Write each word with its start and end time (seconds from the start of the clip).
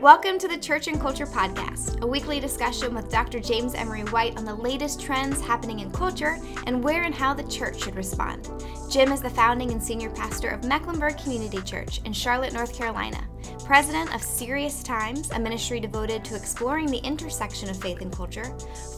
Welcome 0.00 0.38
to 0.38 0.48
the 0.48 0.56
Church 0.56 0.88
and 0.88 0.98
Culture 0.98 1.26
Podcast, 1.26 2.00
a 2.00 2.06
weekly 2.06 2.40
discussion 2.40 2.94
with 2.94 3.10
Dr. 3.10 3.38
James 3.38 3.74
Emery 3.74 4.00
White 4.04 4.38
on 4.38 4.46
the 4.46 4.54
latest 4.54 4.98
trends 4.98 5.42
happening 5.42 5.80
in 5.80 5.90
culture 5.90 6.38
and 6.66 6.82
where 6.82 7.02
and 7.02 7.14
how 7.14 7.34
the 7.34 7.42
church 7.42 7.82
should 7.82 7.96
respond. 7.96 8.48
Jim 8.90 9.12
is 9.12 9.20
the 9.20 9.28
founding 9.28 9.72
and 9.72 9.82
senior 9.82 10.08
pastor 10.08 10.48
of 10.48 10.64
Mecklenburg 10.64 11.18
Community 11.18 11.60
Church 11.60 12.00
in 12.06 12.14
Charlotte, 12.14 12.54
North 12.54 12.74
Carolina, 12.74 13.28
president 13.70 14.12
of 14.14 14.22
Serious 14.22 14.82
Times, 14.82 15.30
a 15.30 15.38
ministry 15.38 15.80
devoted 15.80 16.24
to 16.24 16.34
exploring 16.34 16.86
the 16.86 16.98
intersection 16.98 17.70
of 17.70 17.76
faith 17.76 18.00
and 18.00 18.10
culture, 18.10 18.44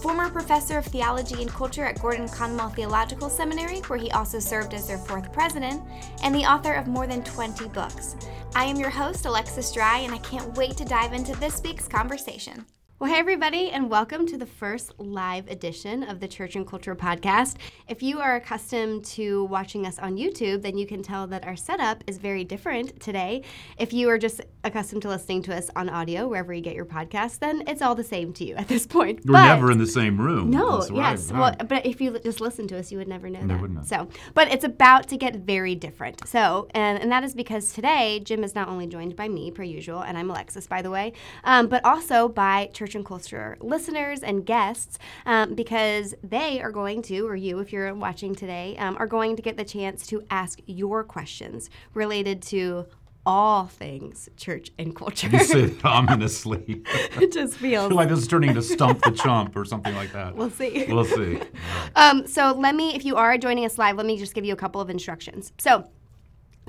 former 0.00 0.30
professor 0.30 0.78
of 0.78 0.86
theology 0.86 1.42
and 1.42 1.50
culture 1.50 1.84
at 1.84 2.00
Gordon 2.00 2.28
Conwell 2.28 2.70
Theological 2.70 3.28
Seminary, 3.28 3.80
where 3.80 3.98
he 3.98 4.10
also 4.12 4.38
served 4.38 4.72
as 4.72 4.86
their 4.86 4.98
fourth 4.98 5.32
president, 5.32 5.82
and 6.22 6.34
the 6.34 6.44
author 6.44 6.72
of 6.72 6.86
more 6.86 7.06
than 7.06 7.22
20 7.22 7.68
books. 7.68 8.16
I 8.54 8.64
am 8.64 8.76
your 8.76 8.90
host, 8.90 9.26
Alexis 9.26 9.74
Drye, 9.74 10.04
and 10.04 10.14
I 10.14 10.18
can't 10.18 10.56
wait 10.56 10.76
to 10.78 10.84
dive 10.92 11.14
into 11.14 11.34
this 11.36 11.62
week's 11.62 11.88
conversation. 11.88 12.66
Well, 13.02 13.10
hey, 13.10 13.18
everybody, 13.18 13.70
and 13.70 13.90
welcome 13.90 14.28
to 14.28 14.38
the 14.38 14.46
first 14.46 14.92
live 14.96 15.48
edition 15.48 16.04
of 16.04 16.20
the 16.20 16.28
Church 16.28 16.54
and 16.54 16.64
Culture 16.64 16.94
podcast. 16.94 17.56
If 17.88 18.00
you 18.00 18.20
are 18.20 18.36
accustomed 18.36 19.04
to 19.06 19.42
watching 19.46 19.86
us 19.86 19.98
on 19.98 20.16
YouTube, 20.16 20.62
then 20.62 20.78
you 20.78 20.86
can 20.86 21.02
tell 21.02 21.26
that 21.26 21.44
our 21.44 21.56
setup 21.56 22.04
is 22.06 22.18
very 22.18 22.44
different 22.44 23.00
today. 23.00 23.42
If 23.76 23.92
you 23.92 24.08
are 24.08 24.18
just 24.18 24.40
accustomed 24.62 25.02
to 25.02 25.08
listening 25.08 25.42
to 25.42 25.56
us 25.56 25.68
on 25.74 25.88
audio, 25.88 26.28
wherever 26.28 26.54
you 26.54 26.60
get 26.60 26.76
your 26.76 26.84
podcast, 26.84 27.40
then 27.40 27.64
it's 27.66 27.82
all 27.82 27.96
the 27.96 28.04
same 28.04 28.32
to 28.34 28.44
you 28.44 28.54
at 28.54 28.68
this 28.68 28.86
point. 28.86 29.22
We're 29.26 29.32
but, 29.32 29.48
never 29.48 29.72
in 29.72 29.78
the 29.78 29.86
same 29.88 30.20
room. 30.20 30.52
No, 30.52 30.82
That's 30.82 30.92
yes. 30.92 31.32
Right. 31.32 31.40
Well, 31.58 31.66
but 31.68 31.84
if 31.84 32.00
you 32.00 32.16
just 32.20 32.40
listen 32.40 32.68
to 32.68 32.78
us, 32.78 32.92
you 32.92 32.98
would 32.98 33.08
never 33.08 33.28
know 33.28 33.44
that. 33.44 33.60
Would 33.60 33.84
so, 33.84 34.06
but 34.34 34.46
it's 34.52 34.62
about 34.62 35.08
to 35.08 35.16
get 35.16 35.34
very 35.34 35.74
different. 35.74 36.28
So, 36.28 36.68
and, 36.70 37.02
and 37.02 37.10
that 37.10 37.24
is 37.24 37.34
because 37.34 37.72
today, 37.72 38.20
Jim 38.20 38.44
is 38.44 38.54
not 38.54 38.68
only 38.68 38.86
joined 38.86 39.16
by 39.16 39.28
me, 39.28 39.50
per 39.50 39.64
usual, 39.64 40.02
and 40.02 40.16
I'm 40.16 40.30
Alexis, 40.30 40.68
by 40.68 40.82
the 40.82 40.90
way, 40.90 41.14
um, 41.42 41.66
but 41.66 41.84
also 41.84 42.28
by 42.28 42.70
Church 42.72 42.91
Church 42.92 42.96
and 42.96 43.06
Culture 43.06 43.56
listeners 43.60 44.22
and 44.22 44.44
guests 44.44 44.98
um, 45.24 45.54
because 45.54 46.14
they 46.22 46.60
are 46.60 46.70
going 46.70 47.00
to, 47.02 47.26
or 47.26 47.34
you, 47.34 47.58
if 47.58 47.72
you're 47.72 47.94
watching 47.94 48.34
today, 48.34 48.76
um, 48.76 48.98
are 48.98 49.06
going 49.06 49.34
to 49.36 49.40
get 49.42 49.56
the 49.56 49.64
chance 49.64 50.06
to 50.08 50.22
ask 50.30 50.60
your 50.66 51.02
questions 51.02 51.70
related 51.94 52.42
to 52.42 52.84
all 53.24 53.66
things 53.66 54.28
church 54.36 54.72
and 54.78 54.94
culture. 54.94 55.28
You 55.28 55.38
say 55.38 55.60
it 55.62 55.84
ominously. 55.84 56.82
it 57.18 57.32
just 57.32 57.54
feels 57.54 57.92
like 57.94 58.10
this 58.10 58.18
is 58.18 58.28
turning 58.28 58.52
to 58.54 58.62
Stump 58.62 59.02
the 59.02 59.12
Chump 59.12 59.56
or 59.56 59.64
something 59.64 59.94
like 59.94 60.12
that. 60.12 60.36
We'll 60.36 60.50
see. 60.50 60.84
We'll 60.88 61.04
see. 61.06 61.40
Um, 61.94 62.26
so 62.26 62.52
let 62.52 62.74
me, 62.74 62.94
if 62.94 63.04
you 63.04 63.16
are 63.16 63.36
joining 63.38 63.64
us 63.64 63.78
live, 63.78 63.96
let 63.96 64.06
me 64.06 64.18
just 64.18 64.34
give 64.34 64.44
you 64.44 64.52
a 64.52 64.56
couple 64.56 64.80
of 64.80 64.90
instructions. 64.90 65.52
So 65.58 65.86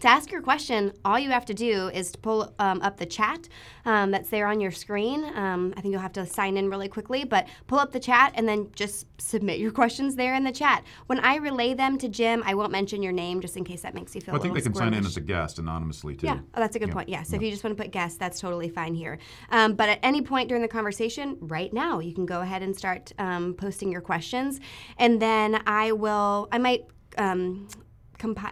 to 0.03 0.09
ask 0.09 0.33
your 0.33 0.41
question, 0.41 0.91
all 1.05 1.17
you 1.17 1.29
have 1.29 1.45
to 1.45 1.53
do 1.53 1.87
is 1.87 2.11
to 2.11 2.17
pull 2.17 2.53
um, 2.59 2.81
up 2.81 2.97
the 2.97 3.05
chat 3.05 3.47
um, 3.85 4.11
that's 4.11 4.29
there 4.29 4.47
on 4.47 4.59
your 4.59 4.69
screen. 4.69 5.23
Um, 5.33 5.73
I 5.77 5.81
think 5.81 5.93
you'll 5.93 6.01
have 6.01 6.11
to 6.13 6.25
sign 6.25 6.57
in 6.57 6.69
really 6.69 6.89
quickly, 6.89 7.23
but 7.23 7.47
pull 7.67 7.79
up 7.79 7.93
the 7.93 8.01
chat 8.01 8.33
and 8.35 8.45
then 8.45 8.69
just 8.75 9.07
submit 9.17 9.59
your 9.59 9.71
questions 9.81 10.17
there 10.17 10.35
in 10.35 10.43
the 10.43 10.51
chat. 10.51 10.83
When 11.05 11.19
I 11.21 11.37
relay 11.37 11.73
them 11.73 11.97
to 11.99 12.09
Jim, 12.09 12.43
I 12.45 12.53
won't 12.53 12.71
mention 12.73 13.01
your 13.01 13.13
name 13.13 13.39
just 13.39 13.55
in 13.55 13.63
case 13.63 13.81
that 13.83 13.93
makes 13.93 14.13
you 14.13 14.19
feel. 14.19 14.33
Well, 14.33 14.41
I 14.41 14.43
think 14.43 14.55
they 14.55 14.61
can 14.61 14.75
sign 14.75 14.93
in 14.93 15.05
as 15.05 15.15
a 15.15 15.21
guest 15.21 15.57
anonymously 15.57 16.17
too. 16.17 16.27
Yeah, 16.27 16.39
oh, 16.53 16.59
that's 16.59 16.75
a 16.75 16.79
good 16.79 16.89
yeah. 16.89 16.93
point. 16.93 17.07
Yeah, 17.07 17.23
so 17.23 17.31
yeah. 17.31 17.37
if 17.37 17.43
you 17.43 17.51
just 17.51 17.63
want 17.63 17.77
to 17.77 17.81
put 17.81 17.93
guest, 17.93 18.19
that's 18.19 18.41
totally 18.41 18.67
fine 18.67 18.95
here. 18.95 19.19
Um, 19.51 19.73
but 19.73 19.87
at 19.87 19.99
any 20.03 20.21
point 20.21 20.49
during 20.49 20.63
the 20.63 20.67
conversation, 20.67 21.37
right 21.39 21.71
now, 21.71 21.99
you 21.99 22.13
can 22.13 22.25
go 22.25 22.41
ahead 22.41 22.61
and 22.61 22.75
start 22.75 23.13
um, 23.19 23.53
posting 23.53 23.89
your 23.89 24.01
questions, 24.01 24.59
and 24.97 25.21
then 25.21 25.63
I 25.65 25.93
will. 25.93 26.49
I 26.51 26.57
might. 26.57 26.87
Um, 27.17 27.69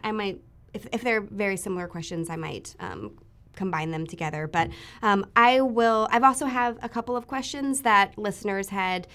I 0.03 0.11
might 0.11 0.41
if, 0.73 0.88
if 0.91 1.02
they're 1.02 1.22
very 1.22 1.58
similar 1.58 1.88
questions, 1.88 2.30
I 2.30 2.36
might 2.36 2.75
um, 2.80 3.17
combine 3.55 3.91
them 3.91 4.08
together. 4.08 4.47
But 4.47 4.69
um, 5.02 5.25
I 5.36 5.61
will. 5.61 6.08
I've 6.11 6.23
also 6.23 6.45
have 6.45 6.77
a 6.81 6.89
couple 6.89 7.16
of 7.16 7.27
questions 7.27 7.81
that 7.81 8.17
listeners 8.17 8.69
had. 8.69 9.08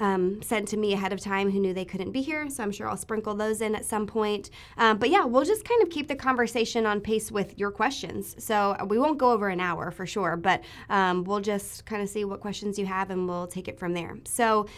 Um, 0.00 0.40
sent 0.42 0.68
to 0.68 0.76
me 0.76 0.92
ahead 0.92 1.12
of 1.12 1.18
time 1.18 1.50
who 1.50 1.58
knew 1.58 1.74
they 1.74 1.84
couldn't 1.84 2.12
be 2.12 2.22
here. 2.22 2.48
So 2.48 2.62
I'm 2.62 2.70
sure 2.70 2.88
I'll 2.88 2.96
sprinkle 2.96 3.34
those 3.34 3.60
in 3.60 3.74
at 3.74 3.84
some 3.84 4.06
point. 4.06 4.50
Um, 4.76 4.96
but 4.96 5.10
yeah, 5.10 5.24
we'll 5.24 5.44
just 5.44 5.64
kind 5.64 5.82
of 5.82 5.90
keep 5.90 6.06
the 6.06 6.14
conversation 6.14 6.86
on 6.86 7.00
pace 7.00 7.32
with 7.32 7.58
your 7.58 7.72
questions. 7.72 8.36
So 8.38 8.76
we 8.86 8.96
won't 8.96 9.18
go 9.18 9.32
over 9.32 9.48
an 9.48 9.58
hour 9.58 9.90
for 9.90 10.06
sure, 10.06 10.36
but 10.36 10.62
um, 10.88 11.24
we'll 11.24 11.40
just 11.40 11.84
kind 11.84 12.00
of 12.00 12.08
see 12.08 12.24
what 12.24 12.38
questions 12.38 12.78
you 12.78 12.86
have 12.86 13.10
and 13.10 13.26
we'll 13.26 13.48
take 13.48 13.66
it 13.66 13.76
from 13.76 13.92
there. 13.92 14.16
So 14.24 14.68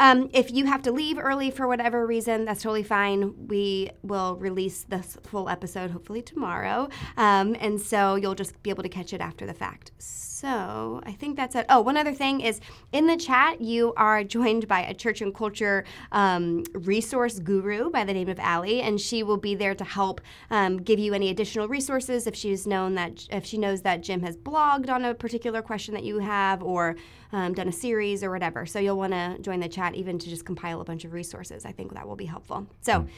um, 0.00 0.30
if 0.32 0.50
you 0.50 0.64
have 0.64 0.80
to 0.82 0.92
leave 0.92 1.18
early 1.18 1.50
for 1.50 1.68
whatever 1.68 2.06
reason, 2.06 2.46
that's 2.46 2.62
totally 2.62 2.82
fine. 2.82 3.34
We 3.48 3.90
will 4.02 4.36
release 4.36 4.84
this 4.84 5.18
full 5.22 5.50
episode 5.50 5.90
hopefully 5.90 6.22
tomorrow. 6.22 6.88
Um, 7.18 7.54
and 7.60 7.78
so 7.78 8.14
you'll 8.14 8.34
just 8.34 8.60
be 8.62 8.70
able 8.70 8.82
to 8.82 8.88
catch 8.88 9.12
it 9.12 9.20
after 9.20 9.46
the 9.46 9.52
fact. 9.52 9.92
So 9.98 11.02
I 11.04 11.12
think 11.12 11.36
that's 11.36 11.54
it. 11.54 11.66
Oh, 11.68 11.82
one 11.82 11.98
other 11.98 12.14
thing 12.14 12.40
is 12.40 12.60
in 12.92 13.06
the 13.06 13.16
chat, 13.18 13.60
you 13.60 13.92
are 13.98 14.24
joined 14.24 14.66
by 14.66 14.80
a 14.80 14.94
church 14.94 15.20
and 15.20 15.34
culture 15.34 15.84
um, 16.12 16.64
resource 16.72 17.38
guru 17.38 17.90
by 17.90 18.04
the 18.04 18.14
name 18.14 18.30
of 18.30 18.38
Allie, 18.38 18.80
and 18.80 18.98
she 18.98 19.22
will 19.22 19.36
be 19.36 19.54
there 19.54 19.74
to 19.74 19.84
help 19.84 20.22
um, 20.50 20.78
give 20.78 20.98
you 20.98 21.12
any 21.12 21.28
additional 21.28 21.68
resources 21.68 22.26
if 22.26 22.34
she's 22.34 22.66
known 22.66 22.94
that 22.94 23.26
if 23.30 23.44
she 23.44 23.58
knows 23.58 23.82
that 23.82 24.00
Jim 24.00 24.22
has 24.22 24.34
blogged 24.34 24.88
on 24.88 25.04
a 25.04 25.14
particular 25.14 25.60
question 25.60 25.92
that 25.92 26.04
you 26.04 26.20
have 26.20 26.62
or 26.62 26.96
um, 27.32 27.54
done 27.54 27.68
a 27.68 27.72
series 27.72 28.22
or 28.22 28.30
whatever. 28.30 28.66
So 28.66 28.78
you'll 28.78 28.98
want 28.98 29.12
to 29.12 29.38
join 29.40 29.60
the 29.60 29.68
chat 29.68 29.94
even 29.94 30.18
to 30.18 30.28
just 30.28 30.44
compile 30.44 30.80
a 30.80 30.84
bunch 30.84 31.04
of 31.04 31.12
resources. 31.12 31.64
I 31.64 31.72
think 31.72 31.94
that 31.94 32.06
will 32.06 32.16
be 32.16 32.26
helpful. 32.26 32.66
So. 32.80 32.92
Mm. 32.92 33.08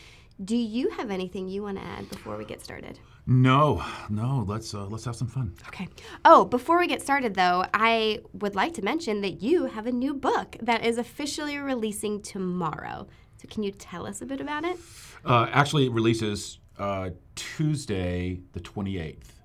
Do 0.42 0.56
you 0.56 0.88
have 0.90 1.10
anything 1.10 1.46
you 1.46 1.62
want 1.62 1.78
to 1.78 1.84
add 1.84 2.08
before 2.08 2.36
we 2.36 2.44
get 2.44 2.62
started? 2.62 2.98
No, 3.26 3.84
no. 4.08 4.44
Let's 4.48 4.74
uh, 4.74 4.86
let's 4.86 5.04
have 5.04 5.14
some 5.14 5.28
fun. 5.28 5.54
Okay. 5.68 5.86
Oh, 6.24 6.46
before 6.46 6.78
we 6.78 6.88
get 6.88 7.02
started, 7.02 7.34
though, 7.34 7.66
I 7.74 8.20
would 8.32 8.56
like 8.56 8.72
to 8.74 8.82
mention 8.82 9.20
that 9.20 9.42
you 9.42 9.66
have 9.66 9.86
a 9.86 9.92
new 9.92 10.14
book 10.14 10.56
that 10.60 10.84
is 10.84 10.96
officially 10.98 11.58
releasing 11.58 12.22
tomorrow. 12.22 13.06
So, 13.36 13.46
can 13.48 13.62
you 13.62 13.72
tell 13.72 14.06
us 14.06 14.22
a 14.22 14.26
bit 14.26 14.40
about 14.40 14.64
it? 14.64 14.78
Uh, 15.24 15.46
actually, 15.52 15.86
it 15.86 15.92
releases 15.92 16.58
uh, 16.78 17.10
Tuesday, 17.36 18.40
the 18.52 18.60
twenty 18.60 18.98
eighth. 18.98 19.38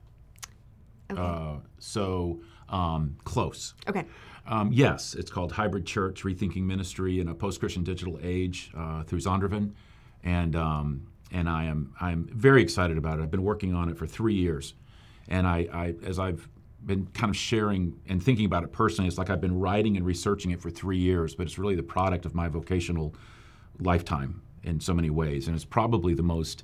Okay. 1.12 1.22
Uh, 1.22 1.58
so 1.78 2.40
um, 2.70 3.18
close. 3.26 3.76
Okay. 3.88 4.06
Um, 4.48 4.72
yes, 4.72 5.14
it's 5.14 5.30
called 5.30 5.52
Hybrid 5.52 5.86
Church: 5.86 6.24
Rethinking 6.24 6.64
Ministry 6.64 7.20
in 7.20 7.28
a 7.28 7.36
Post-Christian 7.36 7.84
Digital 7.84 8.18
Age 8.24 8.72
uh, 8.78 9.04
through 9.04 9.20
Zondervan, 9.20 9.74
and 10.24 10.56
um, 10.56 11.08
and 11.32 11.50
I 11.50 11.66
am 11.66 11.94
I'm 12.00 12.30
very 12.34 12.62
excited 12.62 12.98
about 12.98 13.20
it. 13.20 13.24
I've 13.24 13.32
been 13.32 13.44
working 13.44 13.76
on 13.76 13.90
it 13.90 13.98
for 13.98 14.08
three 14.08 14.36
years, 14.36 14.74
and 15.28 15.46
I, 15.46 15.68
I 15.74 15.96
as 16.06 16.18
I've 16.18 16.48
been 16.86 17.08
kind 17.08 17.30
of 17.30 17.36
sharing 17.36 18.00
and 18.08 18.24
thinking 18.24 18.46
about 18.46 18.64
it 18.64 18.72
personally, 18.72 19.10
it's 19.10 19.18
like 19.18 19.30
I've 19.30 19.42
been 19.42 19.60
writing 19.60 19.98
and 19.98 20.06
researching 20.06 20.52
it 20.52 20.62
for 20.62 20.70
three 20.70 20.98
years, 20.98 21.36
but 21.36 21.46
it's 21.46 21.58
really 21.60 21.76
the 21.76 21.84
product 21.84 22.26
of 22.26 22.34
my 22.34 22.48
vocational 22.48 23.14
lifetime 23.80 24.42
in 24.64 24.80
so 24.80 24.94
many 24.94 25.10
ways, 25.10 25.48
and 25.48 25.56
it's 25.56 25.66
probably 25.66 26.14
the 26.14 26.24
most, 26.24 26.64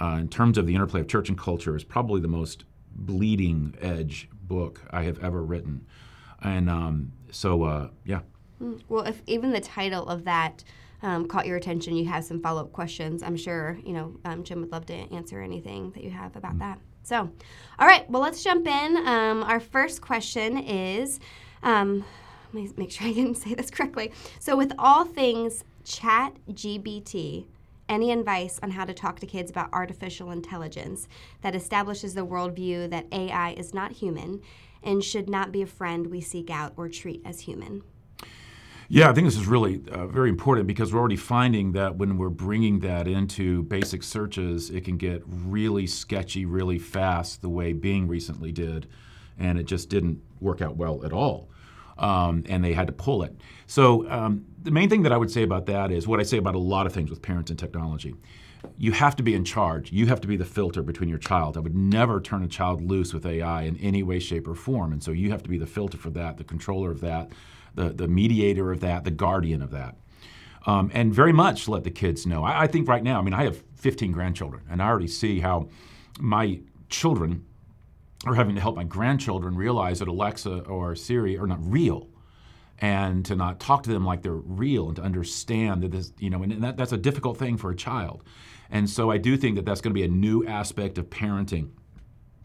uh, 0.00 0.18
in 0.20 0.28
terms 0.28 0.56
of 0.58 0.66
the 0.66 0.74
interplay 0.74 1.00
of 1.00 1.08
church 1.08 1.28
and 1.28 1.36
culture, 1.36 1.74
is 1.74 1.82
probably 1.82 2.20
the 2.20 2.28
most 2.28 2.64
bleeding 2.94 3.74
edge 3.80 4.28
book 4.42 4.82
I 4.90 5.02
have 5.02 5.18
ever 5.18 5.42
written, 5.42 5.86
and 6.42 6.68
um, 6.68 7.12
so 7.30 7.62
uh, 7.64 7.88
yeah. 8.04 8.20
Hmm. 8.58 8.76
Well, 8.88 9.04
if 9.04 9.22
even 9.26 9.52
the 9.52 9.60
title 9.60 10.08
of 10.08 10.24
that 10.24 10.64
um, 11.02 11.28
caught 11.28 11.46
your 11.46 11.56
attention, 11.56 11.96
you 11.96 12.06
have 12.06 12.24
some 12.24 12.40
follow 12.40 12.62
up 12.62 12.72
questions. 12.72 13.22
I'm 13.22 13.36
sure 13.36 13.78
you 13.84 13.92
know 13.92 14.14
um, 14.24 14.44
Jim 14.44 14.60
would 14.60 14.72
love 14.72 14.86
to 14.86 14.94
answer 14.94 15.40
anything 15.40 15.90
that 15.92 16.02
you 16.04 16.10
have 16.10 16.36
about 16.36 16.54
mm 16.54 16.60
that. 16.60 16.78
So, 17.04 17.30
all 17.78 17.86
right, 17.86 18.08
well, 18.10 18.20
let's 18.20 18.44
jump 18.44 18.66
in. 18.66 18.96
Um, 19.08 19.42
our 19.42 19.60
first 19.60 20.02
question 20.02 20.58
is 20.58 21.20
um, 21.62 22.04
let 22.52 22.62
me 22.62 22.70
make 22.76 22.90
sure 22.90 23.06
I 23.06 23.12
can 23.12 23.34
say 23.34 23.54
this 23.54 23.70
correctly. 23.70 24.12
So, 24.40 24.56
with 24.56 24.72
all 24.78 25.04
things 25.04 25.64
Chat 25.84 26.34
GPT, 26.50 27.46
any 27.88 28.12
advice 28.12 28.60
on 28.62 28.70
how 28.70 28.84
to 28.84 28.92
talk 28.92 29.18
to 29.20 29.26
kids 29.26 29.50
about 29.50 29.70
artificial 29.72 30.30
intelligence 30.30 31.08
that 31.40 31.54
establishes 31.54 32.14
the 32.14 32.26
worldview 32.26 32.90
that 32.90 33.06
AI 33.12 33.52
is 33.52 33.72
not 33.72 33.92
human 33.92 34.42
and 34.82 35.02
should 35.02 35.28
not 35.28 35.52
be 35.52 35.62
a 35.62 35.66
friend 35.66 36.08
we 36.08 36.20
seek 36.20 36.50
out 36.50 36.72
or 36.76 36.88
treat 36.88 37.22
as 37.24 37.40
human? 37.40 37.82
Yeah, 38.90 39.10
I 39.10 39.12
think 39.12 39.26
this 39.26 39.36
is 39.36 39.46
really 39.46 39.82
uh, 39.92 40.06
very 40.06 40.30
important 40.30 40.66
because 40.66 40.94
we're 40.94 41.00
already 41.00 41.16
finding 41.16 41.72
that 41.72 41.96
when 41.96 42.16
we're 42.16 42.30
bringing 42.30 42.80
that 42.80 43.06
into 43.06 43.62
basic 43.64 44.02
searches, 44.02 44.70
it 44.70 44.82
can 44.82 44.96
get 44.96 45.22
really 45.26 45.86
sketchy 45.86 46.46
really 46.46 46.78
fast, 46.78 47.42
the 47.42 47.50
way 47.50 47.74
Bing 47.74 48.08
recently 48.08 48.50
did, 48.50 48.88
and 49.38 49.58
it 49.58 49.64
just 49.64 49.90
didn't 49.90 50.22
work 50.40 50.62
out 50.62 50.76
well 50.76 51.04
at 51.04 51.12
all. 51.12 51.50
Um, 51.98 52.44
and 52.48 52.64
they 52.64 52.72
had 52.72 52.86
to 52.86 52.92
pull 52.94 53.24
it. 53.24 53.36
So, 53.66 54.08
um, 54.08 54.46
the 54.62 54.70
main 54.70 54.88
thing 54.88 55.02
that 55.02 55.12
I 55.12 55.18
would 55.18 55.30
say 55.30 55.42
about 55.42 55.66
that 55.66 55.90
is 55.90 56.06
what 56.06 56.18
I 56.18 56.22
say 56.22 56.38
about 56.38 56.54
a 56.54 56.58
lot 56.60 56.86
of 56.86 56.92
things 56.92 57.10
with 57.10 57.20
parents 57.20 57.50
and 57.50 57.58
technology. 57.58 58.14
You 58.80 58.92
have 58.92 59.16
to 59.16 59.24
be 59.24 59.34
in 59.34 59.44
charge. 59.44 59.90
You 59.90 60.06
have 60.06 60.20
to 60.20 60.28
be 60.28 60.36
the 60.36 60.44
filter 60.44 60.82
between 60.82 61.08
your 61.08 61.18
child. 61.18 61.56
I 61.56 61.60
would 61.60 61.76
never 61.76 62.20
turn 62.20 62.44
a 62.44 62.48
child 62.48 62.80
loose 62.80 63.12
with 63.12 63.26
AI 63.26 63.62
in 63.62 63.76
any 63.78 64.04
way, 64.04 64.20
shape, 64.20 64.46
or 64.46 64.54
form. 64.54 64.92
And 64.92 65.02
so 65.02 65.10
you 65.10 65.32
have 65.32 65.42
to 65.42 65.48
be 65.48 65.58
the 65.58 65.66
filter 65.66 65.98
for 65.98 66.10
that, 66.10 66.36
the 66.36 66.44
controller 66.44 66.92
of 66.92 67.00
that, 67.00 67.32
the, 67.74 67.90
the 67.90 68.06
mediator 68.06 68.70
of 68.70 68.78
that, 68.80 69.02
the 69.02 69.10
guardian 69.10 69.62
of 69.62 69.72
that. 69.72 69.96
Um, 70.64 70.92
and 70.94 71.12
very 71.12 71.32
much 71.32 71.66
let 71.66 71.82
the 71.82 71.90
kids 71.90 72.24
know. 72.24 72.44
I, 72.44 72.62
I, 72.62 72.66
think 72.68 72.88
right 72.88 73.02
now, 73.02 73.18
I 73.18 73.22
mean, 73.22 73.34
I 73.34 73.44
have 73.44 73.62
15 73.76 74.12
grandchildren, 74.12 74.62
and 74.70 74.80
I 74.80 74.86
already 74.86 75.08
see 75.08 75.40
how 75.40 75.68
my 76.20 76.60
children 76.88 77.46
are 78.26 78.34
having 78.34 78.54
to 78.54 78.60
help 78.60 78.76
my 78.76 78.84
grandchildren 78.84 79.56
realize 79.56 80.00
that 80.00 80.08
Alexa 80.08 80.60
or 80.62 80.94
Siri 80.94 81.38
are 81.38 81.46
not 81.46 81.58
real 81.60 82.08
and 82.80 83.24
to 83.26 83.34
not 83.34 83.58
talk 83.60 83.82
to 83.84 83.90
them 83.90 84.04
like 84.04 84.22
they're 84.22 84.32
real 84.32 84.88
and 84.88 84.96
to 84.96 85.02
understand 85.02 85.82
that 85.82 85.90
this, 85.90 86.12
you 86.18 86.30
know, 86.30 86.42
and 86.42 86.62
that, 86.62 86.76
that's 86.76 86.92
a 86.92 86.96
difficult 86.96 87.36
thing 87.38 87.56
for 87.56 87.70
a 87.70 87.76
child. 87.76 88.22
And 88.70 88.88
so 88.88 89.10
I 89.10 89.18
do 89.18 89.36
think 89.36 89.56
that 89.56 89.64
that's 89.64 89.80
going 89.80 89.92
to 89.92 89.98
be 89.98 90.04
a 90.04 90.08
new 90.08 90.46
aspect 90.46 90.98
of 90.98 91.08
parenting. 91.10 91.70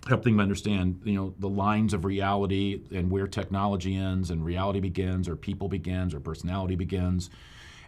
helping 0.07 0.33
them 0.33 0.41
understand, 0.41 1.01
you 1.05 1.13
know, 1.13 1.33
the 1.39 1.49
lines 1.49 1.93
of 1.93 2.03
reality 2.05 2.81
and 2.93 3.09
where 3.09 3.27
technology 3.27 3.95
ends 3.95 4.29
and 4.31 4.43
reality 4.43 4.79
begins, 4.79 5.29
or 5.29 5.35
people 5.35 5.69
begins, 5.69 6.13
or 6.13 6.19
personality 6.19 6.75
begins. 6.75 7.29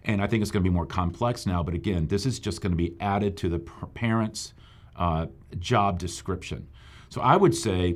And 0.03 0.21
I 0.21 0.27
think 0.27 0.41
it's 0.41 0.51
going 0.51 0.63
to 0.63 0.69
be 0.69 0.73
more 0.73 0.85
complex 0.85 1.45
now. 1.45 1.63
But 1.63 1.73
again, 1.73 2.07
this 2.07 2.25
is 2.25 2.39
just 2.39 2.61
going 2.61 2.71
to 2.71 2.77
be 2.77 2.95
added 2.99 3.35
to 3.37 3.49
the 3.49 3.59
parent's 3.59 4.53
uh, 4.95 5.25
job 5.59 5.99
description. 5.99 6.67
So 7.09 7.21
I 7.21 7.35
would 7.35 7.55
say, 7.55 7.95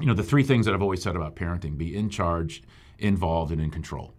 you 0.00 0.06
know, 0.06 0.14
the 0.14 0.22
three 0.22 0.44
things 0.44 0.66
that 0.66 0.74
I've 0.74 0.82
always 0.82 1.02
said 1.02 1.16
about 1.16 1.34
parenting: 1.34 1.76
be 1.76 1.96
in 1.96 2.08
charge, 2.10 2.62
involved, 2.98 3.50
and 3.50 3.60
in 3.60 3.70
control 3.70 4.14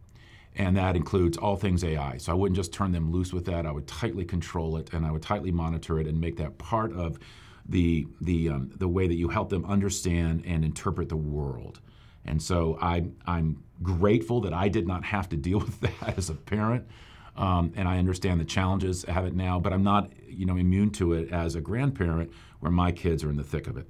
and 0.56 0.76
that 0.78 0.96
includes 0.96 1.38
all 1.38 1.56
things 1.56 1.84
AI. 1.84 2.18
So 2.18 2.32
I 2.32 2.36
wouldn't 2.36 2.56
just 2.56 2.74
turn 2.74 2.92
them 2.92 3.12
loose 3.12 3.34
with 3.34 3.46
that. 3.46 3.66
I 3.66 3.72
would 3.72 3.88
tightly 3.88 4.26
control 4.26 4.78
it, 4.78 4.94
and 4.94 5.06
I 5.06 5.12
would 5.12 5.22
tightly 5.22 5.52
monitor 5.52 6.00
it, 6.00 6.08
and 6.08 6.20
make 6.20 6.38
that 6.38 6.58
part 6.58 6.94
of 6.94 7.20
the 7.68 8.08
the 8.22 8.50
um, 8.50 8.72
the 8.76 8.88
way 8.88 9.08
that 9.08 9.16
you 9.16 9.30
help 9.30 9.50
them 9.50 9.66
understand 9.66 10.44
and 10.46 10.66
interpret 10.66 11.10
the 11.10 11.18
world. 11.18 11.80
And 12.26 12.42
so 12.42 12.78
I 12.82 13.06
I'm 13.26 13.64
grateful 13.82 14.42
that 14.42 14.54
I 14.54 14.68
did 14.70 14.88
not 14.88 15.04
have 15.06 15.30
to 15.30 15.38
deal 15.38 15.60
with 15.66 15.80
that 15.82 16.18
as 16.18 16.30
a 16.30 16.36
parent. 16.36 16.88
Um, 17.36 17.72
and 17.78 17.88
I 17.88 18.00
understand 18.00 18.42
the 18.42 18.46
challenges 18.46 19.06
I 19.06 19.14
have 19.14 19.26
it 19.26 19.34
now, 19.34 19.62
but 19.62 19.72
I'm 19.72 19.84
not, 19.84 20.12
you 20.28 20.46
know, 20.46 20.58
immune 20.58 20.90
to 20.92 21.14
it 21.14 21.32
as 21.32 21.56
a 21.56 21.62
grandparent, 21.62 22.32
where 22.60 22.72
my 22.72 22.92
kids 22.92 23.24
are 23.24 23.30
in 23.30 23.38
the 23.38 23.46
thick 23.46 23.68
of 23.68 23.78
it. 23.78 23.88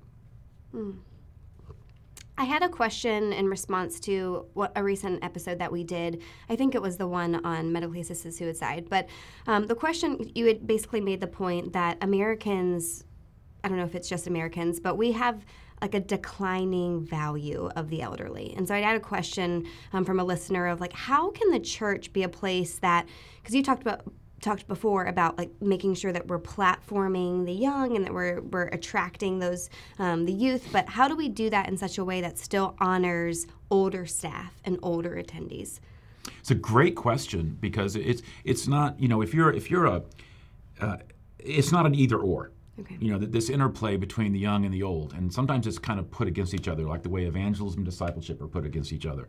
Mm. 0.76 0.98
I 2.40 2.46
had 2.46 2.64
a 2.64 2.70
question 2.70 3.34
in 3.34 3.50
response 3.50 4.00
to 4.02 4.46
what, 4.54 4.72
a 4.78 4.82
recent 4.82 5.22
episode 5.26 5.60
that 5.60 5.74
we 5.74 5.84
did. 5.84 6.24
I 6.48 6.56
think 6.56 6.74
it 6.74 6.82
was 6.82 6.96
the 6.96 7.06
one 7.06 7.46
on 7.46 7.74
medically 7.74 8.00
assisted 8.00 8.34
suicide. 8.34 8.88
But 8.90 9.10
um, 9.46 9.68
the 9.68 9.76
question, 9.76 10.32
you 10.34 10.46
had 10.46 10.66
basically 10.66 11.02
made 11.02 11.20
the 11.20 11.28
point 11.28 11.74
that 11.74 11.98
Americans, 12.02 13.04
I 13.62 13.68
don't 13.68 13.78
know 13.78 13.84
if 13.84 13.94
it's 13.94 14.08
just 14.08 14.26
Americans, 14.26 14.80
but 14.80 14.98
we 14.98 15.12
have 15.12 15.46
like 15.82 15.94
a 15.94 16.00
declining 16.00 17.02
value 17.02 17.70
of 17.76 17.90
the 17.90 18.02
elderly. 18.02 18.54
And 18.56 18.66
so 18.66 18.74
I 18.74 18.80
had 18.80 18.96
a 18.96 19.02
question 19.02 19.68
um, 19.92 20.06
from 20.06 20.22
a 20.22 20.24
listener 20.24 20.68
of 20.68 20.80
like, 20.80 20.94
how 20.94 21.32
can 21.32 21.52
the 21.52 21.60
church 21.60 22.14
be 22.14 22.24
a 22.24 22.30
place 22.30 22.80
that, 22.80 23.06
because 23.42 23.54
you 23.54 23.64
talked 23.64 23.82
about 23.82 24.04
talked 24.42 24.68
before 24.68 25.06
about 25.06 25.38
like 25.38 25.50
making 25.62 25.96
sure 25.96 26.12
that 26.12 26.28
we're 26.28 26.40
platforming 26.40 27.46
the 27.46 27.54
young 27.54 27.96
and 27.96 28.06
that 28.06 28.14
we're 28.14 28.42
we're 28.42 28.68
attracting 28.68 29.40
those 29.40 29.70
um, 29.98 30.26
the 30.26 30.34
youth. 30.34 30.70
But 30.72 30.88
how 30.90 31.08
do 31.08 31.16
we 31.16 31.30
do 31.30 31.50
that 31.50 31.68
in 31.68 31.78
such 31.78 31.98
a 31.98 32.06
way 32.06 32.22
that 32.22 32.38
still 32.38 32.76
honors 32.80 33.48
older 33.70 34.06
staff 34.06 34.60
and 34.66 34.80
older 34.82 35.22
attendees? 35.22 35.80
It's 36.40 36.52
a 36.52 36.56
great 36.56 36.96
question 36.96 37.58
because 37.60 37.96
it's 37.96 38.22
it's 38.44 38.68
not 38.68 39.00
you 39.00 39.08
know 39.08 39.22
if 39.22 39.34
you're 39.34 39.52
if 39.54 39.70
you're 39.70 39.86
a 39.86 40.04
uh, 40.80 40.98
it's 41.40 41.72
not 41.72 41.86
an 41.86 41.96
either 41.96 42.18
or. 42.18 42.52
Okay. 42.80 42.96
You 43.02 43.12
know, 43.12 43.18
this 43.18 43.50
interplay 43.50 43.98
between 43.98 44.32
the 44.32 44.40
young 44.40 44.64
and 44.64 44.74
the 44.74 44.84
old. 44.84 45.12
And 45.12 45.34
sometimes 45.34 45.68
it's 45.68 45.78
kind 45.78 46.00
of 46.00 46.10
put 46.10 46.30
against 46.30 46.54
each 46.54 46.70
other, 46.70 46.84
like 46.84 47.04
the 47.04 47.10
way 47.10 47.26
evangelism 47.26 47.80
and 47.80 47.86
discipleship 47.86 48.42
are 48.42 48.48
put 48.48 48.66
against 48.66 48.94
each 48.94 49.06
other 49.06 49.28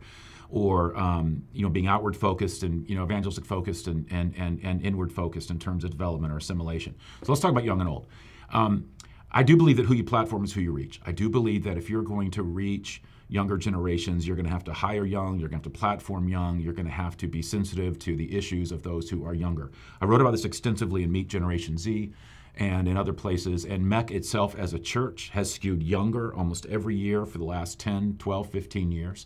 or 0.51 0.95
um, 0.97 1.43
you 1.53 1.63
know 1.63 1.69
being 1.69 1.87
outward 1.87 2.15
focused 2.15 2.63
and 2.63 2.87
you 2.87 2.95
know 2.95 3.03
evangelistic 3.03 3.45
focused 3.45 3.87
and, 3.87 4.05
and, 4.11 4.35
and, 4.37 4.59
and 4.63 4.85
inward 4.85 5.11
focused 5.11 5.49
in 5.49 5.57
terms 5.57 5.83
of 5.83 5.91
development 5.91 6.31
or 6.31 6.37
assimilation. 6.37 6.93
So 7.23 7.31
let's 7.31 7.41
talk 7.41 7.51
about 7.51 7.63
young 7.63 7.79
and 7.79 7.89
old. 7.89 8.07
Um, 8.51 8.89
I 9.31 9.43
do 9.43 9.55
believe 9.55 9.77
that 9.77 9.85
who 9.85 9.93
you 9.93 10.03
platform 10.03 10.43
is 10.43 10.51
who 10.51 10.61
you 10.61 10.73
reach. 10.73 10.99
I 11.05 11.13
do 11.13 11.29
believe 11.29 11.63
that 11.63 11.77
if 11.77 11.89
you're 11.89 12.03
going 12.03 12.31
to 12.31 12.43
reach 12.43 13.01
younger 13.29 13.57
generations, 13.57 14.27
you're 14.27 14.35
going 14.35 14.45
to 14.45 14.51
have 14.51 14.65
to 14.65 14.73
hire 14.73 15.05
young, 15.05 15.39
you're 15.39 15.47
going 15.47 15.61
to 15.61 15.67
have 15.67 15.73
to 15.73 15.79
platform 15.79 16.27
young, 16.27 16.59
you're 16.59 16.73
going 16.73 16.85
to 16.85 16.91
have 16.91 17.15
to 17.15 17.27
be 17.27 17.41
sensitive 17.41 17.97
to 17.99 18.17
the 18.17 18.35
issues 18.35 18.73
of 18.73 18.83
those 18.83 19.09
who 19.09 19.25
are 19.25 19.33
younger. 19.33 19.71
I 20.01 20.05
wrote 20.05 20.19
about 20.19 20.31
this 20.31 20.43
extensively 20.43 21.03
in 21.03 21.13
Meet 21.13 21.29
Generation 21.29 21.77
Z 21.77 22.11
and 22.57 22.89
in 22.89 22.97
other 22.97 23.13
places. 23.13 23.63
And 23.63 23.85
MEC 23.85 24.11
itself 24.11 24.55
as 24.55 24.73
a 24.73 24.79
church 24.79 25.29
has 25.29 25.53
skewed 25.53 25.81
younger 25.81 26.35
almost 26.35 26.65
every 26.65 26.95
year 26.95 27.25
for 27.25 27.37
the 27.37 27.45
last 27.45 27.79
10, 27.79 28.17
12, 28.19 28.49
15 28.49 28.91
years. 28.91 29.25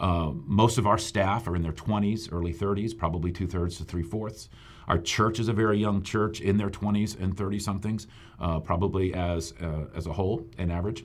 Uh, 0.00 0.32
most 0.46 0.78
of 0.78 0.86
our 0.86 0.96
staff 0.96 1.46
are 1.46 1.54
in 1.54 1.62
their 1.62 1.72
20s, 1.72 2.32
early 2.32 2.54
30s, 2.54 2.96
probably 2.96 3.30
two 3.30 3.46
thirds 3.46 3.76
to 3.76 3.84
three 3.84 4.02
fourths. 4.02 4.48
Our 4.88 4.98
church 4.98 5.38
is 5.38 5.48
a 5.48 5.52
very 5.52 5.78
young 5.78 6.02
church 6.02 6.40
in 6.40 6.56
their 6.56 6.70
20s 6.70 7.20
and 7.20 7.36
30 7.36 7.58
somethings, 7.58 8.06
uh, 8.40 8.60
probably 8.60 9.12
as, 9.12 9.52
uh, 9.60 9.84
as 9.94 10.06
a 10.06 10.12
whole, 10.12 10.46
an 10.56 10.70
average. 10.70 11.04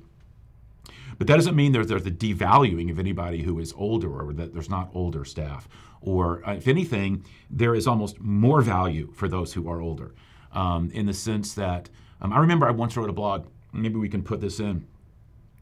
But 1.18 1.28
that 1.28 1.36
doesn't 1.36 1.56
mean 1.56 1.74
there's, 1.74 1.88
there's 1.88 2.04
the 2.04 2.12
devaluing 2.12 2.90
of 2.90 2.98
anybody 2.98 3.42
who 3.42 3.60
is 3.60 3.74
older 3.74 4.22
or 4.22 4.34
that 4.34 4.54
there's 4.54 4.70
not 4.70 4.90
older 4.94 5.26
staff. 5.26 5.68
Or, 6.00 6.48
uh, 6.48 6.54
if 6.54 6.68
anything, 6.68 7.26
there 7.50 7.76
is 7.76 7.88
almost 7.88 8.22
more 8.22 8.62
value 8.62 9.12
for 9.14 9.28
those 9.28 9.54
who 9.54 9.70
are 9.70 9.82
older 9.82 10.16
um, 10.54 10.90
in 10.92 11.06
the 11.06 11.14
sense 11.14 11.54
that 11.56 11.90
um, 12.22 12.32
I 12.32 12.40
remember 12.40 12.66
I 12.68 12.72
once 12.72 12.96
wrote 12.96 13.10
a 13.10 13.14
blog, 13.14 13.48
maybe 13.74 13.98
we 13.98 14.10
can 14.10 14.24
put 14.24 14.40
this 14.40 14.60
in, 14.60 14.88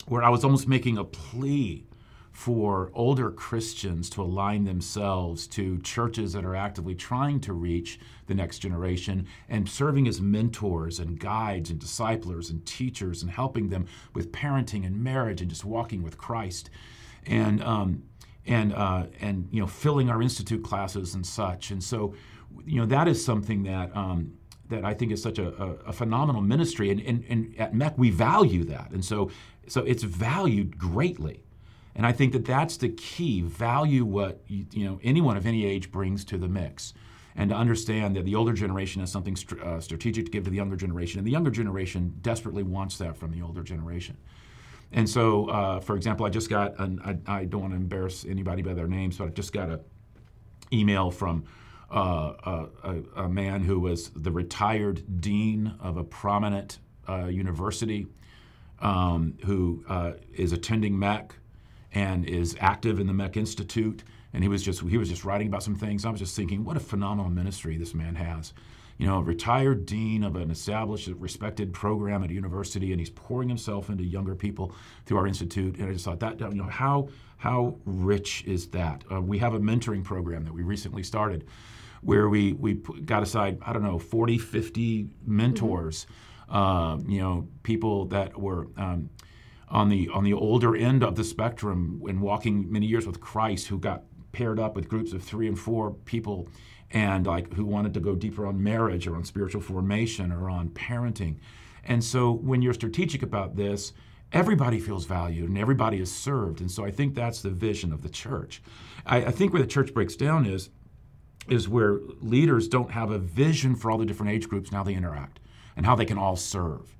where 0.07 0.23
I 0.23 0.29
was 0.29 0.43
almost 0.43 0.67
making 0.67 0.97
a 0.97 1.03
plea 1.03 1.85
for 2.33 2.89
older 2.95 3.29
Christians 3.29 4.09
to 4.09 4.21
align 4.21 4.63
themselves 4.63 5.45
to 5.47 5.77
churches 5.79 6.33
that 6.33 6.43
are 6.43 6.55
actively 6.55 6.95
trying 6.95 7.39
to 7.41 7.53
reach 7.53 7.99
the 8.25 8.33
next 8.33 8.59
generation 8.59 9.27
and 9.47 9.69
serving 9.69 10.07
as 10.07 10.19
mentors 10.19 10.97
and 10.99 11.19
guides 11.19 11.69
and 11.69 11.79
disciplers 11.79 12.49
and 12.49 12.65
teachers 12.65 13.21
and 13.21 13.31
helping 13.31 13.69
them 13.69 13.85
with 14.15 14.31
parenting 14.31 14.83
and 14.83 15.01
marriage 15.01 15.41
and 15.41 15.49
just 15.49 15.63
walking 15.63 16.01
with 16.01 16.17
Christ. 16.17 16.71
And, 17.27 17.63
um, 17.63 18.03
and, 18.47 18.73
uh, 18.73 19.05
and 19.21 19.47
you 19.51 19.61
know, 19.61 19.67
filling 19.67 20.09
our 20.09 20.21
institute 20.21 20.63
classes 20.63 21.13
and 21.13 21.25
such. 21.25 21.69
And 21.69 21.83
so, 21.83 22.15
you 22.65 22.79
know, 22.79 22.87
that 22.87 23.07
is 23.07 23.23
something 23.23 23.63
that, 23.63 23.95
um, 23.95 24.33
that 24.69 24.83
I 24.83 24.95
think 24.95 25.11
is 25.11 25.21
such 25.21 25.37
a, 25.37 25.49
a, 25.63 25.69
a 25.85 25.93
phenomenal 25.93 26.41
ministry. 26.41 26.89
And, 26.89 26.99
and, 27.01 27.23
and 27.29 27.55
at 27.59 27.73
MEC, 27.73 27.95
we 27.95 28.09
value 28.09 28.63
that. 28.65 28.89
And 28.89 29.05
so, 29.05 29.29
so 29.67 29.81
it's 29.81 30.03
valued 30.03 30.79
greatly. 30.79 31.42
And 31.95 32.05
I 32.05 32.11
think 32.11 32.33
that 32.33 32.45
that's 32.45 32.77
the 32.77 32.89
key. 32.89 33.41
Value 33.41 34.05
what 34.05 34.41
you, 34.47 34.65
you 34.71 34.85
know 34.85 34.99
anyone 35.03 35.37
of 35.37 35.45
any 35.45 35.65
age 35.65 35.91
brings 35.91 36.25
to 36.25 36.37
the 36.37 36.47
mix, 36.47 36.93
and 37.35 37.49
to 37.49 37.55
understand 37.55 38.15
that 38.15 38.25
the 38.25 38.35
older 38.35 38.53
generation 38.53 39.01
has 39.01 39.11
something 39.11 39.35
st- 39.35 39.61
uh, 39.61 39.79
strategic 39.79 40.25
to 40.25 40.31
give 40.31 40.43
to 40.45 40.49
the 40.49 40.55
younger 40.55 40.75
generation, 40.75 41.19
and 41.19 41.27
the 41.27 41.31
younger 41.31 41.51
generation 41.51 42.15
desperately 42.21 42.63
wants 42.63 42.97
that 42.97 43.15
from 43.17 43.31
the 43.31 43.41
older 43.41 43.63
generation. 43.63 44.17
And 44.91 45.09
so, 45.09 45.49
uh, 45.49 45.79
for 45.79 45.95
example, 45.95 46.25
I 46.25 46.29
just 46.29 46.49
got 46.49 46.79
an, 46.79 47.01
I, 47.03 47.39
I, 47.39 47.45
don't 47.45 47.61
want 47.61 47.73
to 47.73 47.77
embarrass 47.77 48.25
anybody 48.25 48.61
by 48.61 48.75
their 48.75 48.87
names, 48.87 49.17
but 49.17 49.25
I 49.25 49.29
just 49.29 49.51
got 49.51 49.69
an 49.69 49.79
email 50.71 51.09
from 51.09 51.45
uh, 51.91 52.67
a, 52.83 53.23
a, 53.23 53.29
man 53.29 53.61
who 53.61 53.79
was 53.79 54.09
the 54.15 54.31
retired 54.31 55.21
dean 55.21 55.75
of 55.79 55.97
a 55.97 56.03
prominent 56.03 56.79
uh, 57.09 57.25
university 57.25 58.07
um, 58.79 59.35
who 59.45 59.83
uh, 59.87 60.13
is 60.33 60.53
attending 60.53 60.93
MEC 60.93 61.31
and 61.93 62.25
is 62.25 62.55
active 62.59 62.99
in 62.99 63.07
the 63.07 63.13
MEC 63.13 63.37
Institute. 63.37 64.03
And 64.33 64.43
he 64.43 64.49
was 64.49 64.63
just 64.63 64.81
he 64.81 64.97
was 64.97 65.09
just 65.09 65.23
writing 65.23 65.47
about 65.47 65.63
some 65.63 65.75
things. 65.75 66.05
I 66.05 66.09
was 66.09 66.19
just 66.19 66.35
thinking, 66.35 66.63
what 66.63 66.75
a 66.75 66.79
phenomenal 66.79 67.29
ministry 67.29 67.77
this 67.77 67.93
man 67.93 68.15
has. 68.15 68.53
You 68.97 69.07
know, 69.07 69.17
a 69.19 69.23
retired 69.23 69.85
dean 69.85 70.23
of 70.23 70.35
an 70.35 70.51
established, 70.51 71.07
respected 71.07 71.73
program 71.73 72.23
at 72.23 72.29
a 72.29 72.33
university, 72.33 72.91
and 72.91 72.99
he's 72.99 73.09
pouring 73.09 73.49
himself 73.49 73.89
into 73.89 74.03
younger 74.03 74.35
people 74.35 74.73
through 75.05 75.17
our 75.17 75.27
institute. 75.27 75.77
And 75.77 75.89
I 75.89 75.93
just 75.93 76.05
thought 76.05 76.19
that, 76.19 76.39
you 76.39 76.55
know, 76.55 76.63
how 76.63 77.09
how 77.37 77.75
rich 77.85 78.43
is 78.45 78.67
that? 78.67 79.03
Uh, 79.11 79.21
we 79.21 79.37
have 79.39 79.53
a 79.53 79.59
mentoring 79.59 80.03
program 80.03 80.45
that 80.45 80.53
we 80.53 80.63
recently 80.63 81.03
started, 81.03 81.45
where 82.01 82.29
we 82.29 82.53
we 82.53 82.73
got 82.73 83.21
aside 83.23 83.59
I 83.65 83.73
don't 83.73 83.83
know 83.83 83.99
40, 83.99 84.37
50 84.37 85.09
mentors. 85.25 86.05
Mm-hmm. 86.05 86.55
Uh, 86.55 86.97
you 87.07 87.19
know, 87.19 87.47
people 87.63 88.05
that 88.05 88.39
were 88.39 88.67
um, 88.77 89.09
on 89.73 89.89
the 89.89 90.07
on 90.09 90.23
the 90.23 90.33
older 90.33 90.75
end 90.75 91.03
of 91.03 91.15
the 91.15 91.23
spectrum 91.23 92.01
and 92.07 92.21
walking 92.21 92.71
many 92.71 92.85
years 92.85 93.07
with 93.07 93.19
Christ 93.19 93.67
who 93.67 93.79
got 93.79 94.03
paired 94.31 94.59
up 94.59 94.75
with 94.75 94.87
groups 94.87 95.11
of 95.11 95.23
three 95.23 95.47
and 95.47 95.59
four 95.59 95.91
people 95.91 96.47
and 96.91 97.25
like 97.25 97.51
who 97.53 97.65
wanted 97.65 97.93
to 97.95 97.99
go 97.99 98.15
deeper 98.15 98.45
on 98.45 98.61
marriage 98.61 99.07
or 99.07 99.15
on 99.15 99.25
spiritual 99.25 99.61
formation 99.61 100.31
or 100.31 100.49
on 100.49 100.69
parenting. 100.69 101.37
And 101.83 102.03
so 102.03 102.31
when 102.31 102.61
you're 102.61 102.73
strategic 102.73 103.23
about 103.23 103.55
this, 103.55 103.93
everybody 104.31 104.79
feels 104.79 105.05
valued 105.05 105.49
and 105.49 105.57
everybody 105.57 105.99
is 105.99 106.11
served. 106.11 106.61
And 106.61 106.69
so 106.69 106.85
I 106.85 106.91
think 106.91 107.15
that's 107.15 107.41
the 107.41 107.49
vision 107.49 107.91
of 107.91 108.03
the 108.03 108.09
church. 108.09 108.61
I, 109.07 109.17
I 109.17 109.31
think 109.31 109.53
where 109.53 109.61
the 109.61 109.67
church 109.67 109.93
breaks 109.93 110.15
down 110.15 110.45
is 110.45 110.69
is 111.49 111.67
where 111.67 111.99
leaders 112.21 112.67
don't 112.67 112.91
have 112.91 113.11
a 113.11 113.17
vision 113.17 113.75
for 113.75 113.91
all 113.91 113.97
the 113.97 114.05
different 114.05 114.31
age 114.31 114.47
groups 114.47 114.69
and 114.69 114.77
how 114.77 114.83
they 114.83 114.93
interact 114.93 115.39
and 115.75 115.85
how 115.85 115.95
they 115.95 116.05
can 116.05 116.17
all 116.17 116.35
serve. 116.35 116.95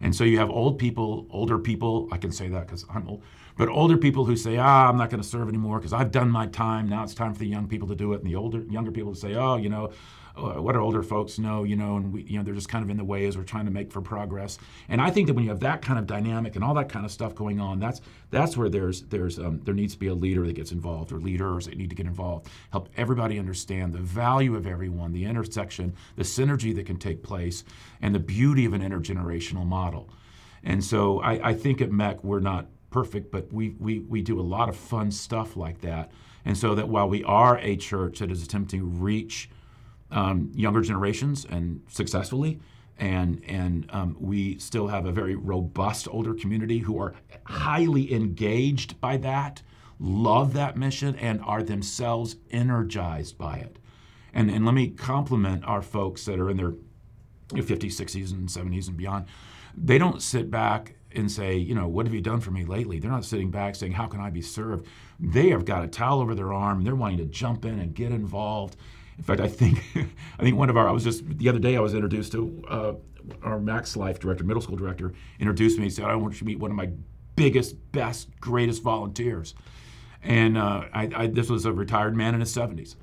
And 0.00 0.14
so 0.14 0.24
you 0.24 0.38
have 0.38 0.50
old 0.50 0.78
people, 0.78 1.26
older 1.30 1.58
people, 1.58 2.08
I 2.12 2.18
can 2.18 2.32
say 2.32 2.48
that 2.48 2.66
because 2.66 2.84
I'm 2.92 3.08
old, 3.08 3.22
but 3.56 3.68
older 3.68 3.96
people 3.96 4.24
who 4.24 4.36
say, 4.36 4.58
ah, 4.58 4.88
I'm 4.88 4.96
not 4.96 5.10
going 5.10 5.22
to 5.22 5.28
serve 5.28 5.48
anymore 5.48 5.78
because 5.78 5.92
I've 5.92 6.10
done 6.10 6.30
my 6.30 6.46
time. 6.46 6.88
Now 6.88 7.02
it's 7.02 7.14
time 7.14 7.32
for 7.32 7.38
the 7.38 7.46
young 7.46 7.66
people 7.66 7.88
to 7.88 7.94
do 7.94 8.12
it. 8.12 8.20
And 8.20 8.26
the 8.30 8.36
older, 8.36 8.62
younger 8.68 8.90
people 8.90 9.14
to 9.14 9.18
say, 9.18 9.34
oh, 9.34 9.56
you 9.56 9.68
know, 9.70 9.92
what 10.36 10.74
our 10.74 10.80
older 10.80 11.02
folks 11.02 11.38
know, 11.38 11.64
you 11.64 11.76
know, 11.76 11.96
and 11.96 12.12
we, 12.12 12.22
you 12.22 12.38
know, 12.38 12.44
they're 12.44 12.54
just 12.54 12.68
kind 12.68 12.84
of 12.84 12.90
in 12.90 12.96
the 12.96 13.04
way 13.04 13.26
as 13.26 13.36
we're 13.36 13.44
trying 13.44 13.64
to 13.64 13.70
make 13.70 13.90
for 13.90 14.00
progress. 14.00 14.58
And 14.88 15.00
I 15.00 15.10
think 15.10 15.26
that 15.26 15.34
when 15.34 15.44
you 15.44 15.50
have 15.50 15.60
that 15.60 15.82
kind 15.82 15.98
of 15.98 16.06
dynamic 16.06 16.56
and 16.56 16.64
all 16.64 16.74
that 16.74 16.88
kind 16.88 17.04
of 17.04 17.10
stuff 17.10 17.34
going 17.34 17.60
on, 17.60 17.80
that's 17.80 18.00
that's 18.30 18.56
where 18.56 18.68
there's 18.68 19.02
there's 19.02 19.38
um, 19.38 19.60
there 19.64 19.74
needs 19.74 19.94
to 19.94 19.98
be 19.98 20.08
a 20.08 20.14
leader 20.14 20.46
that 20.46 20.54
gets 20.54 20.72
involved 20.72 21.12
or 21.12 21.18
leaders 21.18 21.66
that 21.66 21.76
need 21.76 21.90
to 21.90 21.96
get 21.96 22.06
involved, 22.06 22.48
help 22.70 22.88
everybody 22.96 23.38
understand 23.38 23.92
the 23.92 23.98
value 23.98 24.54
of 24.56 24.66
everyone, 24.66 25.12
the 25.12 25.24
intersection, 25.24 25.94
the 26.16 26.22
synergy 26.22 26.74
that 26.74 26.86
can 26.86 26.98
take 26.98 27.22
place, 27.22 27.64
and 28.02 28.14
the 28.14 28.20
beauty 28.20 28.64
of 28.64 28.72
an 28.72 28.82
intergenerational 28.82 29.66
model. 29.66 30.10
And 30.62 30.84
so 30.84 31.20
I, 31.20 31.50
I 31.50 31.54
think 31.54 31.80
at 31.80 31.90
MEC 31.90 32.22
we're 32.24 32.40
not 32.40 32.66
perfect, 32.90 33.30
but 33.30 33.52
we, 33.52 33.70
we, 33.78 34.00
we 34.00 34.22
do 34.22 34.40
a 34.40 34.42
lot 34.42 34.68
of 34.68 34.76
fun 34.76 35.10
stuff 35.10 35.56
like 35.56 35.80
that. 35.82 36.10
And 36.44 36.56
so 36.56 36.74
that 36.74 36.88
while 36.88 37.08
we 37.08 37.22
are 37.24 37.58
a 37.58 37.76
church 37.76 38.20
that 38.20 38.30
is 38.30 38.42
attempting 38.42 38.80
to 38.80 38.86
reach 38.86 39.50
um, 40.10 40.50
younger 40.54 40.80
generations 40.80 41.44
and 41.44 41.82
successfully, 41.88 42.60
and 42.98 43.42
and 43.46 43.86
um, 43.90 44.16
we 44.18 44.58
still 44.58 44.88
have 44.88 45.06
a 45.06 45.12
very 45.12 45.34
robust 45.34 46.08
older 46.10 46.34
community 46.34 46.78
who 46.78 46.98
are 46.98 47.14
highly 47.44 48.12
engaged 48.12 49.00
by 49.00 49.16
that, 49.18 49.62
love 49.98 50.52
that 50.54 50.76
mission, 50.76 51.16
and 51.16 51.40
are 51.42 51.62
themselves 51.62 52.36
energized 52.50 53.36
by 53.36 53.56
it. 53.56 53.78
And 54.32 54.50
and 54.50 54.64
let 54.64 54.74
me 54.74 54.88
compliment 54.88 55.64
our 55.64 55.82
folks 55.82 56.24
that 56.24 56.38
are 56.38 56.50
in 56.50 56.56
their 56.56 56.72
50s, 57.50 57.92
60s, 57.94 58.32
and 58.32 58.48
70s 58.48 58.88
and 58.88 58.96
beyond. 58.96 59.26
They 59.76 59.98
don't 59.98 60.22
sit 60.22 60.50
back 60.50 60.94
and 61.12 61.30
say, 61.30 61.56
you 61.56 61.74
know, 61.74 61.88
what 61.88 62.06
have 62.06 62.14
you 62.14 62.20
done 62.20 62.40
for 62.40 62.50
me 62.50 62.64
lately? 62.64 62.98
They're 62.98 63.10
not 63.10 63.24
sitting 63.24 63.50
back 63.50 63.74
saying, 63.74 63.92
how 63.92 64.06
can 64.06 64.20
I 64.20 64.30
be 64.30 64.42
served? 64.42 64.86
They 65.18 65.48
have 65.50 65.64
got 65.64 65.84
a 65.84 65.88
towel 65.88 66.20
over 66.20 66.34
their 66.34 66.52
arm. 66.52 66.82
They're 66.82 66.94
wanting 66.94 67.18
to 67.18 67.24
jump 67.26 67.64
in 67.64 67.78
and 67.78 67.94
get 67.94 68.12
involved. 68.12 68.76
In 69.18 69.24
fact, 69.24 69.40
I 69.40 69.48
think 69.48 69.82
I 70.38 70.42
think 70.42 70.56
one 70.56 70.70
of 70.70 70.76
our 70.76 70.88
I 70.88 70.92
was 70.92 71.04
just 71.04 71.26
the 71.38 71.48
other 71.48 71.58
day 71.58 71.76
I 71.76 71.80
was 71.80 71.94
introduced 71.94 72.32
to 72.32 72.64
uh, 72.68 72.92
our 73.42 73.58
Max 73.58 73.96
Life 73.96 74.20
director, 74.20 74.44
middle 74.44 74.62
school 74.62 74.76
director, 74.76 75.12
introduced 75.38 75.78
me. 75.78 75.84
He 75.84 75.90
said, 75.90 76.04
"I 76.04 76.14
want 76.14 76.34
you 76.34 76.38
to 76.40 76.44
meet 76.44 76.58
one 76.58 76.70
of 76.70 76.76
my 76.76 76.90
biggest, 77.34 77.92
best, 77.92 78.28
greatest 78.40 78.82
volunteers." 78.82 79.54
And 80.22 80.58
uh, 80.58 80.84
I, 80.92 81.10
I, 81.14 81.26
this 81.28 81.48
was 81.48 81.66
a 81.66 81.72
retired 81.72 82.16
man 82.16 82.34
in 82.34 82.40
his 82.40 82.52
70s. 82.54 82.96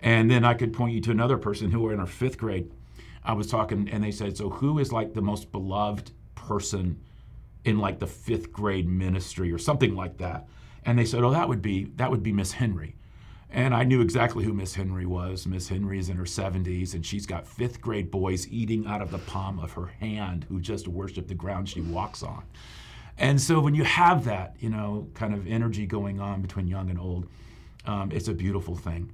And 0.00 0.30
then 0.30 0.46
I 0.46 0.54
could 0.54 0.72
point 0.72 0.94
you 0.94 1.00
to 1.02 1.10
another 1.10 1.36
person 1.36 1.70
who 1.70 1.80
were 1.80 1.92
in 1.92 2.00
our 2.00 2.06
fifth 2.06 2.38
grade. 2.38 2.72
I 3.22 3.34
was 3.34 3.48
talking, 3.48 3.88
and 3.90 4.02
they 4.02 4.10
said, 4.10 4.36
"So 4.36 4.48
who 4.48 4.78
is 4.78 4.92
like 4.92 5.12
the 5.12 5.20
most 5.20 5.52
beloved 5.52 6.12
person 6.34 6.98
in 7.64 7.78
like 7.78 7.98
the 7.98 8.06
fifth 8.06 8.52
grade 8.52 8.88
ministry 8.88 9.52
or 9.52 9.58
something 9.58 9.94
like 9.94 10.18
that. 10.18 10.48
And 10.84 10.98
they 10.98 11.04
said, 11.04 11.22
oh, 11.22 11.30
that 11.30 11.48
would 11.48 11.62
be 11.62 11.84
that 11.96 12.10
would 12.10 12.22
be 12.22 12.32
Miss 12.32 12.52
Henry. 12.52 12.96
And 13.52 13.74
I 13.74 13.82
knew 13.82 14.00
exactly 14.00 14.44
who 14.44 14.52
Miss 14.52 14.74
Henry 14.74 15.06
was. 15.06 15.46
Miss 15.46 15.68
Henry 15.68 15.98
is 15.98 16.08
in 16.08 16.16
her 16.16 16.24
70s, 16.24 16.94
and 16.94 17.04
she's 17.04 17.26
got 17.26 17.46
fifth 17.46 17.80
grade 17.80 18.10
boys 18.10 18.46
eating 18.48 18.86
out 18.86 19.02
of 19.02 19.10
the 19.10 19.18
palm 19.18 19.58
of 19.58 19.72
her 19.72 19.86
hand 19.86 20.46
who 20.48 20.60
just 20.60 20.86
worship 20.86 21.26
the 21.26 21.34
ground 21.34 21.68
she 21.68 21.80
walks 21.80 22.22
on. 22.22 22.44
And 23.18 23.40
so 23.40 23.60
when 23.60 23.74
you 23.74 23.84
have 23.84 24.24
that, 24.24 24.54
you 24.60 24.70
know, 24.70 25.08
kind 25.14 25.34
of 25.34 25.46
energy 25.46 25.84
going 25.84 26.20
on 26.20 26.42
between 26.42 26.68
young 26.68 26.90
and 26.90 26.98
old, 26.98 27.26
um, 27.86 28.10
it's 28.12 28.28
a 28.28 28.34
beautiful 28.34 28.76
thing. 28.76 29.12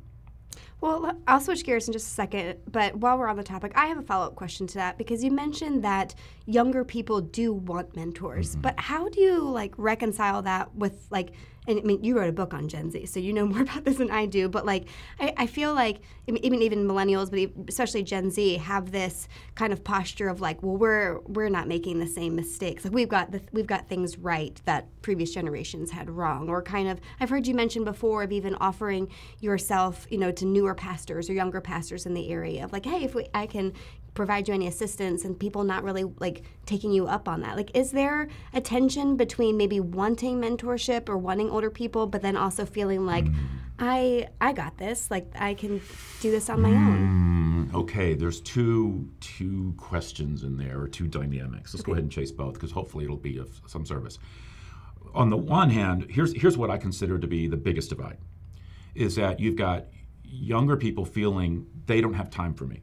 Well, 0.81 1.17
I'll 1.27 1.41
switch 1.41 1.65
gears 1.65 1.89
in 1.89 1.93
just 1.95 2.07
a 2.07 2.11
second, 2.11 2.59
but 2.71 2.95
while 2.97 3.17
we're 3.19 3.29
on 3.29 3.37
the 3.37 3.43
topic, 3.43 3.73
I 3.75 3.87
have 3.87 3.97
a 3.97 4.03
follow 4.03 4.27
up 4.27 4.35
question 4.35 4.67
to 4.69 4.75
that 4.75 4.99
because 4.99 5.25
you 5.25 5.31
mentioned 5.31 5.83
that 5.85 6.15
younger 6.45 6.85
people 6.85 7.23
do 7.23 7.55
want 7.55 7.97
mentors, 7.97 8.53
mm-hmm. 8.53 8.61
but 8.61 8.79
how 8.79 9.09
do 9.09 9.21
you 9.21 9.41
like 9.41 9.73
reconcile 9.79 10.43
that 10.43 10.75
with 10.75 11.07
like 11.11 11.33
and 11.67 11.81
I 11.81 11.83
mean, 11.83 12.03
you 12.05 12.17
wrote 12.19 12.29
a 12.29 12.33
book 12.33 12.55
on 12.55 12.69
Gen 12.69 12.91
Z, 12.91 13.07
so 13.07 13.21
you 13.21 13.33
know 13.33 13.47
more 13.57 13.63
about 13.63 13.85
this 13.85 13.97
than 13.97 14.11
I 14.11 14.27
do. 14.27 14.49
But 14.49 14.67
like, 14.67 14.87
I, 15.21 15.33
I 15.37 15.47
feel 15.47 15.75
like 15.75 15.99
even 16.27 16.63
even 16.63 16.87
millennials, 16.87 17.31
but 17.31 17.69
especially 17.69 18.03
Gen 18.03 18.31
Z, 18.31 18.57
have 18.59 18.93
this 18.93 19.29
kind 19.55 19.73
of 19.73 19.83
posture 19.85 20.29
of 20.29 20.41
like, 20.41 20.63
well, 20.63 20.77
we're 20.77 21.21
we're 21.21 21.49
not 21.49 21.69
making 21.69 21.99
the 21.99 22.07
same 22.07 22.37
mistakes. 22.37 22.85
Like 22.85 22.95
we've 22.95 23.09
got 23.09 23.33
the, 23.33 23.41
we've 23.53 23.67
got 23.67 23.89
things 23.89 24.19
right 24.19 24.61
that 24.65 24.87
previous 25.03 25.33
generations 25.33 25.91
had 25.91 26.11
wrong, 26.11 26.49
or 26.49 26.63
kind 26.63 26.89
of. 26.89 27.01
I've 27.21 27.31
heard 27.31 27.47
you 27.47 27.55
mention 27.55 27.85
before 27.85 28.23
of 28.23 28.33
even 28.33 28.55
offering 28.57 29.09
yourself, 29.41 30.07
you 30.11 30.19
know, 30.19 30.33
to 30.33 30.45
newer 30.45 30.75
pastors 30.75 31.29
or 31.29 31.33
younger 31.33 31.61
pastors 31.61 32.07
in 32.07 32.15
the 32.15 32.29
area 32.29 32.65
of 32.65 32.73
like, 32.73 32.85
hey, 32.85 33.05
if 33.05 33.15
we, 33.15 33.27
I 33.35 33.47
can 33.47 33.73
provide 34.17 34.49
you 34.49 34.55
any 34.55 34.67
assistance 34.67 35.25
and 35.25 35.39
people 35.39 35.63
not 35.63 35.85
really 35.85 36.05
like 36.19 36.43
taking 36.65 36.91
you 36.91 37.07
up 37.07 37.29
on 37.29 37.43
that. 37.43 37.57
Like 37.57 37.71
is 37.77 37.93
there 37.93 38.29
a 38.53 38.61
tension 38.61 39.17
between 39.17 39.57
maybe 39.57 39.79
wanting 39.79 40.41
mentorship 40.41 41.09
or 41.09 41.17
wanting 41.17 41.51
older 41.51 41.71
people 41.71 42.07
but 42.07 42.23
then 42.23 42.37
also 42.37 42.67
feeling 42.67 43.07
like 43.07 43.27
mm. 43.27 43.37
i 43.79 44.27
i 44.41 44.53
got 44.53 44.79
this. 44.79 45.11
Like 45.11 45.31
i 45.39 45.55
can 45.55 45.81
do 46.21 46.31
this 46.31 46.51
on 46.51 46.61
my 46.61 46.71
mm, 46.71 46.75
own 46.75 47.71
okay 47.75 48.15
there's 48.15 48.41
two 48.41 49.09
two 49.21 49.75
questions 49.77 50.43
in 50.43 50.57
there 50.57 50.81
or 50.81 50.89
two 50.89 51.07
dynamics. 51.07 51.75
Let's 51.75 51.83
okay. 51.83 51.87
go 51.87 51.93
ahead 51.93 52.05
and 52.05 52.13
chase 52.13 52.33
both 52.33 52.55
because 52.55 52.73
hopefully 52.73 53.05
it'll 53.05 53.17
be 53.17 53.39
of 53.39 53.61
some 53.67 53.87
service. 53.87 54.19
On 55.15 55.31
the 55.31 55.37
one 55.37 55.71
hand 55.71 56.07
here's 56.11 56.33
here's 56.33 56.59
what 56.59 56.71
i 56.71 56.79
consider 56.79 57.19
to 57.19 57.27
be 57.27 57.47
the 57.47 57.57
biggest 57.57 57.91
divide 57.91 58.19
is 58.95 59.15
that 59.17 59.39
you've 59.39 59.57
got 59.57 59.87
younger 60.25 60.77
people 60.77 61.05
feeling 61.05 61.67
they 61.87 62.01
don't 62.01 62.15
have 62.15 62.31
time 62.31 62.55
for 62.55 62.65
me 62.65 62.83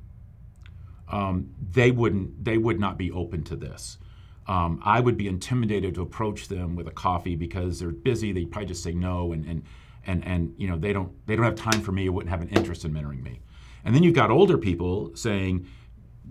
um, 1.13 1.53
they 1.71 1.91
wouldn't 1.91 2.43
they 2.43 2.57
would 2.57 2.79
not 2.79 2.97
be 2.97 3.11
open 3.11 3.43
to 3.43 3.55
this. 3.55 3.99
Um, 4.47 4.81
I 4.83 4.99
would 4.99 5.15
be 5.15 5.27
intimidated 5.27 5.93
to 5.95 6.01
approach 6.01 6.47
them 6.47 6.75
with 6.75 6.87
a 6.87 6.91
coffee 6.91 7.35
because 7.35 7.79
they're 7.79 7.91
busy. 7.91 8.33
They 8.33 8.45
probably 8.45 8.69
just 8.69 8.81
say 8.81 8.93
no, 8.93 9.31
and 9.31 9.45
and 9.45 9.63
and 10.07 10.25
and 10.25 10.55
you 10.57 10.67
know 10.67 10.77
they 10.77 10.91
don't 10.91 11.11
they 11.27 11.35
don't 11.35 11.45
have 11.45 11.55
time 11.55 11.81
for 11.81 11.91
me 11.91 12.09
or 12.09 12.11
wouldn't 12.13 12.31
have 12.31 12.41
an 12.41 12.49
interest 12.49 12.83
in 12.83 12.91
mentoring 12.91 13.21
me. 13.21 13.41
And 13.85 13.93
then 13.93 14.01
you've 14.01 14.15
got 14.15 14.31
older 14.31 14.57
people 14.57 15.15
saying, 15.15 15.67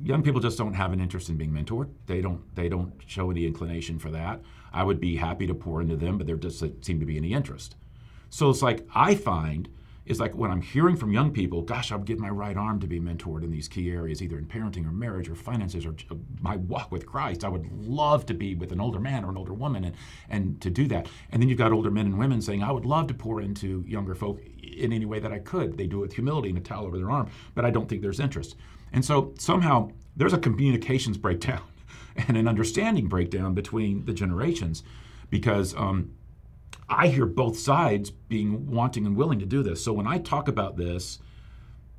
young 0.03 0.23
people 0.23 0.41
just 0.41 0.59
don't 0.59 0.75
have 0.75 0.93
an 0.93 1.01
interest 1.01 1.29
in 1.29 1.37
being 1.37 1.53
mentored. 1.53 1.89
They 2.07 2.21
don't 2.21 2.43
they 2.57 2.69
don't 2.69 2.93
show 3.07 3.31
any 3.31 3.47
inclination 3.47 4.01
for 4.01 4.11
that. 4.11 4.41
I 4.73 4.83
would 4.83 4.99
be 4.99 5.15
happy 5.17 5.47
to 5.47 5.55
pour 5.55 5.81
into 5.81 5.95
them, 5.97 6.19
but 6.19 6.27
there 6.27 6.37
doesn't 6.37 6.85
seem 6.85 6.99
to 6.99 7.07
be 7.07 7.17
any 7.17 7.35
interest. 7.35 7.77
So 8.31 8.51
it's 8.51 8.63
like 8.63 8.85
I 8.93 9.15
find 9.15 9.69
is 10.05 10.19
like 10.19 10.35
when 10.35 10.51
I'm 10.51 10.63
hearing 10.63 10.97
from 10.97 11.13
young 11.13 11.33
people, 11.33 11.63
gosh, 11.63 11.93
I'd 11.93 12.05
give 12.05 12.19
my 12.19 12.29
right 12.29 12.57
arm 12.57 12.81
to 12.81 12.87
be 12.87 12.99
mentored 12.99 13.45
in 13.45 13.51
these 13.51 13.69
key 13.69 13.91
areas, 13.91 14.21
either 14.21 14.37
in 14.37 14.47
parenting 14.47 14.87
or 14.87 14.91
marriage 14.91 15.29
or 15.29 15.35
finances 15.35 15.87
or 15.87 15.95
my 16.41 16.57
walk 16.57 16.91
with 16.91 17.07
Christ. 17.07 17.45
I 17.45 17.49
would 17.49 17.71
love 17.87 18.27
to 18.27 18.35
be 18.35 18.55
with 18.55 18.73
an 18.73 18.81
older 18.81 18.99
man 18.99 19.25
or 19.25 19.31
an 19.31 19.37
older 19.37 19.55
woman 19.55 19.85
and, 19.85 19.97
and 20.29 20.61
to 20.61 20.71
do 20.71 20.89
that. 20.89 21.09
And 21.31 21.41
then 21.41 21.49
you've 21.49 21.59
got 21.59 21.73
older 21.73 21.91
men 21.91 22.07
and 22.07 22.19
women 22.19 22.43
saying, 22.43 22.63
I 22.63 22.73
would 22.73 22.85
love 22.85 23.07
to 23.09 23.15
pour 23.15 23.41
into 23.41 23.85
younger 23.87 24.15
folk 24.15 24.41
in 24.63 24.93
any 24.93 25.05
way 25.05 25.21
that 25.21 25.33
I 25.33 25.39
could. 25.39 25.79
They 25.79 25.87
do 25.87 25.99
it 25.99 26.03
with 26.03 26.15
humility 26.15 26.49
and 26.49 26.59
a 26.59 26.63
towel 26.63 26.87
over 26.87 26.99
their 26.99 27.11
arm, 27.11 27.31
but 27.55 27.65
I 27.65 27.71
don't 27.71 27.89
think 27.89 28.03
there's 28.03 28.21
interest. 28.21 28.57
And 28.93 29.05
so 29.05 29.33
somehow 29.39 29.91
there's 30.17 30.33
a 30.33 30.39
communications 30.39 31.17
breakdown 31.19 31.63
and 32.17 32.37
an 32.37 32.49
understanding 32.49 33.07
breakdown 33.07 33.55
between 33.55 34.05
the 34.05 34.13
generations 34.13 34.83
because 35.31 35.75
um, 35.77 36.13
I 36.89 37.09
hear 37.09 37.27
both 37.27 37.59
sides 37.59 38.11
being 38.11 38.71
wanting 38.71 39.07
and 39.07 39.17
willing 39.17 39.39
to 39.39 39.47
do 39.47 39.63
this. 39.63 39.83
So 39.83 39.93
when 39.93 40.07
I 40.07 40.19
talk 40.19 40.49
about 40.49 40.77
this, 40.77 41.19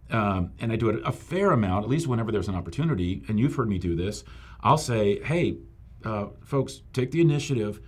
um, 0.10 0.52
and 0.60 0.72
I 0.72 0.75
do 0.75 0.90
it 0.90 1.02
a 1.06 1.12
fair 1.12 1.52
amount, 1.52 1.86
at 1.86 1.90
least 1.90 2.08
whenever 2.08 2.32
there's 2.32 2.48
an 2.48 2.56
opportunity, 2.56 3.24
and 3.28 3.40
you've 3.40 3.56
heard 3.56 3.70
me 3.70 3.80
do 3.80 3.96
this, 3.96 4.24
I'll 4.62 4.78
say, 4.78 5.22
hey, 5.24 5.58
uh, 6.04 6.28
folks, 6.44 6.82
take 6.94 7.12
the 7.12 7.22
initiative 7.22 7.80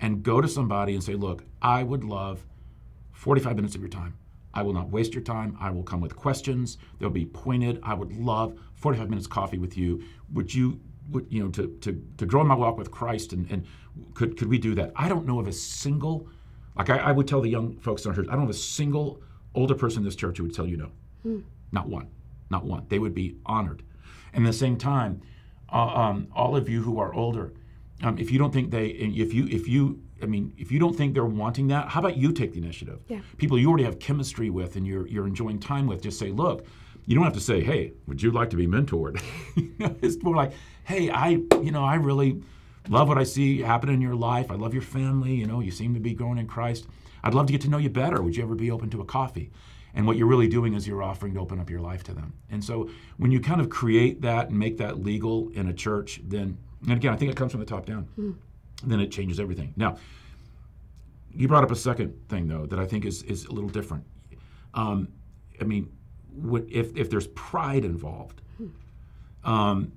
and 0.00 0.22
go 0.22 0.40
to 0.40 0.48
somebody 0.48 0.94
and 0.94 1.02
say, 1.02 1.14
look, 1.14 1.44
I 1.60 1.82
would 1.82 2.04
love 2.04 2.44
45 3.12 3.56
minutes 3.56 3.74
of 3.74 3.80
your 3.80 3.90
time. 3.90 4.16
I 4.52 4.62
will 4.62 4.72
not 4.72 4.88
waste 4.90 5.14
your 5.14 5.22
time. 5.22 5.56
I 5.60 5.70
will 5.70 5.82
come 5.82 6.00
with 6.00 6.14
questions. 6.14 6.78
They'll 6.98 7.10
be 7.10 7.26
pointed. 7.26 7.80
I 7.82 7.94
would 7.94 8.12
love 8.12 8.58
45 8.74 9.10
minutes 9.10 9.26
coffee 9.26 9.58
with 9.58 9.76
you. 9.76 10.02
Would 10.32 10.54
you, 10.54 10.80
would, 11.10 11.26
you 11.28 11.42
know, 11.42 11.50
to, 11.50 11.76
to, 11.80 12.02
to 12.18 12.26
grow 12.26 12.44
my 12.44 12.54
walk 12.54 12.78
with 12.78 12.90
Christ 12.90 13.32
and, 13.32 13.50
and 13.50 13.66
could, 14.14 14.38
could 14.38 14.48
we 14.48 14.58
do 14.58 14.74
that? 14.76 14.92
I 14.94 15.08
don't 15.08 15.26
know 15.26 15.40
of 15.40 15.48
a 15.48 15.52
single 15.52 16.28
like 16.76 16.90
I, 16.90 16.98
I, 16.98 17.12
would 17.12 17.28
tell 17.28 17.40
the 17.40 17.48
young 17.48 17.76
folks 17.78 18.04
in 18.04 18.10
our 18.10 18.16
church, 18.16 18.26
I 18.28 18.32
don't 18.32 18.42
have 18.42 18.50
a 18.50 18.54
single 18.54 19.20
older 19.54 19.74
person 19.74 20.00
in 20.00 20.04
this 20.04 20.16
church 20.16 20.38
who 20.38 20.44
would 20.44 20.54
tell 20.54 20.66
you 20.66 20.76
no. 20.76 20.90
Hmm. 21.22 21.40
Not 21.72 21.88
one. 21.88 22.08
Not 22.50 22.64
one. 22.64 22.86
They 22.88 22.98
would 22.98 23.14
be 23.14 23.36
honored. 23.46 23.82
And 24.32 24.44
at 24.44 24.50
the 24.50 24.56
same 24.56 24.76
time, 24.76 25.22
uh, 25.72 25.86
um, 25.86 26.28
all 26.34 26.56
of 26.56 26.68
you 26.68 26.82
who 26.82 26.98
are 26.98 27.14
older, 27.14 27.52
um, 28.02 28.18
if 28.18 28.30
you 28.30 28.38
don't 28.38 28.52
think 28.52 28.70
they, 28.70 28.86
if 28.88 29.32
you, 29.32 29.46
if 29.48 29.68
you, 29.68 30.02
I 30.22 30.26
mean, 30.26 30.52
if 30.56 30.72
you 30.72 30.78
don't 30.78 30.96
think 30.96 31.14
they're 31.14 31.24
wanting 31.24 31.68
that, 31.68 31.88
how 31.88 32.00
about 32.00 32.16
you 32.16 32.32
take 32.32 32.52
the 32.52 32.58
initiative? 32.58 33.00
Yeah. 33.08 33.20
People 33.36 33.58
you 33.58 33.68
already 33.68 33.84
have 33.84 33.98
chemistry 33.98 34.50
with 34.50 34.76
and 34.76 34.86
you're 34.86 35.06
you're 35.06 35.26
enjoying 35.26 35.58
time 35.58 35.86
with, 35.86 36.02
just 36.02 36.18
say, 36.18 36.30
look, 36.30 36.66
you 37.06 37.14
don't 37.14 37.24
have 37.24 37.34
to 37.34 37.40
say, 37.40 37.60
hey, 37.60 37.92
would 38.06 38.22
you 38.22 38.30
like 38.30 38.50
to 38.50 38.56
be 38.56 38.66
mentored? 38.66 39.22
it's 40.02 40.22
more 40.22 40.34
like, 40.34 40.52
hey, 40.84 41.10
I, 41.10 41.40
you 41.62 41.70
know, 41.70 41.84
I 41.84 41.96
really 41.96 42.42
love 42.88 43.08
what 43.08 43.18
I 43.18 43.24
see 43.24 43.60
happen 43.60 43.88
in 43.88 44.00
your 44.00 44.14
life. 44.14 44.50
I 44.50 44.54
love 44.54 44.74
your 44.74 44.82
family. 44.82 45.34
You 45.34 45.46
know, 45.46 45.60
you 45.60 45.70
seem 45.70 45.94
to 45.94 46.00
be 46.00 46.14
growing 46.14 46.38
in 46.38 46.46
Christ. 46.46 46.86
I'd 47.22 47.34
love 47.34 47.46
to 47.46 47.52
get 47.52 47.62
to 47.62 47.68
know 47.68 47.78
you 47.78 47.90
better. 47.90 48.22
Would 48.22 48.36
you 48.36 48.42
ever 48.42 48.54
be 48.54 48.70
open 48.70 48.90
to 48.90 49.00
a 49.00 49.04
coffee? 49.04 49.50
And 49.94 50.06
what 50.06 50.16
you're 50.16 50.26
really 50.26 50.48
doing 50.48 50.74
is 50.74 50.86
you're 50.86 51.02
offering 51.02 51.34
to 51.34 51.40
open 51.40 51.60
up 51.60 51.70
your 51.70 51.80
life 51.80 52.02
to 52.04 52.14
them. 52.14 52.34
And 52.50 52.62
so 52.62 52.90
when 53.16 53.30
you 53.30 53.40
kind 53.40 53.60
of 53.60 53.70
create 53.70 54.20
that 54.22 54.48
and 54.48 54.58
make 54.58 54.78
that 54.78 55.02
legal 55.02 55.50
in 55.50 55.68
a 55.68 55.72
church, 55.72 56.20
then, 56.24 56.58
and 56.82 56.92
again, 56.92 57.12
I 57.12 57.16
think 57.16 57.30
it 57.30 57.36
comes 57.36 57.52
from 57.52 57.60
the 57.60 57.66
top 57.66 57.86
down, 57.86 58.08
mm. 58.18 58.34
then 58.82 59.00
it 59.00 59.12
changes 59.12 59.38
everything. 59.38 59.72
Now, 59.76 59.96
you 61.32 61.48
brought 61.48 61.64
up 61.64 61.70
a 61.70 61.76
second 61.76 62.28
thing, 62.28 62.48
though, 62.48 62.66
that 62.66 62.78
I 62.78 62.86
think 62.86 63.04
is, 63.04 63.22
is 63.22 63.44
a 63.46 63.52
little 63.52 63.70
different. 63.70 64.04
Um, 64.74 65.08
I 65.60 65.64
mean, 65.64 65.90
if 66.68 66.96
if 66.96 67.10
there's 67.10 67.28
pride 67.28 67.84
involved, 67.84 68.42
um, 69.44 69.92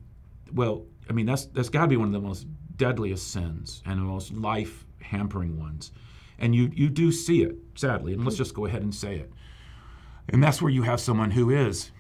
well, 0.54 0.86
I 1.10 1.14
mean 1.14 1.26
that's 1.26 1.46
that's 1.48 1.70
got 1.70 1.82
to 1.82 1.88
be 1.88 1.98
one 1.98 2.08
of 2.08 2.14
the 2.14 2.20
most 2.20 2.46
deadliest 2.78 3.32
sins 3.32 3.82
and 3.86 4.00
the 4.00 4.04
most 4.04 4.34
life 4.34 4.86
hampering 5.02 5.60
ones, 5.60 5.92
and 6.40 6.56
you 6.56 6.72
you 6.74 6.90
do 6.90 7.12
see 7.12 7.44
it 7.44 7.56
sadly, 7.76 8.14
and 8.14 8.24
let's 8.24 8.38
just 8.38 8.54
go 8.54 8.66
ahead 8.66 8.82
and 8.82 8.94
say 8.94 9.18
it, 9.18 9.32
and 10.30 10.44
that's 10.44 10.62
where 10.62 10.72
you 10.72 10.84
have 10.84 11.00
someone 11.00 11.32
who 11.32 11.50
is, 11.50 11.92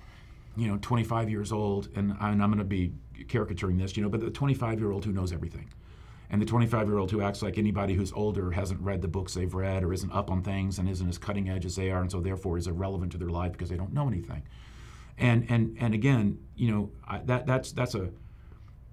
you 0.56 0.68
know, 0.68 0.78
25 0.82 1.30
years 1.30 1.52
old, 1.52 1.90
and, 1.96 2.16
and 2.20 2.44
I'm 2.44 2.50
going 2.50 2.58
to 2.58 2.64
be 2.66 2.94
caricaturing 3.28 3.78
this, 3.78 3.96
you 3.96 4.04
know, 4.04 4.10
but 4.10 4.20
the 4.20 4.30
25 4.30 4.80
year 4.80 4.92
old 4.92 5.06
who 5.06 5.12
knows 5.12 5.32
everything. 5.32 5.70
And 6.30 6.42
the 6.42 6.46
25 6.46 6.88
year 6.88 6.98
old 6.98 7.10
who 7.10 7.22
acts 7.22 7.42
like 7.42 7.58
anybody 7.58 7.94
who's 7.94 8.12
older 8.12 8.52
hasn't 8.52 8.82
read 8.82 9.02
the 9.02 9.08
books 9.08 9.34
they've 9.34 9.54
read 9.54 9.84
or 9.84 9.94
isn't 9.94 10.12
up 10.12 10.30
on 10.30 10.42
things 10.42 10.78
and 10.78 10.90
isn't 10.90 11.08
as 11.08 11.18
cutting 11.18 11.50
edge 11.50 11.66
as 11.66 11.78
they 11.78 11.90
are 11.90 12.02
and 12.02 12.12
so 12.12 12.20
therefore 12.20 12.58
is 12.58 12.68
irrelevant 12.68 13.14
to 13.14 13.18
their 13.18 13.30
life 13.30 13.54
because 13.54 13.70
they 13.70 13.78
don't 13.78 13.94
know 13.94 14.08
anything. 14.10 14.44
And 15.18 15.46
and 15.50 15.78
and 15.80 15.94
again 15.94 16.38
you 16.56 16.70
know 16.70 16.92
I, 17.08 17.20
that 17.20 17.48
that's 17.48 17.72
that's 17.72 17.96
a 17.96 18.10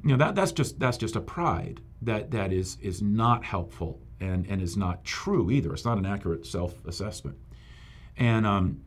you 0.05 0.11
know 0.11 0.17
that 0.17 0.35
that's 0.35 0.53
just 0.53 0.79
that's 0.79 0.97
just 0.97 1.17
a 1.17 1.21
pride 1.21 1.81
that 2.03 2.31
that 2.31 2.53
is 2.53 2.77
is 2.81 3.03
not 3.03 3.45
helpful 3.45 4.01
and 4.21 4.47
and 4.47 4.63
is 4.63 4.77
not 4.77 5.05
true 5.05 5.51
either 5.51 5.73
it's 5.73 5.85
not 5.85 5.99
an 5.99 6.07
accurate 6.07 6.47
self-assessment 6.47 7.37
and 8.17 8.47
um 8.47 8.81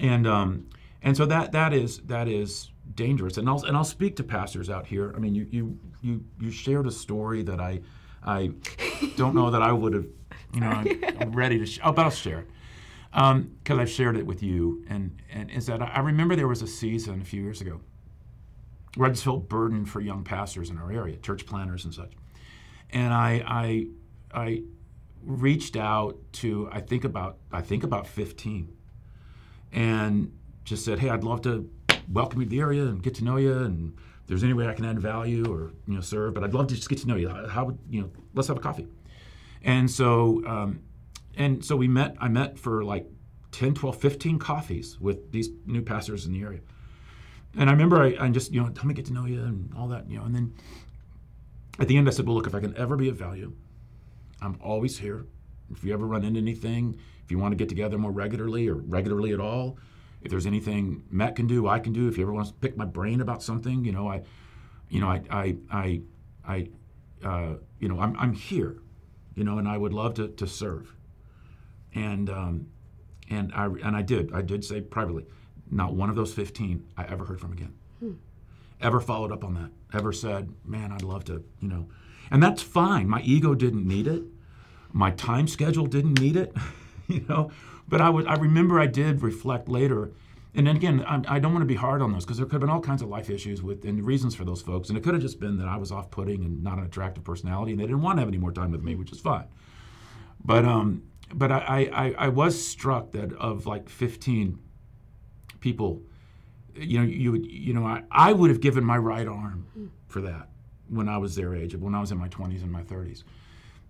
and 0.00 0.26
um 0.26 0.66
and 1.02 1.16
so 1.16 1.26
that 1.26 1.52
that 1.52 1.72
is 1.72 1.98
that 2.00 2.28
is 2.28 2.70
dangerous. 2.94 3.36
And 3.36 3.48
I'll 3.48 3.62
and 3.64 3.76
I'll 3.76 3.84
speak 3.84 4.16
to 4.16 4.24
pastors 4.24 4.70
out 4.70 4.86
here. 4.86 5.12
I 5.16 5.18
mean, 5.18 5.34
you 5.34 5.46
you 5.50 5.78
you 6.00 6.24
you 6.40 6.50
shared 6.50 6.86
a 6.86 6.90
story 6.90 7.42
that 7.42 7.60
I 7.60 7.80
I 8.24 8.52
don't 9.16 9.34
know 9.34 9.50
that 9.50 9.62
I 9.62 9.72
would 9.72 9.94
have. 9.94 10.06
You 10.54 10.60
know, 10.60 10.68
I'm, 10.68 11.04
I'm 11.20 11.32
ready 11.32 11.58
to. 11.58 11.66
Sh- 11.66 11.80
oh, 11.82 11.92
but 11.92 12.04
I'll 12.04 12.10
share 12.10 12.40
it 12.40 12.48
because 13.10 13.74
um, 13.74 13.80
I've 13.80 13.90
shared 13.90 14.16
it 14.16 14.26
with 14.26 14.42
you. 14.42 14.84
And 14.88 15.20
and 15.30 15.50
is 15.50 15.66
that 15.66 15.82
I 15.82 16.00
remember 16.00 16.36
there 16.36 16.48
was 16.48 16.62
a 16.62 16.66
season 16.66 17.20
a 17.20 17.24
few 17.24 17.42
years 17.42 17.60
ago 17.60 17.80
felt 18.94 19.48
burdened 19.48 19.88
for 19.88 20.00
young 20.00 20.24
pastors 20.24 20.70
in 20.70 20.78
our 20.78 20.92
area, 20.92 21.16
church 21.16 21.46
planners 21.46 21.84
and 21.84 21.94
such. 21.94 22.12
And 22.90 23.12
I 23.12 23.42
I 23.46 23.86
I 24.34 24.62
reached 25.24 25.76
out 25.76 26.18
to 26.32 26.68
I 26.72 26.80
think 26.80 27.04
about 27.04 27.38
I 27.52 27.62
think 27.62 27.84
about 27.84 28.06
15 28.06 28.76
and 29.72 30.32
just 30.64 30.84
said, 30.84 30.98
"Hey, 30.98 31.08
I'd 31.08 31.24
love 31.24 31.42
to 31.42 31.70
welcome 32.08 32.40
you 32.40 32.46
to 32.46 32.50
the 32.50 32.60
area 32.60 32.84
and 32.84 33.02
get 33.02 33.14
to 33.14 33.24
know 33.24 33.36
you 33.36 33.52
and 33.52 33.94
if 34.22 34.28
there's 34.28 34.44
any 34.44 34.52
way 34.52 34.66
I 34.68 34.74
can 34.74 34.84
add 34.84 35.00
value 35.00 35.44
or 35.52 35.72
you 35.86 35.94
know 35.94 36.00
serve, 36.00 36.34
but 36.34 36.44
I'd 36.44 36.54
love 36.54 36.68
to 36.68 36.74
just 36.74 36.88
get 36.88 36.98
to 36.98 37.08
know 37.08 37.16
you. 37.16 37.28
How 37.28 37.64
would 37.64 37.78
you 37.90 38.02
know? 38.02 38.10
Let's 38.34 38.48
have 38.48 38.56
a 38.56 38.60
coffee. 38.60 38.86
And 39.62 39.90
so 39.90 40.42
um, 40.46 40.80
and 41.36 41.64
so 41.64 41.76
we 41.76 41.88
met. 41.88 42.16
I 42.20 42.28
met 42.28 42.58
for 42.58 42.84
like 42.84 43.06
10, 43.52 43.74
12, 43.74 43.96
15 43.96 44.38
coffees 44.38 44.98
with 45.00 45.32
these 45.32 45.50
new 45.66 45.82
pastors 45.82 46.26
in 46.26 46.32
the 46.32 46.42
area. 46.42 46.60
And 47.58 47.68
I 47.68 47.72
remember 47.72 48.02
I, 48.02 48.16
I 48.18 48.28
just 48.30 48.52
you 48.52 48.60
know 48.60 48.66
let 48.66 48.84
me 48.84 48.94
get 48.94 49.06
to 49.06 49.12
know 49.12 49.26
you 49.26 49.42
and 49.42 49.72
all 49.76 49.88
that 49.88 50.08
you 50.08 50.18
know. 50.18 50.24
And 50.24 50.34
then 50.34 50.54
at 51.78 51.88
the 51.88 51.96
end 51.96 52.08
I 52.08 52.12
said, 52.12 52.26
well 52.26 52.36
look, 52.36 52.46
if 52.46 52.54
I 52.54 52.60
can 52.60 52.76
ever 52.76 52.96
be 52.96 53.08
of 53.08 53.16
value, 53.16 53.52
I'm 54.40 54.58
always 54.62 54.98
here. 54.98 55.26
If 55.70 55.84
you 55.84 55.92
ever 55.94 56.06
run 56.06 56.24
into 56.24 56.38
anything, 56.38 56.98
if 57.24 57.30
you 57.30 57.38
want 57.38 57.52
to 57.52 57.56
get 57.56 57.68
together 57.68 57.96
more 57.96 58.10
regularly 58.10 58.68
or 58.68 58.74
regularly 58.74 59.32
at 59.32 59.40
all, 59.40 59.78
if 60.22 60.30
there's 60.30 60.46
anything 60.46 61.04
Matt 61.10 61.36
can 61.36 61.46
do, 61.46 61.66
I 61.66 61.78
can 61.78 61.92
do. 61.92 62.08
If 62.08 62.16
you 62.16 62.24
ever 62.24 62.32
want 62.32 62.48
to 62.48 62.54
pick 62.54 62.76
my 62.76 62.84
brain 62.84 63.20
about 63.20 63.42
something, 63.42 63.84
you 63.84 63.92
know, 63.92 64.08
I, 64.08 64.22
you 64.88 65.00
know, 65.00 65.08
I, 65.08 65.22
I, 65.30 65.56
I, 65.70 66.00
I 66.46 66.68
uh, 67.26 67.54
you 67.78 67.88
know, 67.88 68.00
I'm, 68.00 68.16
I'm 68.18 68.32
here, 68.32 68.78
you 69.34 69.44
know, 69.44 69.58
and 69.58 69.68
I 69.68 69.76
would 69.78 69.92
love 69.92 70.14
to, 70.14 70.28
to 70.28 70.46
serve. 70.46 70.94
And, 71.94 72.30
um, 72.30 72.66
and 73.30 73.52
I, 73.54 73.66
and 73.66 73.96
I 73.96 74.02
did, 74.02 74.32
I 74.32 74.42
did 74.42 74.64
say 74.64 74.80
privately, 74.80 75.24
not 75.72 75.94
one 75.94 76.10
of 76.10 76.16
those 76.16 76.34
15 76.34 76.84
I 76.96 77.04
ever 77.04 77.24
heard 77.24 77.40
from 77.40 77.52
again. 77.52 77.74
Hmm. 77.98 78.12
Ever 78.80 79.00
followed 79.00 79.32
up 79.32 79.42
on 79.42 79.54
that? 79.54 79.70
Ever 79.96 80.12
said, 80.12 80.52
man, 80.64 80.92
I'd 80.92 81.02
love 81.02 81.24
to, 81.24 81.42
you 81.60 81.68
know, 81.68 81.88
and 82.30 82.42
that's 82.42 82.62
fine. 82.62 83.08
My 83.08 83.22
ego 83.22 83.54
didn't 83.54 83.86
need 83.86 84.06
it. 84.06 84.22
My 84.92 85.10
time 85.10 85.48
schedule 85.48 85.86
didn't 85.86 86.20
need 86.20 86.36
it, 86.36 86.54
you 87.08 87.24
know, 87.28 87.50
but 87.88 88.00
I 88.00 88.10
would 88.10 88.26
I 88.26 88.34
remember 88.34 88.78
I 88.78 88.86
did 88.86 89.22
reflect 89.22 89.68
later, 89.68 90.12
and 90.54 90.66
then 90.66 90.76
again 90.76 91.02
I, 91.06 91.36
I 91.36 91.38
don't 91.38 91.52
want 91.52 91.62
to 91.62 91.66
be 91.66 91.76
hard 91.76 92.02
on 92.02 92.12
those 92.12 92.24
because 92.24 92.36
there 92.36 92.44
could 92.44 92.54
have 92.54 92.60
been 92.60 92.70
all 92.70 92.80
kinds 92.80 93.00
of 93.00 93.08
life 93.08 93.30
issues 93.30 93.62
with 93.62 93.84
and 93.84 94.04
reasons 94.04 94.34
for 94.34 94.44
those 94.44 94.60
folks, 94.60 94.90
and 94.90 94.98
it 94.98 95.02
could 95.02 95.14
have 95.14 95.22
just 95.22 95.40
been 95.40 95.56
that 95.58 95.68
I 95.68 95.78
was 95.78 95.90
off-putting 95.90 96.44
and 96.44 96.62
not 96.62 96.76
an 96.76 96.84
attractive 96.84 97.24
personality, 97.24 97.72
and 97.72 97.80
they 97.80 97.86
didn't 97.86 98.02
want 98.02 98.18
to 98.18 98.20
have 98.20 98.28
any 98.28 98.38
more 98.38 98.52
time 98.52 98.70
with 98.70 98.82
me, 98.82 98.94
which 98.94 99.12
is 99.12 99.20
fine. 99.20 99.46
But 100.44 100.66
um, 100.66 101.04
but 101.32 101.50
I, 101.50 101.88
I, 101.92 102.14
I 102.26 102.28
was 102.28 102.62
struck 102.62 103.12
that 103.12 103.32
of 103.34 103.66
like 103.66 103.88
15 103.88 104.58
people, 105.62 106.02
you 106.74 106.98
know, 106.98 107.06
you 107.06 107.32
would 107.32 107.46
you 107.46 107.72
know 107.72 107.86
I, 107.86 108.02
I 108.10 108.32
would 108.32 108.50
have 108.50 108.60
given 108.60 108.84
my 108.84 108.98
right 108.98 109.26
arm 109.26 109.66
for 110.08 110.20
that 110.20 110.48
when 110.90 111.08
I 111.08 111.16
was 111.16 111.34
their 111.34 111.54
age, 111.54 111.74
when 111.74 111.94
I 111.94 112.00
was 112.00 112.12
in 112.12 112.18
my 112.18 112.28
20s 112.28 112.62
and 112.62 112.70
my 112.70 112.82
30s, 112.82 113.24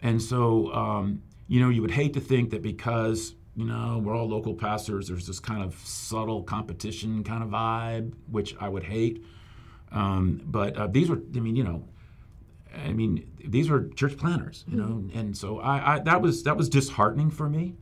and 0.01 0.23
so 0.23 0.73
um, 0.73 1.23
you 1.49 1.61
know 1.61 1.69
you 1.69 1.83
would 1.83 1.91
hate 1.91 2.13
to 2.15 2.21
think 2.21 2.51
that 2.51 2.63
because 2.63 3.35
you 3.55 3.67
know, 3.67 4.01
we're 4.03 4.17
all 4.17 4.29
local 4.29 4.55
pastors. 4.55 5.09
There's 5.09 5.27
this 5.27 5.41
kind 5.41 5.63
of 5.63 5.75
subtle 5.85 6.43
competition 6.43 7.23
kind 7.23 7.43
of 7.43 7.51
vibe, 7.51 8.15
which 8.31 8.57
I 8.59 8.69
would 8.69 8.85
hate. 8.85 9.25
Um, 9.91 10.41
but 10.47 10.77
uh, 10.77 10.87
these 10.87 11.11
were, 11.11 11.21
I 11.35 11.41
mean, 11.41 11.55
you 11.55 11.65
know, 11.65 11.85
I 12.75 12.93
mean, 12.93 13.31
these 13.45 13.69
were 13.69 13.89
church 13.89 14.17
planners, 14.17 14.65
you 14.67 14.79
know, 14.79 14.85
mm-hmm. 14.85 15.19
and 15.19 15.37
so 15.37 15.61
I, 15.61 15.97
I, 15.97 15.99
that 16.01 16.23
was 16.23 16.45
that 16.45 16.57
was 16.57 16.71
disheartening 16.71 17.31
for 17.31 17.49
me, 17.49 17.75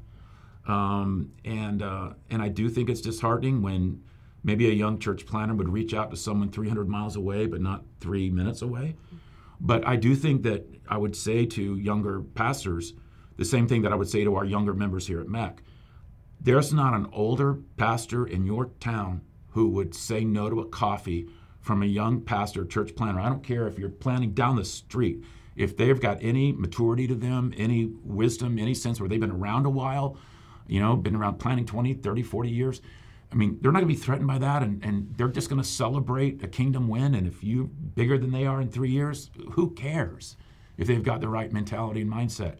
um, 0.71 1.33
and 1.45 1.83
uh, 1.83 2.11
and 2.31 2.41
I 2.41 2.49
do 2.49 2.69
think 2.69 2.89
it's 2.89 3.01
disheartening 3.01 3.61
when 3.61 4.03
maybe 4.45 4.71
a 4.71 4.73
young 4.73 4.99
church 4.99 5.27
planner 5.27 5.55
would 5.55 5.69
reach 5.69 5.93
out 5.95 6.11
to 6.11 6.17
someone 6.17 6.51
300 6.51 6.89
miles 6.89 7.17
away, 7.17 7.47
but 7.47 7.61
not 7.61 7.85
three 8.01 8.31
minutes 8.31 8.63
away. 8.63 8.97
But 9.61 9.87
I 9.87 9.97
do 9.97 10.15
think 10.15 10.43
that 10.45 10.67
I 10.89 10.97
would 10.97 11.15
say 11.15 11.45
to 11.45 11.77
younger 11.77 12.23
pastors, 12.23 12.95
the 13.37 13.45
same 13.45 13.67
thing 13.67 13.83
that 13.83 13.93
I 13.93 13.97
would 13.97 14.09
say 14.09 14.25
to 14.25 14.37
our 14.37 14.45
younger 14.45 14.73
members 14.73 15.07
here 15.07 15.21
at 15.21 15.27
MEC. 15.27 15.59
There's 16.41 16.73
not 16.73 16.95
an 16.95 17.09
older 17.13 17.59
pastor 17.77 18.27
in 18.27 18.47
your 18.47 18.67
town 18.81 19.21
who 19.51 19.69
would 19.69 19.95
say 19.95 20.25
no 20.25 20.49
to 20.49 20.61
a 20.61 20.67
coffee 20.67 21.29
from 21.61 21.83
a 21.83 21.87
young 21.87 22.23
pastor, 22.23 22.65
church 22.65 22.95
planner. 22.95 23.21
I 23.21 23.29
don't 23.29 23.45
care 23.45 23.67
if 23.67 23.79
you're 23.79 23.91
planning 23.91 24.33
down 24.33 24.57
the 24.57 24.65
street. 24.65 25.23
If 25.57 25.77
they've 25.77 26.01
got 26.01 26.23
any 26.23 26.53
maturity 26.53 27.07
to 27.09 27.15
them, 27.15 27.53
any 27.57 27.93
wisdom, 28.05 28.59
any 28.59 28.73
sense 28.73 29.01
where 29.01 29.09
they've 29.09 29.21
been 29.21 29.31
around 29.31 29.67
a 29.67 29.71
while, 29.71 30.17
you 30.71 30.81
know, 30.81 30.97
been 30.97 31.17
around 31.17 31.39
planning 31.39 31.67
20, 31.67 31.95
30, 31.95 32.23
40 32.23 32.49
years, 32.49 32.81
I 33.33 33.37
mean, 33.37 33.59
they're 33.61 33.71
not 33.71 33.81
going 33.81 33.93
to 33.93 33.95
be 33.95 34.01
threatened 34.01 34.27
by 34.27 34.39
that, 34.39 34.63
and, 34.63 34.85
and 34.85 35.15
they're 35.17 35.29
just 35.29 35.49
going 35.49 35.63
to 35.63 35.69
celebrate 35.69 36.43
a 36.43 36.49
kingdom 36.49 36.89
win. 36.89 37.15
And 37.15 37.27
if 37.27 37.45
you're 37.45 37.65
bigger 37.65 38.19
than 38.19 38.33
they 38.33 38.47
are 38.47 38.61
in 38.61 38.69
three 38.69 38.91
years, 38.91 39.31
who 39.53 39.71
cares 39.71 40.37
if 40.77 40.89
they've 40.89 41.03
got 41.03 41.21
the 41.21 41.29
right 41.29 41.53
mentality 41.53 42.01
and 42.01 42.13
mindset? 42.13 42.57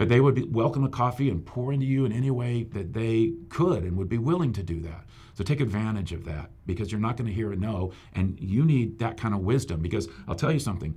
but 0.00 0.08
they 0.08 0.18
would 0.18 0.54
welcome 0.54 0.82
a 0.82 0.88
coffee 0.88 1.28
and 1.28 1.44
pour 1.44 1.74
into 1.74 1.84
you 1.84 2.06
in 2.06 2.12
any 2.12 2.30
way 2.30 2.62
that 2.62 2.94
they 2.94 3.34
could 3.50 3.82
and 3.82 3.98
would 3.98 4.08
be 4.08 4.16
willing 4.16 4.50
to 4.50 4.62
do 4.62 4.80
that. 4.80 5.04
So 5.34 5.44
take 5.44 5.60
advantage 5.60 6.12
of 6.12 6.24
that 6.24 6.48
because 6.64 6.90
you're 6.90 7.02
not 7.02 7.18
going 7.18 7.26
to 7.26 7.34
hear 7.34 7.52
a 7.52 7.56
no, 7.56 7.92
and 8.14 8.40
you 8.40 8.64
need 8.64 8.98
that 9.00 9.18
kind 9.18 9.34
of 9.34 9.40
wisdom. 9.40 9.82
Because 9.82 10.08
I'll 10.26 10.34
tell 10.34 10.50
you 10.50 10.58
something. 10.58 10.96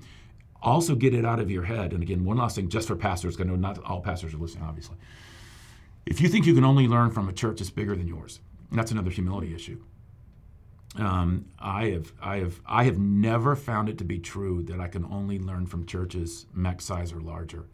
Also, 0.62 0.96
get 0.96 1.14
it 1.14 1.26
out 1.26 1.42
of 1.42 1.52
your 1.52 1.64
head. 1.64 1.92
And 1.92 2.02
again, 2.02 2.24
one 2.24 2.38
last 2.38 2.56
thing, 2.56 2.70
just 2.70 2.88
for 2.88 2.96
pastors, 2.96 3.36
because 3.36 3.46
I 3.46 3.52
know 3.52 3.58
not 3.58 3.84
all 3.84 4.00
pastors 4.00 4.34
are 4.34 4.38
listening, 4.38 4.64
obviously. 4.64 4.96
If 6.06 6.22
you 6.22 6.28
think 6.28 6.46
you 6.46 6.54
can 6.54 6.66
only 6.66 6.88
learn 6.88 7.12
from 7.12 7.30
a 7.30 7.34
church 7.34 7.60
that's 7.60 7.70
bigger 7.70 7.96
than 7.96 8.08
yours, 8.08 8.40
that's 8.72 8.92
another 8.92 9.10
humility 9.10 9.54
issue. 9.56 9.82
Um, 10.98 11.46
I 11.60 11.88
have, 11.88 12.14
I 12.22 12.38
have, 12.38 12.62
I 12.66 12.84
have 12.84 13.00
never 13.00 13.56
found 13.56 13.90
it 13.90 13.98
to 13.98 14.04
be 14.04 14.20
true 14.20 14.62
that 14.64 14.80
I 14.80 14.88
can 14.88 15.06
only 15.06 15.40
learn 15.40 15.66
from 15.66 15.86
churches 15.86 16.46
MEC 16.56 16.82
size 16.82 17.12
or 17.12 17.20
larger. 17.20 17.66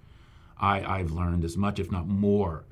I, 0.57 0.81
I've 0.81 1.11
learned 1.11 1.43
as 1.43 1.57
much, 1.57 1.79
if 1.79 1.91
not 1.91 2.07
more, 2.07 2.65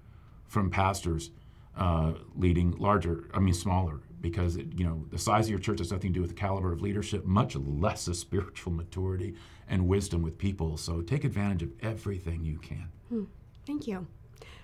from 0.48 0.70
pastors 0.70 1.32
uh, 1.78 2.14
leading 2.36 2.72
larger, 2.78 3.26
I 3.34 3.40
mean 3.40 3.54
smaller, 3.54 4.00
because 4.22 4.56
it, 4.56 4.68
you 4.76 4.86
know 4.86 5.06
the 5.12 5.20
size 5.20 5.46
of 5.46 5.52
your 5.52 5.60
church 5.60 5.80
has 5.80 5.92
nothing 5.92 6.12
to 6.12 6.16
do 6.16 6.22
with 6.22 6.32
the 6.32 6.36
caliber 6.36 6.72
of 6.72 6.82
leadership, 6.82 7.26
much 7.26 7.56
less 7.56 8.06
the 8.06 8.16
spiritual 8.16 8.74
maturity 8.74 9.36
and 9.68 9.88
wisdom 9.88 10.22
with 10.22 10.38
people. 10.38 10.78
So 10.78 11.02
take 11.02 11.24
advantage 11.24 11.64
of 11.64 11.72
everything 11.82 12.44
you 12.44 12.58
can. 12.58 12.90
Hmm. 13.10 13.24
Thank 13.66 13.86
you. 13.86 14.08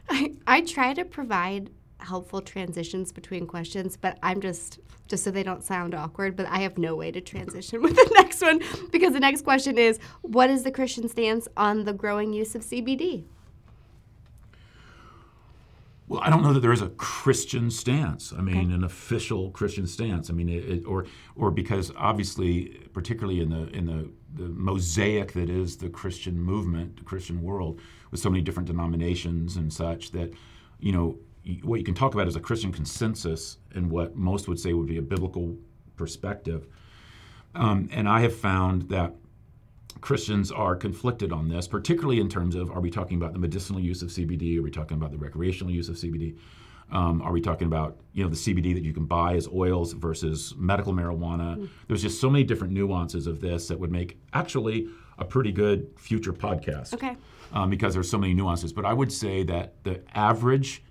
I, 0.10 0.34
I 0.46 0.62
try 0.62 0.94
to 0.94 1.06
provide 1.06 1.70
helpful 2.00 2.42
transitions 2.42 3.12
between 3.12 3.48
questions, 3.48 3.98
but 3.98 4.18
I'm 4.22 4.42
just 4.42 4.80
just 5.08 5.26
so 5.26 5.32
they 5.32 5.44
don't 5.44 5.63
sound 5.63 5.94
awkward, 5.94 6.36
but 6.36 6.46
I 6.48 6.60
have 6.60 6.78
no 6.78 6.96
way 6.96 7.12
to 7.12 7.20
transition 7.20 7.82
with 7.82 7.96
the 7.96 8.10
next 8.16 8.42
one 8.42 8.62
because 8.92 9.13
the 9.13 9.20
next 9.20 9.44
question 9.44 9.78
is 9.78 10.00
what 10.22 10.50
is 10.50 10.63
the 10.63 10.72
Christian 10.72 11.10
stance 11.10 11.48
on 11.58 11.84
the 11.84 11.94
growing 11.94 12.34
use 12.34 12.56
of 12.56 12.63
CBD? 12.63 13.26
Well, 16.08 16.22
I 16.22 16.30
don't 16.30 16.44
know 16.44 16.54
that 16.54 16.60
there 16.60 16.74
is 16.74 16.82
a 16.82 16.89
Christian 16.89 17.72
stance. 17.72 18.34
I 18.34 18.42
mean, 18.42 18.58
okay. 18.58 18.74
an 18.74 18.84
official 18.84 19.52
Christian 19.52 19.88
stance. 19.88 20.30
I 20.30 20.34
mean, 20.34 20.50
it, 20.50 20.66
it, 20.70 20.86
or 20.86 21.06
or 21.36 21.50
because 21.50 21.92
obviously, 21.98 22.66
particularly 22.94 23.39
in 23.39 23.50
the 23.50 23.68
in 23.70 23.86
the 23.86 24.10
the 24.36 24.50
mosaic 24.50 25.34
that 25.34 25.50
is 25.50 25.78
the 25.78 25.89
Christian 25.89 26.39
movement, 26.39 26.98
the 26.98 27.04
Christian 27.04 27.42
world, 27.42 27.80
with 28.13 28.21
so 28.21 28.30
many 28.30 28.43
different 28.43 28.67
denominations 28.67 29.58
and 29.58 29.73
such, 29.73 30.12
that 30.12 30.32
you 30.80 30.91
know 30.91 31.17
what 31.63 31.80
you 31.80 31.84
can 31.84 31.95
talk 31.95 32.13
about 32.13 32.28
is 32.28 32.36
a 32.36 32.39
Christian 32.39 32.71
consensus 32.71 33.58
and 33.73 33.89
what 33.89 34.15
most 34.15 34.47
would 34.47 34.60
say 34.60 34.71
would 34.71 34.88
be 34.88 34.97
a 34.97 35.02
biblical 35.02 35.58
perspective. 35.97 36.67
Um, 37.56 37.89
and 37.91 38.08
I 38.08 38.21
have 38.21 38.36
found 38.36 38.84
that 38.84 39.13
Christians 39.99 40.52
are 40.52 40.76
conflicted 40.76 41.34
on 41.34 41.49
this, 41.49 41.67
particularly 41.67 42.19
in 42.19 42.30
terms 42.30 42.56
of 42.56 42.69
are 42.71 42.80
we 42.80 42.91
talking 42.91 43.17
about 43.17 43.34
the 43.34 43.39
medicinal 43.39 43.82
use 43.82 44.04
of 44.04 44.10
CBD? 44.10 44.60
Are 44.60 44.62
we 44.62 44.71
talking 44.71 44.95
about 44.95 45.12
the 45.12 45.17
recreational 45.17 45.73
use 45.73 45.89
of 45.89 45.95
CBD? 45.95 46.38
Um, 46.91 47.21
are 47.23 47.32
we 47.32 47.41
talking 47.41 47.65
about 47.65 47.97
you 48.13 48.23
know 48.23 48.30
the 48.30 48.36
CBD 48.36 48.76
that 48.76 48.84
you 48.84 48.93
can 48.93 49.06
buy 49.06 49.34
as 49.34 49.47
oils 49.47 49.93
versus 49.93 50.54
medical 50.56 50.93
marijuana? 50.93 51.58
Mm. 51.58 51.69
There's 51.88 52.04
just 52.04 52.21
so 52.21 52.30
many 52.30 52.43
different 52.43 52.73
nuances 52.73 53.26
of 53.26 53.41
this 53.41 53.67
that 53.69 53.80
would 53.80 53.91
make 53.91 54.19
actually 54.34 54.88
a 55.17 55.26
pretty 55.26 55.52
good 55.52 55.88
future 55.97 56.34
podcast. 56.34 56.93
Okay. 56.93 57.15
Um, 57.54 57.70
because 57.70 57.94
there's 57.94 58.10
so 58.10 58.18
many 58.18 58.34
nuances, 58.34 58.74
but 58.74 58.84
I 58.84 58.94
would 58.94 59.12
say 59.12 59.44
that 59.44 59.76
the 59.84 60.02
average, 60.18 60.84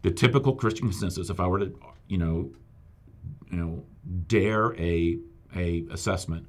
the 0.00 0.10
typical 0.10 0.54
Christian 0.54 0.88
consensus, 0.88 1.28
if 1.28 1.38
I 1.38 1.46
were 1.46 1.58
to 1.58 1.78
you 2.08 2.16
know, 2.16 2.50
you 3.50 3.56
know, 3.56 3.84
dare 4.26 4.74
a 4.80 5.18
a 5.54 5.84
assessment, 5.90 6.46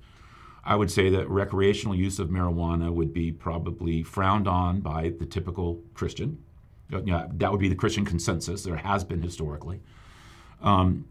I 0.64 0.76
would 0.76 0.90
say 0.90 1.10
that 1.10 1.30
recreational 1.30 1.96
use 1.96 2.20
of 2.20 2.30
marijuana 2.30 2.92
would 2.92 3.14
be 3.14 3.32
probably 3.32 4.04
frowned 4.04 4.48
on 4.48 4.82
by 4.82 5.14
the 5.20 5.26
typical 5.26 5.82
Christian. 5.94 6.44
Yeah, 6.90 7.28
that 7.34 7.52
would 7.52 7.60
be 7.60 7.70
the 7.70 7.76
Christian 7.76 8.06
consensus. 8.06 8.64
There 8.64 8.76
has 8.76 9.04
been 9.04 9.22
historically. 9.22 9.82
Um, 10.62 11.06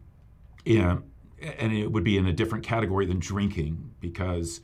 yeah, 0.64 0.98
and 1.40 1.72
it 1.72 1.90
would 1.92 2.04
be 2.04 2.16
in 2.16 2.26
a 2.26 2.32
different 2.32 2.64
category 2.64 3.06
than 3.06 3.20
drinking 3.20 3.94
because 4.00 4.60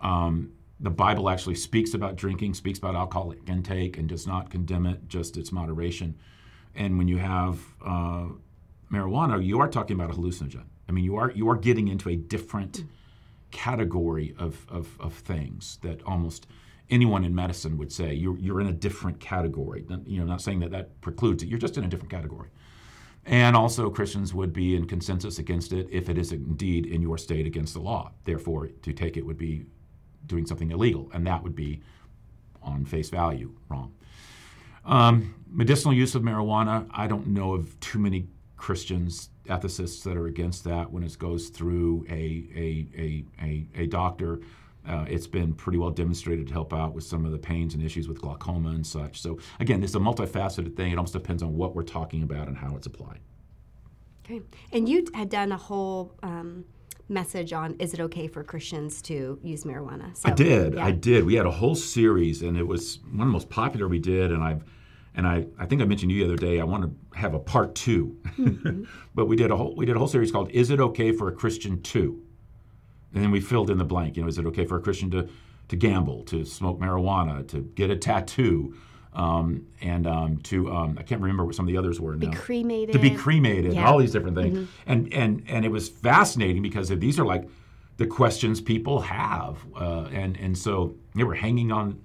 um, 0.00 0.52
the 0.80 0.90
Bible 0.90 1.28
actually 1.28 1.56
speaks 1.56 1.94
about 1.94 2.16
drinking, 2.16 2.54
speaks 2.54 2.78
about 2.78 2.94
alcoholic 2.94 3.40
intake, 3.48 3.98
and 3.98 4.08
does 4.08 4.26
not 4.26 4.50
condemn 4.50 4.86
it, 4.86 5.08
just 5.08 5.36
its 5.36 5.50
moderation. 5.50 6.16
And 6.74 6.98
when 6.98 7.08
you 7.08 7.18
have 7.18 7.58
uh, 7.84 8.26
marijuana, 8.92 9.44
you 9.44 9.60
are 9.60 9.68
talking 9.68 9.98
about 9.98 10.10
a 10.10 10.18
hallucinogen. 10.18 10.64
I 10.88 10.92
mean, 10.92 11.04
you 11.04 11.16
are 11.16 11.30
you 11.32 11.48
are 11.48 11.56
getting 11.56 11.88
into 11.88 12.08
a 12.08 12.16
different 12.16 12.84
category 13.50 14.34
of, 14.38 14.66
of, 14.68 15.00
of 15.00 15.14
things 15.14 15.78
that 15.82 16.02
almost 16.02 16.46
anyone 16.90 17.24
in 17.24 17.34
medicine 17.34 17.78
would 17.78 17.92
say 17.92 18.12
you're, 18.12 18.38
you're 18.38 18.60
in 18.60 18.66
a 18.66 18.72
different 18.72 19.20
category. 19.20 19.84
You 20.06 20.20
know, 20.20 20.26
not 20.26 20.42
saying 20.42 20.60
that 20.60 20.70
that 20.70 21.00
precludes 21.00 21.42
it. 21.42 21.48
You're 21.48 21.58
just 21.58 21.76
in 21.76 21.84
a 21.84 21.88
different 21.88 22.10
category. 22.10 22.48
And 23.24 23.56
also, 23.56 23.90
Christians 23.90 24.32
would 24.32 24.52
be 24.54 24.74
in 24.74 24.86
consensus 24.86 25.38
against 25.38 25.72
it 25.72 25.86
if 25.90 26.08
it 26.08 26.16
is 26.16 26.32
indeed 26.32 26.86
in 26.86 27.02
your 27.02 27.18
state 27.18 27.46
against 27.46 27.74
the 27.74 27.80
law. 27.80 28.12
Therefore, 28.24 28.68
to 28.68 28.92
take 28.92 29.18
it 29.18 29.26
would 29.26 29.36
be 29.36 29.66
doing 30.26 30.46
something 30.46 30.70
illegal, 30.70 31.10
and 31.12 31.26
that 31.26 31.42
would 31.42 31.54
be, 31.54 31.80
on 32.62 32.84
face 32.84 33.10
value, 33.10 33.52
wrong. 33.68 33.94
Um, 34.84 35.34
medicinal 35.50 35.94
use 35.94 36.14
of 36.14 36.22
marijuana, 36.22 36.86
I 36.90 37.06
don't 37.06 37.28
know 37.28 37.54
of 37.54 37.78
too 37.80 37.98
many 37.98 38.26
Christians, 38.56 39.30
ethicists 39.46 40.02
that 40.02 40.16
are 40.16 40.26
against 40.26 40.64
that 40.64 40.90
when 40.90 41.02
it 41.02 41.18
goes 41.18 41.48
through 41.48 42.06
a, 42.10 42.12
a, 42.54 42.86
a, 42.96 43.24
a, 43.42 43.66
a 43.82 43.86
doctor. 43.86 44.40
Uh, 44.86 45.04
it's 45.08 45.26
been 45.26 45.52
pretty 45.52 45.78
well 45.78 45.90
demonstrated 45.90 46.46
to 46.46 46.52
help 46.52 46.72
out 46.72 46.94
with 46.94 47.04
some 47.04 47.26
of 47.26 47.32
the 47.32 47.38
pains 47.38 47.74
and 47.74 47.82
issues 47.82 48.08
with 48.08 48.20
glaucoma 48.20 48.70
and 48.70 48.86
such. 48.86 49.20
So, 49.20 49.38
again, 49.60 49.82
it's 49.82 49.94
a 49.94 49.98
multifaceted 49.98 50.76
thing. 50.76 50.92
It 50.92 50.96
almost 50.96 51.12
depends 51.12 51.42
on 51.42 51.56
what 51.56 51.74
we're 51.74 51.82
talking 51.82 52.22
about 52.22 52.48
and 52.48 52.56
how 52.56 52.74
it's 52.76 52.86
applied. 52.86 53.20
Okay. 54.24 54.40
And 54.72 54.88
you 54.88 55.06
had 55.14 55.28
done 55.28 55.52
a 55.52 55.56
whole 55.56 56.14
um, 56.22 56.64
message 57.08 57.52
on 57.52 57.74
is 57.78 57.94
it 57.94 58.00
okay 58.00 58.28
for 58.28 58.44
Christians 58.44 59.00
to 59.02 59.38
use 59.42 59.64
marijuana? 59.64 60.16
So, 60.16 60.28
I 60.28 60.32
did. 60.32 60.74
Yeah. 60.74 60.84
I 60.84 60.90
did. 60.90 61.24
We 61.24 61.34
had 61.34 61.46
a 61.46 61.50
whole 61.50 61.74
series, 61.74 62.42
and 62.42 62.56
it 62.56 62.66
was 62.66 63.00
one 63.10 63.22
of 63.22 63.28
the 63.28 63.32
most 63.32 63.48
popular 63.48 63.88
we 63.88 63.98
did, 63.98 64.32
and 64.32 64.42
I've 64.42 64.64
and 65.14 65.26
I, 65.26 65.46
I 65.58 65.66
think 65.66 65.82
I 65.82 65.84
mentioned 65.84 66.12
you 66.12 66.24
the 66.24 66.32
other 66.32 66.36
day. 66.36 66.60
I 66.60 66.64
want 66.64 66.84
to 66.84 67.18
have 67.18 67.34
a 67.34 67.40
part 67.40 67.74
2 67.74 68.16
mm-hmm. 68.38 68.84
but 69.14 69.26
we 69.26 69.34
did 69.34 69.50
a 69.50 69.56
whole 69.56 69.74
we 69.74 69.84
did 69.86 69.96
a 69.96 69.98
whole 69.98 70.08
series 70.08 70.30
called 70.30 70.50
"Is 70.50 70.70
It 70.70 70.80
Okay 70.80 71.12
for 71.12 71.28
a 71.28 71.32
Christian 71.32 71.82
to?" 71.82 72.22
And 73.14 73.24
then 73.24 73.30
we 73.30 73.40
filled 73.40 73.70
in 73.70 73.78
the 73.78 73.84
blank. 73.84 74.16
You 74.16 74.22
know, 74.22 74.28
is 74.28 74.38
it 74.38 74.46
okay 74.46 74.66
for 74.66 74.76
a 74.76 74.80
Christian 74.80 75.10
to 75.12 75.28
to 75.68 75.76
gamble, 75.76 76.24
to 76.24 76.44
smoke 76.44 76.78
marijuana, 76.78 77.46
to 77.48 77.60
get 77.60 77.90
a 77.90 77.96
tattoo, 77.96 78.74
um, 79.12 79.66
and 79.80 80.06
um, 80.06 80.38
to 80.38 80.70
um, 80.70 80.96
I 80.98 81.02
can't 81.02 81.20
remember 81.20 81.44
what 81.44 81.54
some 81.54 81.66
of 81.66 81.72
the 81.72 81.76
others 81.76 82.00
were. 82.00 82.16
Be 82.16 82.28
cremated. 82.28 82.92
To 82.92 82.98
be 82.98 83.10
cremated. 83.10 83.74
Yeah. 83.74 83.88
All 83.88 83.98
these 83.98 84.12
different 84.12 84.36
things. 84.36 84.58
Mm-hmm. 84.58 84.90
And 84.90 85.12
and 85.12 85.44
and 85.48 85.64
it 85.64 85.70
was 85.70 85.88
fascinating 85.88 86.62
because 86.62 86.88
these 86.88 87.18
are 87.18 87.24
like 87.24 87.48
the 87.96 88.06
questions 88.06 88.60
people 88.60 89.00
have, 89.00 89.58
uh, 89.76 90.04
and 90.12 90.36
and 90.36 90.56
so 90.56 90.94
they 91.14 91.24
were 91.24 91.34
hanging 91.34 91.72
on 91.72 92.00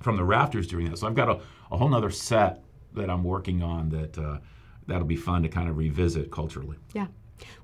from 0.00 0.16
the 0.16 0.24
rafters 0.24 0.66
doing 0.66 0.90
that. 0.90 0.98
So 0.98 1.06
I've 1.06 1.14
got 1.14 1.28
a 1.28 1.40
a 1.70 1.76
whole 1.76 1.94
other 1.94 2.10
set 2.10 2.62
that 2.94 3.08
I'm 3.08 3.24
working 3.24 3.62
on 3.62 3.88
that 3.90 4.18
uh, 4.18 4.38
that'll 4.86 5.06
be 5.06 5.16
fun 5.16 5.42
to 5.42 5.48
kind 5.48 5.68
of 5.68 5.76
revisit 5.78 6.30
culturally. 6.30 6.76
Yeah. 6.92 7.06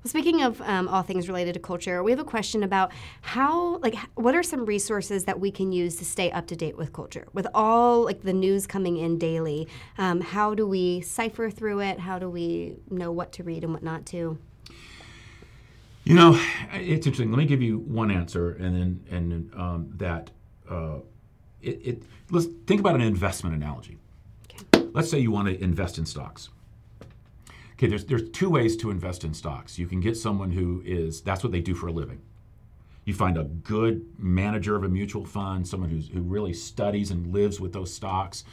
Well, 0.03 0.09
speaking 0.09 0.41
of 0.41 0.61
um, 0.61 0.87
all 0.87 1.01
things 1.01 1.27
related 1.27 1.53
to 1.53 1.59
culture, 1.59 2.03
we 2.03 2.11
have 2.11 2.19
a 2.19 2.23
question 2.23 2.63
about 2.63 2.91
how, 3.21 3.77
like, 3.77 3.95
what 4.15 4.35
are 4.35 4.43
some 4.43 4.65
resources 4.65 5.25
that 5.25 5.39
we 5.39 5.51
can 5.51 5.71
use 5.71 5.95
to 5.97 6.05
stay 6.05 6.31
up 6.31 6.47
to 6.47 6.55
date 6.55 6.77
with 6.77 6.93
culture? 6.93 7.27
With 7.33 7.47
all 7.53 8.03
like 8.03 8.21
the 8.21 8.33
news 8.33 8.67
coming 8.67 8.97
in 8.97 9.17
daily, 9.17 9.67
um, 9.97 10.21
how 10.21 10.53
do 10.53 10.67
we 10.67 11.01
cipher 11.01 11.49
through 11.49 11.81
it? 11.81 11.99
How 11.99 12.19
do 12.19 12.29
we 12.29 12.75
know 12.89 13.11
what 13.11 13.31
to 13.33 13.43
read 13.43 13.63
and 13.63 13.73
what 13.73 13.83
not 13.83 14.05
to? 14.07 14.37
You 16.03 16.15
know, 16.15 16.39
it's 16.73 17.05
interesting. 17.05 17.29
Let 17.31 17.37
me 17.37 17.45
give 17.45 17.61
you 17.61 17.79
one 17.79 18.09
answer, 18.09 18.51
and 18.51 18.75
then 18.75 19.05
and 19.11 19.53
um, 19.53 19.93
that 19.97 20.31
uh, 20.69 20.99
it, 21.61 21.81
it, 21.83 22.03
let's 22.31 22.47
think 22.65 22.79
about 22.79 22.95
an 22.95 23.01
investment 23.01 23.55
analogy. 23.55 23.97
Okay. 24.45 24.87
Let's 24.93 25.09
say 25.09 25.19
you 25.19 25.31
want 25.31 25.49
to 25.49 25.63
invest 25.63 25.97
in 25.97 26.05
stocks. 26.05 26.49
Okay, 27.79 27.87
there's 27.87 28.03
there's 28.03 28.29
two 28.31 28.49
ways 28.49 28.75
to 28.75 28.91
invest 28.91 29.23
in 29.23 29.33
stocks. 29.33 29.79
You 29.79 29.87
can 29.87 30.01
get 30.01 30.17
someone 30.17 30.51
who 30.51 30.83
is 30.85 31.21
that's 31.21 31.43
what 31.43 31.53
they 31.53 31.61
do 31.61 31.73
for 31.73 31.87
a 31.87 31.93
living. 31.93 32.19
You 33.05 33.13
find 33.13 33.37
a 33.37 33.45
good 33.45 34.05
manager 34.17 34.75
of 34.75 34.83
a 34.83 34.89
mutual 34.89 35.23
fund, 35.23 35.65
someone 35.65 35.89
who's, 35.89 36.09
who 36.09 36.21
really 36.21 36.51
studies 36.51 37.09
and 37.09 37.31
lives 37.31 37.61
with 37.61 37.71
those 37.71 37.93
stocks. 37.93 38.43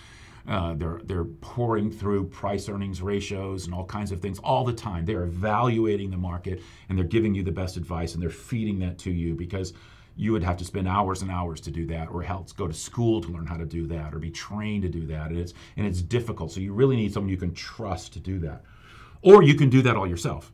Uh, 0.46 0.74
they're 0.74 1.00
they're 1.02 1.24
pouring 1.24 1.90
through 1.90 2.28
price 2.28 2.68
earnings 2.68 3.02
ratios 3.02 3.64
and 3.64 3.74
all 3.74 3.84
kinds 3.84 4.12
of 4.12 4.20
things 4.20 4.38
all 4.44 4.64
the 4.64 4.72
time. 4.72 5.04
They're 5.04 5.24
evaluating 5.24 6.12
the 6.12 6.16
market 6.16 6.62
and 6.88 6.96
they're 6.96 7.04
giving 7.04 7.34
you 7.34 7.42
the 7.42 7.50
best 7.50 7.76
advice 7.76 8.14
and 8.14 8.22
they're 8.22 8.30
feeding 8.30 8.78
that 8.78 8.96
to 8.98 9.10
you 9.10 9.34
because 9.34 9.72
you 10.14 10.30
would 10.30 10.44
have 10.44 10.56
to 10.58 10.64
spend 10.64 10.86
hours 10.86 11.22
and 11.22 11.32
hours 11.32 11.60
to 11.62 11.72
do 11.72 11.84
that 11.86 12.10
or 12.12 12.22
help 12.22 12.54
go 12.56 12.68
to 12.68 12.72
school 12.72 13.20
to 13.22 13.28
learn 13.30 13.46
how 13.46 13.56
to 13.56 13.66
do 13.66 13.88
that 13.88 14.14
or 14.14 14.20
be 14.20 14.30
trained 14.30 14.82
to 14.82 14.88
do 14.88 15.04
that 15.06 15.30
and 15.30 15.38
it's 15.40 15.52
and 15.76 15.84
it's 15.84 16.00
difficult 16.00 16.52
so 16.52 16.60
you 16.60 16.72
really 16.72 16.94
need 16.94 17.12
someone 17.12 17.28
you 17.28 17.36
can 17.36 17.52
trust 17.52 18.12
to 18.12 18.20
do 18.20 18.38
that 18.38 18.62
or 19.26 19.42
you 19.42 19.56
can 19.56 19.68
do 19.68 19.82
that 19.82 19.96
all 19.96 20.06
yourself. 20.06 20.52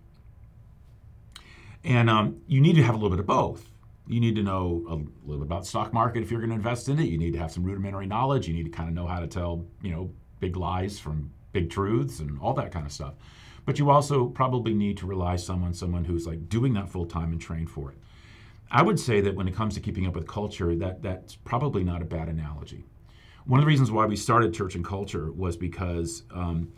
And 1.84 2.08
um, 2.08 2.40
you 2.46 2.58
need 2.58 2.74
to 2.76 2.82
have 2.82 2.94
a 2.94 2.96
little 2.96 3.10
bit 3.10 3.20
of 3.20 3.26
both. 3.26 3.68
You 4.06 4.18
need 4.18 4.34
to 4.36 4.42
know 4.42 4.82
a 4.88 4.94
little 5.28 5.44
bit 5.44 5.46
about 5.46 5.66
stock 5.66 5.92
market 5.92 6.22
if 6.22 6.30
you're 6.30 6.40
going 6.40 6.50
to 6.50 6.56
invest 6.56 6.88
in 6.88 6.98
it. 6.98 7.04
You 7.04 7.18
need 7.18 7.34
to 7.34 7.38
have 7.38 7.52
some 7.52 7.64
rudimentary 7.64 8.06
knowledge. 8.06 8.48
You 8.48 8.54
need 8.54 8.64
to 8.64 8.70
kind 8.70 8.88
of 8.88 8.94
know 8.94 9.06
how 9.06 9.20
to 9.20 9.26
tell 9.26 9.66
you 9.82 9.90
know 9.90 10.10
big 10.40 10.56
lies 10.56 10.98
from 10.98 11.30
big 11.52 11.68
truths 11.68 12.20
and 12.20 12.40
all 12.40 12.54
that 12.54 12.72
kind 12.72 12.86
of 12.86 12.92
stuff. 12.92 13.14
But 13.66 13.78
you 13.78 13.90
also 13.90 14.26
probably 14.26 14.72
need 14.72 14.96
to 14.98 15.06
rely 15.06 15.36
someone 15.36 15.74
someone 15.74 16.04
who's 16.04 16.26
like 16.26 16.48
doing 16.48 16.72
that 16.72 16.88
full 16.88 17.06
time 17.06 17.30
and 17.30 17.40
trained 17.40 17.70
for 17.70 17.90
it. 17.90 17.98
I 18.70 18.82
would 18.82 18.98
say 18.98 19.20
that 19.20 19.34
when 19.34 19.48
it 19.48 19.54
comes 19.54 19.74
to 19.74 19.80
keeping 19.80 20.06
up 20.06 20.14
with 20.14 20.26
culture, 20.26 20.74
that 20.76 21.02
that's 21.02 21.36
probably 21.36 21.84
not 21.84 22.00
a 22.00 22.06
bad 22.06 22.28
analogy. 22.28 22.84
One 23.44 23.60
of 23.60 23.64
the 23.64 23.68
reasons 23.68 23.90
why 23.90 24.06
we 24.06 24.16
started 24.16 24.54
Church 24.54 24.76
and 24.76 24.84
Culture 24.84 25.30
was 25.30 25.56
because 25.56 26.22
um, 26.32 26.72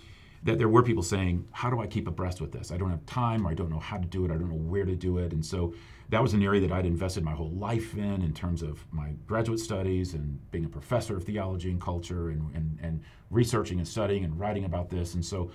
that 0.44 0.58
there 0.58 0.68
were 0.68 0.82
people 0.82 1.02
saying, 1.02 1.46
"How 1.52 1.70
do 1.70 1.80
I 1.80 1.86
keep 1.86 2.06
abreast 2.06 2.40
with 2.40 2.52
this? 2.52 2.70
I 2.70 2.76
don't 2.76 2.90
have 2.90 3.04
time, 3.06 3.46
or 3.46 3.50
I 3.50 3.54
don't 3.54 3.70
know 3.70 3.78
how 3.78 3.98
to 3.98 4.06
do 4.06 4.24
it. 4.24 4.30
I 4.30 4.36
don't 4.36 4.50
know 4.50 4.56
where 4.56 4.84
to 4.84 4.94
do 4.94 5.18
it." 5.18 5.32
And 5.32 5.44
so 5.44 5.74
that 6.10 6.22
was 6.22 6.34
an 6.34 6.42
area 6.42 6.60
that 6.60 6.72
I'd 6.72 6.86
invested 6.86 7.24
my 7.24 7.32
whole 7.32 7.50
life 7.50 7.96
in, 7.96 8.22
in 8.22 8.32
terms 8.32 8.62
of 8.62 8.84
my 8.92 9.12
graduate 9.26 9.58
studies 9.58 10.14
and 10.14 10.38
being 10.50 10.64
a 10.64 10.68
professor 10.68 11.16
of 11.16 11.24
theology 11.24 11.70
and 11.70 11.80
culture, 11.80 12.30
and 12.30 12.54
and, 12.54 12.78
and 12.82 13.02
researching 13.30 13.78
and 13.78 13.88
studying 13.88 14.24
and 14.24 14.38
writing 14.38 14.64
about 14.64 14.90
this. 14.90 15.14
And 15.14 15.24
so, 15.24 15.50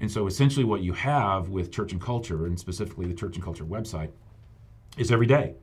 and 0.00 0.10
so 0.10 0.26
essentially, 0.26 0.64
what 0.64 0.82
you 0.82 0.92
have 0.94 1.48
with 1.50 1.70
Church 1.70 1.92
and 1.92 2.00
Culture, 2.00 2.46
and 2.46 2.58
specifically 2.58 3.06
the 3.06 3.14
Church 3.14 3.36
and 3.36 3.44
Culture 3.44 3.64
website, 3.64 4.10
is 4.96 5.12
every 5.12 5.26
day 5.26 5.54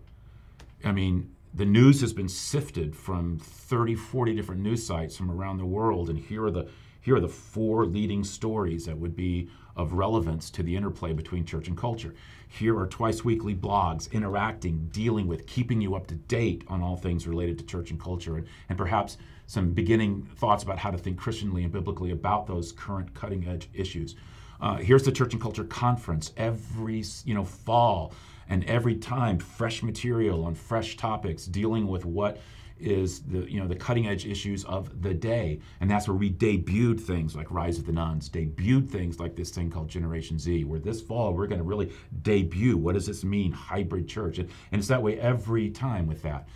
I 0.86 0.92
mean, 0.92 1.36
the 1.54 1.66
news 1.66 2.02
has 2.02 2.14
been 2.14 2.30
sifted 2.30 2.96
from 2.96 3.40
30, 3.40 3.96
40 3.96 4.36
different 4.36 4.62
news 4.62 4.86
sites 4.86 5.18
from 5.18 5.32
around 5.32 5.58
the 5.58 5.66
world, 5.66 6.10
and 6.10 6.18
here 6.18 6.46
are 6.46 6.52
the 6.52 6.68
here 7.08 7.16
are 7.16 7.22
the 7.22 7.30
four 7.30 7.86
leading 7.86 8.22
stories 8.22 8.86
that 8.86 8.98
would 8.98 9.16
be 9.16 9.48
of 9.78 9.94
relevance 9.94 10.50
to 10.50 10.62
the 10.62 10.76
interplay 10.76 11.14
between 11.14 11.46
church 11.46 11.70
and 11.70 11.78
culture. 11.78 12.14
Here 12.50 12.78
are 12.78 12.86
twice 12.86 13.24
weekly 13.24 13.56
blogs 13.56 14.12
interacting, 14.12 14.90
dealing 14.92 15.26
with, 15.26 15.48
keeping 15.48 15.80
you 15.80 15.96
up 15.96 16.08
to 16.08 16.16
date 16.16 16.66
on 16.68 16.82
all 16.82 16.98
things 16.98 17.26
related 17.26 17.60
to 17.60 17.66
church 17.66 17.92
and 17.92 17.98
culture, 17.98 18.36
and, 18.36 18.46
and 18.68 18.78
perhaps 18.78 19.18
some 19.46 19.72
beginning 19.72 20.28
thoughts 20.36 20.64
about 20.64 20.80
how 20.80 20.92
to 20.92 20.98
think 20.98 21.18
Christianly 21.18 21.64
and 21.64 21.72
biblically 21.72 22.12
about 22.12 22.46
those 22.46 22.74
current 22.74 23.14
cutting 23.14 23.48
edge 23.48 23.70
issues. 23.74 24.18
Uh, 24.60 24.76
here's 24.76 25.04
the 25.04 25.12
Church 25.14 25.32
and 25.32 25.42
Culture 25.42 25.64
Conference 25.64 26.34
every 26.36 27.06
you 27.24 27.34
know 27.34 27.46
fall 27.46 28.12
and 28.50 28.66
every 28.66 28.96
time 28.96 29.40
fresh 29.40 29.82
material 29.82 30.44
on 30.44 30.56
fresh 30.56 30.98
topics 30.98 31.46
dealing 31.46 31.88
with 31.88 32.04
what 32.04 32.42
is 32.80 33.22
the 33.22 33.50
you 33.52 33.60
know 33.60 33.68
the 33.68 33.76
cutting 33.76 34.08
edge 34.08 34.26
issues 34.26 34.64
of 34.66 35.02
the 35.02 35.14
day, 35.14 35.60
and 35.80 35.90
that's 35.90 36.08
where 36.08 36.18
we 36.18 36.32
debuted 36.32 37.00
things 37.00 37.36
like 37.36 37.52
Rise 37.52 37.78
of 37.78 37.86
the 37.86 37.92
Nones, 37.92 38.30
debuted 38.30 38.90
things 38.90 39.20
like 39.20 39.36
this 39.36 39.50
thing 39.50 39.70
called 39.70 39.90
Generation 39.90 40.40
Z. 40.40 40.64
Where 40.66 40.80
this 40.80 41.02
fall 41.02 41.34
we're 41.34 41.48
going 41.48 41.60
to 41.60 41.66
really 41.66 41.92
debut 42.22 42.78
what 42.78 42.94
does 42.94 43.06
this 43.06 43.24
mean 43.24 43.52
hybrid 43.52 44.08
church, 44.08 44.38
and, 44.40 44.50
and 44.72 44.80
it's 44.80 44.88
that 44.88 45.02
way 45.02 45.20
every 45.20 45.70
time 45.70 46.08
with 46.08 46.22
that, 46.24 46.48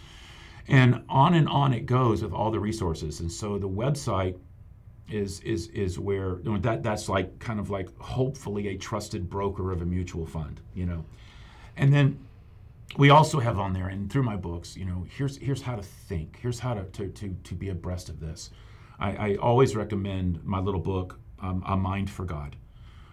and 0.68 1.04
on 1.10 1.34
and 1.34 1.48
on 1.50 1.74
it 1.74 1.86
goes 1.86 2.24
with 2.24 2.34
all 2.34 2.52
the 2.52 2.60
resources, 2.60 3.20
and 3.20 3.32
so 3.32 3.58
the 3.58 3.70
website 3.70 4.38
is 5.10 5.42
is 5.42 5.68
is 5.70 6.00
where 6.00 6.38
you 6.40 6.52
know, 6.52 6.58
that 6.58 6.84
that's 6.84 7.10
like 7.10 7.38
kind 7.40 7.60
of 7.60 7.70
like 7.70 7.96
hopefully 8.00 8.70
a 8.70 8.78
trusted 8.78 9.30
broker 9.30 9.72
of 9.72 9.82
a 9.82 9.86
mutual 9.86 10.26
fund, 10.26 10.62
you 10.74 10.86
know, 10.86 11.04
and 11.78 11.94
then 11.94 12.18
we 12.98 13.10
also 13.10 13.40
have 13.40 13.58
on 13.58 13.74
there 13.74 13.88
and 13.88 14.12
through 14.12 14.24
my 14.24 14.36
books, 14.36 14.76
you 14.76 14.86
know, 14.86 15.06
here's 15.10 15.38
here's 15.38 15.62
how 15.62 15.76
to 15.76 15.82
think, 15.82 16.40
here's 16.42 16.60
how 16.60 16.74
to 16.74 16.84
to 16.84 17.08
to, 17.10 17.36
to 17.44 17.56
be 17.56 17.70
abreast 17.70 18.10
of 18.10 18.20
this. 18.20 18.50
I, 19.00 19.32
I 19.32 19.36
always 19.36 19.76
recommend 19.76 20.44
my 20.44 20.60
little 20.60 20.80
book, 20.80 21.20
um, 21.40 21.64
A 21.66 21.76
Mind 21.76 22.10
for 22.10 22.24
God, 22.24 22.56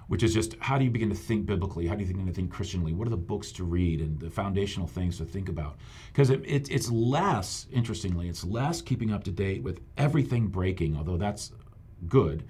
which 0.08 0.22
is 0.22 0.34
just 0.34 0.56
how 0.60 0.78
do 0.78 0.84
you 0.84 0.90
begin 0.90 1.08
to 1.08 1.14
think 1.14 1.46
biblically? 1.46 1.86
How 1.86 1.94
do 1.94 2.02
you 2.02 2.08
begin 2.08 2.26
to 2.26 2.32
think 2.32 2.50
Christianly? 2.50 2.92
What 2.92 3.06
are 3.06 3.10
the 3.10 3.16
books 3.16 3.52
to 3.52 3.64
read 3.64 4.00
and 4.00 4.18
the 4.18 4.30
foundational 4.30 4.86
things 4.86 5.16
to 5.18 5.24
think 5.24 5.48
about? 5.48 5.78
Because 6.12 6.30
it, 6.30 6.42
it, 6.44 6.70
it's 6.70 6.90
less, 6.90 7.66
interestingly, 7.72 8.28
it's 8.28 8.44
less 8.44 8.82
keeping 8.82 9.12
up 9.12 9.24
to 9.24 9.30
date 9.30 9.62
with 9.62 9.80
everything 9.96 10.48
breaking, 10.48 10.96
although 10.96 11.16
that's 11.16 11.52
good. 12.06 12.44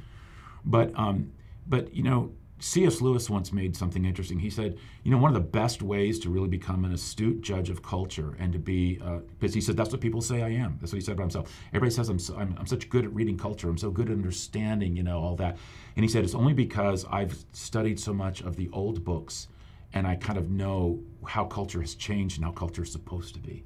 But 0.65 0.93
um, 0.99 1.33
but 1.69 1.95
you 1.95 2.03
know, 2.03 2.33
C.S. 2.61 3.01
Lewis 3.01 3.31
once 3.31 3.53
made 3.53 3.77
something 3.77 4.05
interesting. 4.05 4.39
He 4.39 4.51
said, 4.51 4.79
you 5.05 5.11
know, 5.11 5.19
one 5.19 5.31
of 5.31 5.35
the 5.35 5.49
best 5.49 5.81
ways 5.81 6.19
to 6.21 6.31
really 6.31 6.49
become 6.49 6.85
an 6.85 6.93
astute 6.93 7.41
judge 7.41 7.71
of 7.71 7.83
culture 7.83 8.37
and 8.39 8.53
to 8.53 8.59
be, 8.59 9.01
uh, 9.05 9.19
because 9.39 9.55
he 9.55 9.61
said 9.61 9.77
that's 9.77 9.93
what 9.93 10.01
people 10.01 10.21
say 10.21 10.43
I 10.43 10.51
am. 10.51 10.77
That's 10.81 10.93
what 10.93 10.99
he 10.99 11.05
said 11.05 11.13
about 11.13 11.25
himself. 11.25 11.53
Everybody 11.69 11.91
says 11.91 12.09
I'm, 12.09 12.19
so, 12.19 12.37
I'm, 12.37 12.57
I'm 12.59 12.67
such 12.67 12.89
good 12.89 13.05
at 13.05 13.15
reading 13.15 13.39
culture. 13.39 13.69
I'm 13.69 13.79
so 13.79 13.91
good 13.91 14.09
at 14.09 14.13
understanding, 14.13 14.97
you 14.97 15.05
know, 15.05 15.21
all 15.21 15.37
that. 15.37 15.57
And 15.95 16.05
he 16.05 16.09
said 16.11 16.25
it's 16.25 16.35
only 16.35 16.53
because 16.53 17.05
I've 17.11 17.45
studied 17.53 18.01
so 18.01 18.13
much 18.13 18.41
of 18.43 18.57
the 18.57 18.69
old 18.73 19.05
books, 19.05 19.49
and 19.93 20.07
I 20.07 20.17
kind 20.17 20.39
of 20.39 20.51
know 20.51 21.01
how 21.27 21.45
culture 21.45 21.81
has 21.81 21.95
changed 21.95 22.39
and 22.39 22.45
how 22.45 22.53
culture 22.53 22.83
is 22.83 22.93
supposed 22.93 23.35
to 23.35 23.41
be. 23.41 23.65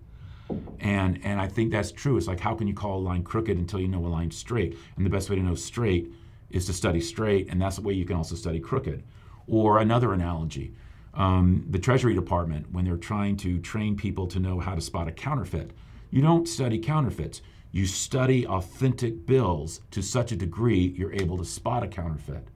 And 0.80 1.18
and 1.24 1.40
I 1.40 1.48
think 1.48 1.72
that's 1.72 1.92
true. 1.92 2.18
It's 2.18 2.26
like 2.26 2.40
how 2.40 2.54
can 2.54 2.66
you 2.66 2.74
call 2.74 2.98
a 2.98 3.00
line 3.00 3.22
crooked 3.22 3.56
until 3.56 3.80
you 3.80 3.88
know 3.88 4.04
a 4.04 4.08
line 4.08 4.30
straight? 4.30 4.76
And 4.96 5.06
the 5.06 5.10
best 5.10 5.30
way 5.30 5.36
to 5.36 5.42
know 5.42 5.54
straight 5.54 6.12
is 6.52 6.66
to 6.66 6.72
study 6.72 7.00
straight, 7.00 7.48
and 7.48 7.60
that's 7.60 7.76
the 7.76 7.82
way 7.82 7.94
you 7.94 8.04
can 8.04 8.16
also 8.16 8.34
study 8.34 8.60
crooked. 8.60 9.02
Or 9.46 9.78
another 9.78 10.12
analogy, 10.12 10.74
um, 11.14 11.66
the 11.68 11.78
Treasury 11.78 12.14
Department, 12.14 12.72
when 12.72 12.84
they're 12.84 12.96
trying 12.96 13.36
to 13.38 13.58
train 13.58 13.96
people 13.96 14.26
to 14.28 14.38
know 14.38 14.60
how 14.60 14.74
to 14.74 14.80
spot 14.80 15.08
a 15.08 15.12
counterfeit, 15.12 15.72
you 16.10 16.22
don't 16.22 16.48
study 16.48 16.78
counterfeits. 16.78 17.42
You 17.70 17.86
study 17.86 18.46
authentic 18.46 19.26
bills 19.26 19.80
to 19.92 20.02
such 20.02 20.30
a 20.30 20.36
degree 20.36 20.94
you're 20.96 21.14
able 21.14 21.38
to 21.38 21.44
spot 21.44 21.82
a 21.82 21.88
counterfeit. 21.88 22.48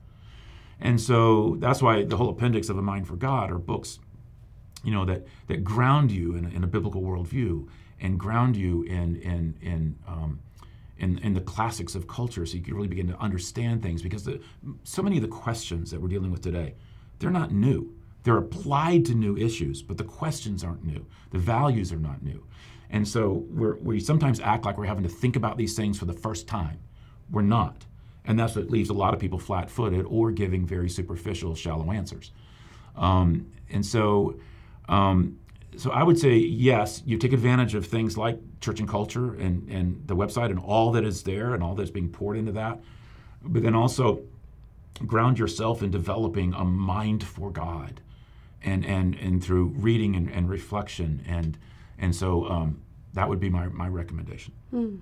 And 0.78 1.00
so 1.00 1.56
that's 1.58 1.80
why 1.80 2.04
the 2.04 2.18
whole 2.18 2.28
appendix 2.28 2.68
of 2.68 2.76
A 2.76 2.82
Mind 2.82 3.08
for 3.08 3.16
God 3.16 3.50
are 3.50 3.58
books, 3.58 3.98
you 4.84 4.92
know, 4.92 5.06
that, 5.06 5.26
that 5.46 5.64
ground 5.64 6.12
you 6.12 6.36
in, 6.36 6.44
in 6.52 6.64
a 6.64 6.66
biblical 6.66 7.00
worldview 7.00 7.66
and 7.98 8.20
ground 8.20 8.56
you 8.56 8.82
in, 8.82 9.16
in, 9.16 9.54
in 9.62 9.98
um, 10.06 10.40
in, 10.98 11.34
the 11.34 11.40
classics 11.40 11.94
of 11.94 12.08
culture 12.08 12.46
so 12.46 12.56
you 12.56 12.62
can 12.62 12.74
really 12.74 12.88
begin 12.88 13.08
to 13.08 13.18
understand 13.18 13.82
things 13.82 14.02
because 14.02 14.24
the, 14.24 14.40
so 14.84 15.02
many 15.02 15.16
of 15.16 15.22
the 15.22 15.28
questions 15.28 15.90
that 15.90 16.00
we're 16.00 16.08
dealing 16.08 16.30
with 16.30 16.42
today 16.42 16.74
they're 17.18 17.30
not 17.30 17.50
new. 17.50 17.94
They're 18.24 18.36
applied 18.36 19.04
to 19.06 19.14
new 19.14 19.36
issues 19.36 19.82
but 19.82 19.98
the 19.98 20.04
questions 20.04 20.64
aren't 20.64 20.84
new. 20.84 21.06
The 21.30 21.38
values 21.38 21.92
are 21.92 21.98
not 21.98 22.22
new. 22.22 22.46
And 22.90 23.06
so 23.06 23.44
we 23.82 24.00
sometimes 24.00 24.40
act 24.40 24.64
like 24.64 24.78
we're 24.78 24.86
having 24.86 25.02
to 25.02 25.08
think 25.08 25.36
about 25.36 25.56
these 25.58 25.74
things 25.74 25.98
for 25.98 26.04
the 26.04 26.12
first 26.12 26.46
time. 26.46 26.78
We're 27.30 27.42
not. 27.42 27.84
And 28.24 28.38
that's 28.38 28.56
what 28.56 28.70
leaves 28.70 28.90
a 28.90 28.94
lot 28.94 29.12
of 29.14 29.20
people 29.20 29.38
flat-footed 29.38 30.04
or 30.06 30.30
giving 30.30 30.66
very 30.66 30.88
superficial 30.88 31.54
shallow 31.54 31.90
answers. 31.90 32.32
Um, 32.96 33.50
and 33.70 33.84
so 33.84 34.38
um, 34.88 35.38
so 35.76 35.90
I 35.90 36.02
would 36.02 36.18
say 36.18 36.36
yes, 36.36 37.02
you 37.04 37.18
take 37.18 37.32
advantage 37.32 37.74
of 37.74 37.86
things 37.86 38.16
like 38.16 38.38
church 38.66 38.80
and 38.80 38.88
culture 38.88 39.34
and, 39.34 39.68
and 39.70 40.02
the 40.06 40.16
website 40.16 40.50
and 40.50 40.58
all 40.58 40.90
that 40.90 41.04
is 41.04 41.22
there 41.22 41.54
and 41.54 41.62
all 41.62 41.74
that's 41.74 41.90
being 41.90 42.08
poured 42.08 42.36
into 42.36 42.52
that. 42.52 42.80
But 43.42 43.62
then 43.62 43.74
also 43.74 44.22
ground 45.06 45.38
yourself 45.38 45.82
in 45.82 45.90
developing 45.90 46.52
a 46.52 46.64
mind 46.64 47.22
for 47.22 47.50
God 47.50 48.00
and 48.62 48.84
and, 48.84 49.14
and 49.14 49.42
through 49.42 49.66
reading 49.76 50.16
and, 50.16 50.28
and 50.28 50.48
reflection 50.50 51.24
and 51.28 51.56
and 51.98 52.14
so 52.14 52.46
um, 52.50 52.82
that 53.14 53.28
would 53.28 53.40
be 53.40 53.48
my, 53.48 53.68
my 53.68 53.88
recommendation. 53.88 54.52
Hmm. 54.70 54.96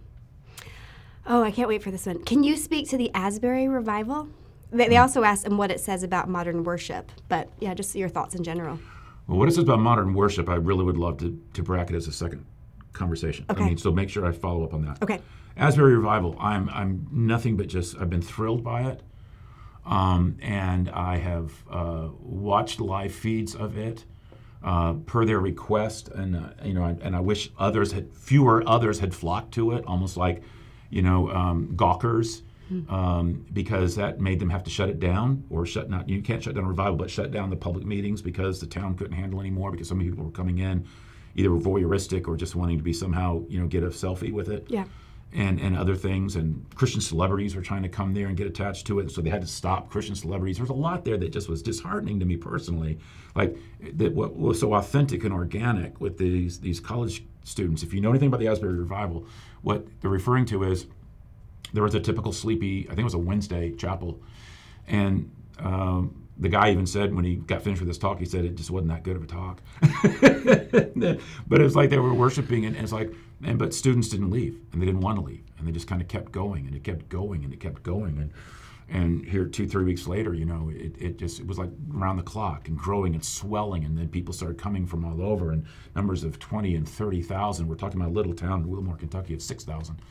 Oh, 1.27 1.43
I 1.43 1.51
can't 1.51 1.69
wait 1.69 1.83
for 1.83 1.91
this 1.91 2.07
one. 2.07 2.23
Can 2.25 2.45
you 2.45 2.57
speak 2.57 2.89
to 2.91 2.99
the 2.99 3.11
Asbury 3.15 3.67
revival? 3.67 4.29
They, 4.71 4.89
they 4.89 4.97
hmm. 4.97 5.03
also 5.03 5.25
asked 5.25 5.47
and 5.47 5.57
what 5.57 5.71
it 5.71 5.81
says 5.81 6.03
about 6.03 6.29
modern 6.29 6.65
worship, 6.65 7.11
but 7.29 7.49
yeah, 7.61 7.73
just 7.73 7.95
your 7.97 8.11
thoughts 8.11 8.35
in 8.35 8.45
general. 8.45 8.79
Well, 9.27 9.39
what 9.39 9.49
it 9.49 9.53
says 9.53 9.65
about 9.65 9.81
modern 9.81 10.13
worship, 10.13 10.51
I 10.51 10.57
really 10.57 10.85
would 10.85 10.99
love 10.99 11.17
to, 11.19 11.41
to 11.55 11.63
bracket 11.63 11.97
as 11.97 12.07
a 12.07 12.13
second 12.13 12.45
conversation. 12.95 13.45
Okay. 13.51 13.63
I 13.63 13.67
mean, 13.67 13.77
so 13.77 13.93
make 13.93 14.09
sure 14.09 14.25
I 14.25 14.33
follow 14.33 14.65
up 14.65 14.73
on 14.73 14.85
that. 14.87 15.03
Okay. 15.03 15.21
Asbury 15.57 15.95
Revival, 15.97 16.37
I'm 16.41 16.69
I'm 16.71 17.07
nothing 17.13 17.57
but 17.57 17.69
just 17.69 17.97
I've 17.99 18.11
been 18.11 18.23
thrilled 18.23 18.65
by 18.65 18.83
it, 18.83 19.03
um, 19.87 20.37
and 20.41 20.89
I 20.91 21.19
have 21.19 21.53
uh, 21.71 22.09
watched 22.21 22.81
live 22.81 23.15
feeds 23.15 23.55
of 23.55 23.77
it 23.77 24.05
uh, 24.65 24.95
per 25.07 25.25
their 25.25 25.39
request, 25.39 26.09
and 26.09 26.37
uh, 26.37 26.49
you 26.65 26.75
know, 26.75 26.83
I, 26.83 26.97
and 27.03 27.15
I 27.15 27.21
wish 27.21 27.51
others 27.57 27.93
had 27.93 28.13
fewer 28.13 28.65
others 28.67 28.99
had 28.99 29.15
flocked 29.15 29.55
to 29.55 29.73
it, 29.73 29.85
almost 29.87 30.17
like 30.17 30.43
you 30.91 31.03
know 31.03 31.31
um, 31.31 31.77
gawkers 31.77 32.43
um, 32.89 33.45
because 33.53 33.97
that 33.97 34.21
made 34.21 34.41
them 34.41 34.51
have 34.51 34.65
to 34.65 34.71
shut 34.71 34.89
it 34.89 34.99
down 34.99 35.45
or 35.51 35.67
shut 35.67 35.91
not 35.91 36.09
you 36.09 36.23
can't 36.23 36.43
shut 36.43 36.55
down 36.55 36.67
revival 36.67 36.97
but 36.97 37.11
shut 37.11 37.31
down 37.31 37.51
the 37.51 37.57
public 37.57 37.85
meetings 37.85 38.23
because 38.23 38.59
the 38.61 38.67
town 38.67 38.95
couldn't 38.97 39.13
handle 39.13 39.41
anymore 39.41 39.71
because 39.71 39.89
so 39.89 39.95
many 39.95 40.09
people 40.09 40.25
were 40.25 40.31
coming 40.31 40.59
in 40.59 40.87
either 41.35 41.51
voyeuristic 41.51 42.29
or 42.29 42.37
just 42.37 42.55
wanting 42.55 42.79
to 42.79 42.85
be 42.85 42.93
somehow 42.93 43.43
you 43.49 43.61
know 43.61 43.67
get 43.67 43.83
a 43.83 43.89
selfie 43.89 44.33
with 44.33 44.49
it. 44.49 44.67
Yeah. 44.69 44.85
And, 45.37 45.59
and 45.59 45.77
other 45.77 45.97
things. 45.97 46.37
And 46.37 46.65
christian 46.77 47.01
celebrities 47.01 47.57
were 47.57 47.63
trying 47.63 47.83
to 47.83 47.89
come 47.89 48.15
there 48.15 48.29
and 48.29 48.37
get 48.37 48.47
attached 48.47 48.87
to 48.87 49.01
it. 49.01 49.11
So 49.11 49.21
they 49.21 49.31
had 49.31 49.41
to 49.41 49.49
stop 49.49 49.91
christian 49.91 50.15
celebrities. 50.15 50.59
There's 50.59 50.71
a 50.71 50.75
lot 50.75 51.05
there 51.05 51.17
that 51.17 51.33
just 51.33 51.49
was 51.49 51.61
disheartening 51.61 52.21
to 52.21 52.27
me 52.27 52.37
personally. 52.37 52.99
Like 53.35 53.57
that 53.95 54.13
what 54.15 54.37
was 54.37 54.61
so 54.61 54.75
authentic 54.75 55.25
and 55.25 55.33
organic 55.33 56.01
with 56.01 56.19
these 56.19 56.61
these 56.61 56.79
college 56.79 57.25
students. 57.43 57.83
If 57.83 57.93
you 57.93 58.01
know 58.01 58.11
anything 58.11 58.29
about 58.29 58.41
the 58.41 58.49
asbury 58.49 58.75
revival 58.75 59.27
what 59.65 59.87
they're 60.01 60.11
referring 60.11 60.45
to 60.45 60.63
is 60.63 60.87
there 61.73 61.83
was 61.83 61.95
a 61.95 62.01
typical 62.01 62.33
sleepy, 62.33 62.85
I 62.85 62.89
think 62.89 63.01
it 63.01 63.05
was 63.05 63.15
a 63.15 63.19
Wednesday 63.19 63.73
chapel. 63.73 64.21
And 64.87 65.31
um, 65.59 66.24
the 66.37 66.49
guy 66.49 66.71
even 66.71 66.87
said 66.87 67.15
when 67.15 67.25
he 67.25 67.37
got 67.37 67.63
finished 67.63 67.81
with 67.81 67.89
his 67.89 67.99
talk, 67.99 68.19
he 68.19 68.25
said 68.25 68.45
it 68.45 68.57
just 68.57 68.71
wasn't 68.71 68.91
that 68.91 69.05
good 69.05 69.17
of 69.17 69.23
a 69.23 69.27
talk. 69.27 69.63
but 71.47 71.61
it 71.61 71.65
was 71.65 71.77
like 71.77 71.91
they 71.91 71.99
were 71.99 72.15
worshiping, 72.15 72.65
and, 72.67 72.77
it's 72.77 72.93
like, 72.93 73.13
and 73.43 73.59
but 73.59 73.73
students 73.73 74.09
didn't 74.09 74.31
leave, 74.31 74.59
and 74.73 74.83
they 74.83 74.87
didn't 74.87 75.01
want 75.01 75.19
to 75.19 75.25
leave, 75.25 75.45
and 75.59 75.67
they 75.67 75.73
just 75.73 75.87
kind 75.87 76.03
of 76.03 76.09
kept 76.09 76.33
going, 76.33 76.67
and 76.67 76.75
it 76.75 76.83
kept 76.83 77.09
going, 77.09 77.45
and 77.45 77.53
it 77.53 77.61
kept 77.61 77.83
going, 77.83 78.19
and 78.19 78.33
and 78.89 79.25
here 79.25 79.47
two 79.47 79.67
three 79.67 79.85
weeks 79.85 80.07
later, 80.07 80.35
you 80.35 80.45
know, 80.45 80.71
it, 80.75 80.95
it 80.99 81.19
just 81.19 81.41
it 81.41 81.47
was 81.47 81.57
like 81.57 81.71
around 81.97 82.17
the 82.17 82.23
clock 82.23 82.69
and 82.69 82.77
growing 82.77 83.15
and 83.15 83.25
swelling, 83.25 83.85
and 83.85 83.97
then 83.97 84.09
people 84.09 84.35
started 84.35 84.59
coming 84.59 84.87
from 84.87 85.05
all 85.05 85.23
over, 85.23 85.53
and 85.53 85.65
numbers 85.95 86.25
of 86.25 86.39
twenty 86.39 86.75
and 86.75 86.89
thirty 86.89 87.23
thousand. 87.23 87.69
We're 87.69 87.77
talking 87.77 88.01
about 88.01 88.11
a 88.11 88.15
little 88.15 88.35
town 88.35 88.63
in 88.63 88.69
Wilmore, 88.69 88.97
Kentucky, 88.97 89.35
of 89.35 89.43
six 89.43 89.65
thousand. 89.65 90.03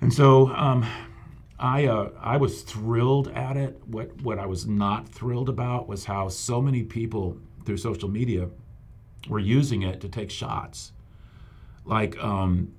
And 0.00 0.12
so 0.12 0.48
um, 0.48 0.86
I, 1.58 1.86
uh, 1.86 2.10
I 2.20 2.36
was 2.36 2.62
thrilled 2.62 3.28
at 3.28 3.56
it. 3.56 3.80
What, 3.86 4.20
what 4.22 4.38
I 4.38 4.46
was 4.46 4.66
not 4.66 5.08
thrilled 5.08 5.48
about 5.48 5.88
was 5.88 6.04
how 6.04 6.28
so 6.28 6.60
many 6.60 6.82
people 6.82 7.38
through 7.64 7.78
social 7.78 8.08
media 8.08 8.48
were 9.28 9.38
using 9.38 9.82
it 9.82 10.00
to 10.02 10.08
take 10.08 10.30
shots. 10.30 10.92
Like, 11.84 12.22
um, 12.22 12.72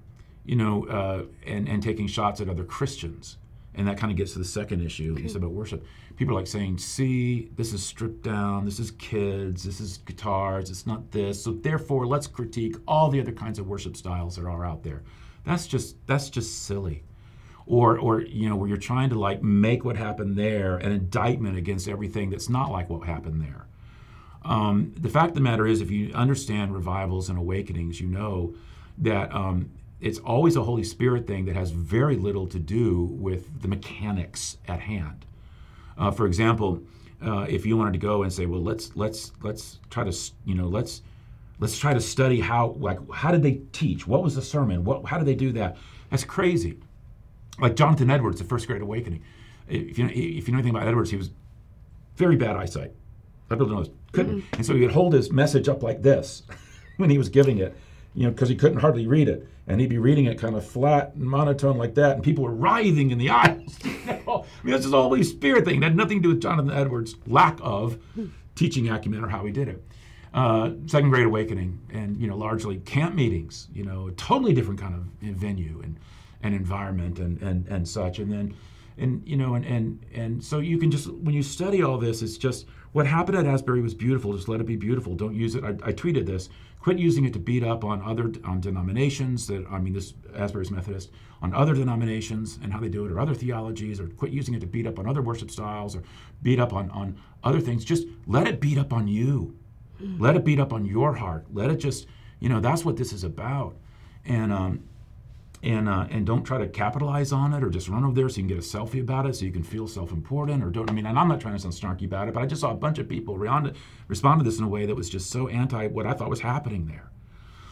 you 0.45 0.55
know, 0.55 0.85
uh, 0.85 1.23
and, 1.45 1.67
and 1.67 1.81
taking 1.81 2.07
shots 2.07 2.39
at 2.39 2.49
other 2.49 2.63
Christians. 2.63 3.37
And 3.73 3.87
that 3.87 3.97
kind 3.97 4.11
of 4.11 4.17
gets 4.17 4.33
to 4.33 4.39
the 4.39 4.45
second 4.45 4.83
issue 4.83 5.15
you 5.19 5.27
said 5.27 5.37
about 5.37 5.51
worship. 5.51 5.85
People 6.15 6.35
are 6.35 6.39
like 6.39 6.47
saying, 6.47 6.79
see, 6.79 7.49
this 7.55 7.73
is 7.73 7.85
stripped 7.85 8.23
down, 8.23 8.65
this 8.65 8.79
is 8.79 8.89
kids, 8.91 9.63
this 9.63 9.79
is 9.79 9.99
guitars, 9.99 10.71
it's 10.71 10.87
not 10.87 11.11
this. 11.11 11.43
So 11.43 11.51
therefore, 11.51 12.07
let's 12.07 12.25
critique 12.25 12.75
all 12.87 13.09
the 13.09 13.21
other 13.21 13.31
kinds 13.31 13.59
of 13.59 13.67
worship 13.67 13.95
styles 13.95 14.35
that 14.35 14.45
are 14.45 14.65
out 14.65 14.81
there. 14.83 15.03
That's 15.45 15.67
just 15.67 15.95
that's 16.07 16.29
just 16.29 16.63
silly 16.63 17.03
or 17.67 17.99
or 17.99 18.21
you 18.21 18.49
know 18.49 18.55
where 18.55 18.69
you're 18.69 18.77
trying 18.77 19.09
to 19.09 19.19
like 19.19 19.43
make 19.43 19.83
what 19.85 19.97
happened 19.97 20.35
there 20.35 20.77
an 20.77 20.91
indictment 20.91 21.57
against 21.57 21.87
everything 21.87 22.29
that's 22.29 22.49
not 22.49 22.71
like 22.71 22.89
what 22.89 23.05
happened 23.05 23.41
there. 23.41 23.67
Um, 24.45 24.93
the 24.97 25.09
fact 25.09 25.29
of 25.29 25.35
the 25.35 25.41
matter 25.41 25.67
is, 25.67 25.81
if 25.81 25.91
you 25.91 26.13
understand 26.13 26.73
revivals 26.73 27.29
and 27.29 27.37
awakenings, 27.37 27.99
you 27.99 28.07
know 28.07 28.55
that 28.99 29.33
um, 29.35 29.69
it's 29.99 30.19
always 30.19 30.55
a 30.55 30.63
Holy 30.63 30.83
Spirit 30.83 31.27
thing 31.27 31.45
that 31.45 31.55
has 31.55 31.71
very 31.71 32.15
little 32.15 32.47
to 32.47 32.59
do 32.59 33.09
with 33.19 33.61
the 33.61 33.67
mechanics 33.67 34.57
at 34.67 34.79
hand. 34.79 35.25
Uh, 35.97 36.11
for 36.11 36.25
example, 36.27 36.81
uh, 37.25 37.45
if 37.49 37.65
you 37.65 37.75
wanted 37.75 37.93
to 37.93 37.99
go 37.99 38.23
and 38.23 38.31
say, 38.31 38.45
well, 38.45 38.61
let's 38.61 38.95
let's 38.95 39.33
let's 39.41 39.79
try 39.89 40.03
to 40.03 40.15
you 40.45 40.55
know 40.55 40.67
let's 40.67 41.01
let's 41.59 41.77
try 41.77 41.93
to 41.93 42.01
study 42.01 42.39
how 42.39 42.75
like 42.79 42.99
how 43.11 43.31
did 43.31 43.43
they 43.43 43.59
teach? 43.73 44.07
What 44.07 44.23
was 44.23 44.35
the 44.35 44.41
sermon? 44.41 44.85
What 44.85 45.05
how 45.05 45.17
did 45.17 45.27
they 45.27 45.35
do 45.35 45.51
that? 45.53 45.77
That's 46.09 46.23
crazy. 46.23 46.77
Like 47.59 47.75
Jonathan 47.75 48.09
Edwards, 48.09 48.39
the 48.39 48.45
First 48.45 48.67
Great 48.67 48.81
Awakening. 48.81 49.23
If 49.67 49.97
you 49.97 50.05
know, 50.05 50.11
if 50.13 50.47
you 50.47 50.51
know 50.51 50.59
anything 50.59 50.75
about 50.75 50.87
Edwards, 50.87 51.09
he 51.09 51.17
was 51.17 51.31
very 52.15 52.35
bad 52.35 52.55
eyesight. 52.55 52.91
People 53.49 53.67
don't 53.67 53.83
know. 53.83 53.91
Couldn't, 54.11 54.43
and 54.53 54.65
so 54.65 54.73
he 54.73 54.81
would 54.81 54.91
hold 54.91 55.13
his 55.13 55.31
message 55.31 55.67
up 55.67 55.83
like 55.83 56.01
this 56.01 56.43
when 56.97 57.09
he 57.09 57.17
was 57.17 57.29
giving 57.29 57.59
it, 57.59 57.75
you 58.15 58.23
know, 58.23 58.31
because 58.31 58.49
he 58.49 58.55
couldn't 58.55 58.79
hardly 58.79 59.07
read 59.07 59.27
it, 59.27 59.47
and 59.67 59.79
he'd 59.79 59.89
be 59.89 59.97
reading 59.97 60.25
it 60.25 60.39
kind 60.39 60.55
of 60.55 60.65
flat 60.65 61.13
and 61.15 61.23
monotone 61.23 61.77
like 61.77 61.95
that, 61.95 62.15
and 62.15 62.23
people 62.23 62.43
were 62.43 62.53
writhing 62.53 63.11
in 63.11 63.17
the 63.17 63.29
aisles. 63.31 63.77
I 63.83 64.43
mean, 64.63 64.73
this 64.75 64.85
is 64.85 64.93
all 64.93 65.03
Holy 65.03 65.23
Spirit 65.23 65.65
thing. 65.65 65.77
It 65.77 65.83
had 65.83 65.95
nothing 65.95 66.19
to 66.19 66.23
do 66.23 66.29
with 66.29 66.41
Jonathan 66.41 66.71
Edwards' 66.71 67.15
lack 67.27 67.57
of 67.61 67.97
teaching 68.55 68.89
acumen 68.89 69.23
or 69.23 69.27
how 69.27 69.45
he 69.45 69.51
did 69.51 69.67
it. 69.67 69.83
Uh, 70.33 70.71
Second 70.87 71.09
Great 71.09 71.25
Awakening, 71.25 71.79
and 71.91 72.17
you 72.17 72.27
know, 72.27 72.37
largely 72.37 72.77
camp 72.77 73.15
meetings. 73.15 73.67
You 73.73 73.83
know, 73.83 74.07
a 74.07 74.11
totally 74.13 74.53
different 74.53 74.79
kind 74.79 74.93
of 74.95 75.01
venue 75.35 75.81
and 75.83 75.97
and 76.47 76.55
environment 76.55 77.19
and 77.19 77.41
and 77.41 77.67
and 77.67 77.87
such. 77.87 78.19
And 78.19 78.31
then, 78.31 78.55
and 78.97 79.21
you 79.27 79.37
know, 79.37 79.55
and 79.55 79.65
and 79.65 80.05
and 80.13 80.43
so 80.43 80.59
you 80.59 80.77
can 80.77 80.89
just 80.89 81.11
when 81.11 81.35
you 81.35 81.43
study 81.43 81.83
all 81.83 81.97
this, 81.97 82.21
it's 82.21 82.37
just 82.37 82.65
what 82.93 83.05
happened 83.05 83.37
at 83.37 83.45
Asbury 83.45 83.81
was 83.81 83.93
beautiful. 83.93 84.33
Just 84.33 84.47
let 84.47 84.59
it 84.59 84.65
be 84.65 84.75
beautiful. 84.75 85.15
Don't 85.15 85.35
use 85.35 85.55
it. 85.55 85.63
I, 85.63 85.69
I 85.89 85.93
tweeted 85.93 86.25
this. 86.25 86.49
Quit 86.79 86.99
using 86.99 87.25
it 87.25 87.33
to 87.33 87.39
beat 87.39 87.63
up 87.63 87.83
on 87.83 88.01
other 88.01 88.31
on 88.45 88.61
denominations. 88.61 89.47
That 89.47 89.65
I 89.69 89.79
mean, 89.79 89.93
this 89.93 90.13
Asbury's 90.35 90.71
Methodist 90.71 91.11
on 91.41 91.53
other 91.53 91.73
denominations 91.73 92.59
and 92.63 92.73
how 92.73 92.79
they 92.79 92.89
do 92.89 93.05
it, 93.05 93.11
or 93.11 93.19
other 93.19 93.35
theologies, 93.35 93.99
or 93.99 94.07
quit 94.07 94.31
using 94.31 94.55
it 94.55 94.61
to 94.61 94.67
beat 94.67 94.87
up 94.87 94.97
on 94.97 95.07
other 95.07 95.21
worship 95.21 95.51
styles, 95.51 95.95
or 95.95 96.03
beat 96.41 96.59
up 96.59 96.73
on 96.73 96.89
on 96.91 97.17
other 97.43 97.59
things. 97.59 97.85
Just 97.85 98.07
let 98.25 98.47
it 98.47 98.59
beat 98.59 98.77
up 98.77 98.93
on 98.93 99.07
you. 99.07 99.55
Let 100.19 100.35
it 100.35 100.45
beat 100.45 100.59
up 100.59 100.73
on 100.73 100.85
your 100.85 101.13
heart. 101.15 101.45
Let 101.51 101.71
it 101.71 101.77
just, 101.77 102.07
you 102.39 102.49
know, 102.49 102.59
that's 102.59 102.85
what 102.85 102.97
this 102.97 103.13
is 103.13 103.23
about. 103.23 103.75
And 104.25 104.53
um, 104.53 104.83
and 105.63 105.89
uh, 105.89 106.07
and 106.09 106.25
don't 106.25 106.43
try 106.43 106.57
to 106.57 106.67
capitalize 106.67 107.31
on 107.31 107.53
it 107.53 107.63
or 107.63 107.69
just 107.69 107.89
run 107.89 108.03
over 108.03 108.13
there 108.13 108.29
so 108.29 108.37
you 108.37 108.43
can 108.43 108.55
get 108.55 108.57
a 108.57 108.61
selfie 108.61 109.01
about 109.01 109.25
it 109.25 109.35
so 109.35 109.45
you 109.45 109.51
can 109.51 109.63
feel 109.63 109.87
self-important 109.87 110.63
or 110.63 110.69
don't. 110.69 110.89
I 110.89 110.93
mean, 110.93 111.05
and 111.05 111.17
I'm 111.17 111.27
not 111.27 111.41
trying 111.41 111.55
to 111.55 111.59
sound 111.59 111.73
snarky 111.73 112.05
about 112.05 112.27
it, 112.27 112.33
but 112.33 112.43
I 112.43 112.45
just 112.45 112.61
saw 112.61 112.71
a 112.71 112.75
bunch 112.75 112.99
of 112.99 113.09
people 113.09 113.37
respond 113.37 113.73
to 114.39 114.43
this 114.43 114.59
in 114.59 114.63
a 114.65 114.69
way 114.69 114.85
that 114.85 114.95
was 114.95 115.09
just 115.09 115.29
so 115.29 115.47
anti 115.47 115.87
what 115.87 116.05
I 116.05 116.13
thought 116.13 116.29
was 116.29 116.41
happening 116.41 116.85
there. 116.85 117.09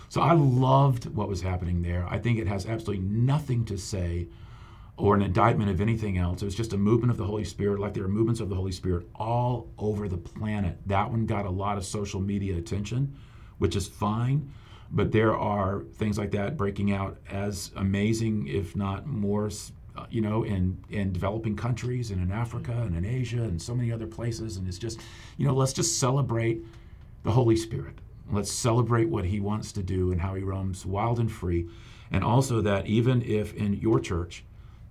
So 0.10 0.22
I 0.22 0.34
loved 0.34 1.06
what 1.06 1.28
was 1.28 1.42
happening 1.42 1.82
there. 1.82 2.08
I 2.10 2.20
think 2.20 2.40
it 2.40 2.48
has 2.48 2.66
absolutely 2.66 3.04
nothing 3.04 3.66
to 3.66 3.78
say 3.78 4.28
or 4.98 5.16
an 5.16 5.22
indictment 5.22 5.70
of 5.70 5.82
anything 5.82 6.18
else. 6.18 6.42
It 6.42 6.46
was 6.46 6.56
just 6.56 6.74
a 6.74 6.78
movement 6.78 7.12
of 7.12 7.18
the 7.18 7.26
Holy 7.26 7.44
Spirit, 7.44 7.80
like 7.80 7.94
there 7.94 8.06
are 8.06 8.10
movements 8.10 8.40
of 8.40 8.50
the 8.50 8.56
Holy 8.56 8.72
Spirit 8.72 9.08
all 9.16 9.70
over 9.78 10.08
the 10.08 10.18
planet. 10.18 10.78
That 10.86 11.12
one 11.12 11.26
got 11.26 11.46
a 11.46 11.50
lot 11.50 11.78
of 11.78 11.86
social 11.86 12.22
media 12.22 12.58
attention, 12.58 13.16
which 13.58 13.76
is 13.76 13.88
fine. 13.88 14.54
But 14.92 15.12
there 15.12 15.36
are 15.36 15.84
things 15.96 16.18
like 16.18 16.32
that 16.32 16.58
breaking 16.58 16.92
out 16.92 17.18
as 17.30 17.72
amazing, 17.76 18.48
if 18.48 18.76
not 18.76 19.08
more, 19.08 19.50
uh, 19.98 20.06
you 20.10 20.22
know, 20.22 20.44
in, 20.44 20.78
in 20.90 21.12
developing 21.12 21.56
countries 21.56 22.12
and 22.12 22.22
in 22.22 22.32
Africa 22.32 22.72
and 22.72 22.96
in 22.96 23.06
Asia 23.06 23.44
and 23.44 23.62
so 23.62 23.76
many 23.76 23.92
other 23.92 24.08
places. 24.08 24.58
And 24.58 24.68
it's 24.68 24.78
just, 24.78 25.02
you 25.38 25.48
know, 25.48 25.54
let's 25.54 25.74
just 25.74 26.00
celebrate 26.00 26.64
the 27.24 27.32
Holy 27.32 27.56
Spirit. 27.56 27.96
Let's 28.32 28.52
celebrate 28.52 29.10
what 29.10 29.26
he 29.26 29.40
wants 29.40 29.72
to 29.74 29.84
do 29.84 30.12
and 30.12 30.22
how 30.22 30.36
he 30.36 30.44
roams 30.44 30.86
wild 30.86 31.20
and 31.20 31.32
free. 31.32 31.68
And 32.12 32.24
also 32.24 32.62
that 32.62 32.86
even 32.86 33.22
if 33.24 33.54
in 33.54 33.74
your 33.74 34.00
church, 34.00 34.44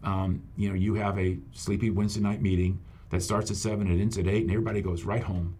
um, 0.02 0.42
you 0.56 0.68
know, 0.68 0.74
you 0.74 0.94
have 0.94 1.18
a 1.18 1.38
sleepy 1.52 1.90
Wednesday 1.90 2.20
night 2.20 2.42
meeting 2.42 2.80
that 3.10 3.22
starts 3.22 3.50
at 3.50 3.56
seven 3.56 3.86
and 3.86 4.00
ends 4.00 4.18
at 4.18 4.26
eight, 4.26 4.42
and 4.42 4.50
everybody 4.50 4.82
goes 4.82 5.04
right 5.04 5.22
home. 5.22 5.56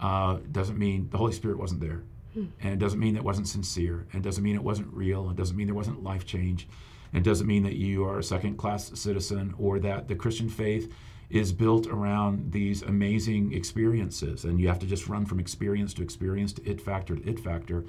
Uh, 0.00 0.38
doesn't 0.52 0.78
mean 0.78 1.08
the 1.10 1.18
Holy 1.18 1.32
Spirit 1.32 1.58
wasn't 1.58 1.80
there, 1.80 2.02
and 2.34 2.72
it 2.72 2.78
doesn't 2.78 3.00
mean 3.00 3.14
that 3.14 3.24
wasn't 3.24 3.48
sincere, 3.48 4.06
and 4.12 4.24
it 4.24 4.28
doesn't 4.28 4.42
mean 4.42 4.56
it 4.56 4.64
wasn't 4.64 4.92
real, 4.92 5.30
it 5.30 5.36
doesn't 5.36 5.56
mean 5.56 5.66
there 5.66 5.74
wasn't 5.74 6.02
life 6.02 6.26
change, 6.26 6.68
and 7.12 7.24
it 7.24 7.28
doesn't 7.28 7.46
mean 7.46 7.62
that 7.62 7.76
you 7.76 8.04
are 8.04 8.18
a 8.18 8.24
second-class 8.24 8.98
citizen 8.98 9.54
or 9.58 9.78
that 9.78 10.08
the 10.08 10.14
Christian 10.14 10.48
faith 10.48 10.92
is 11.30 11.52
built 11.52 11.86
around 11.86 12.52
these 12.52 12.82
amazing 12.82 13.52
experiences, 13.52 14.44
and 14.44 14.60
you 14.60 14.68
have 14.68 14.78
to 14.78 14.86
just 14.86 15.08
run 15.08 15.24
from 15.24 15.40
experience 15.40 15.94
to 15.94 16.02
experience 16.02 16.52
to 16.52 16.68
it 16.68 16.80
factor 16.80 17.16
to 17.16 17.28
it 17.28 17.40
factor. 17.40 17.84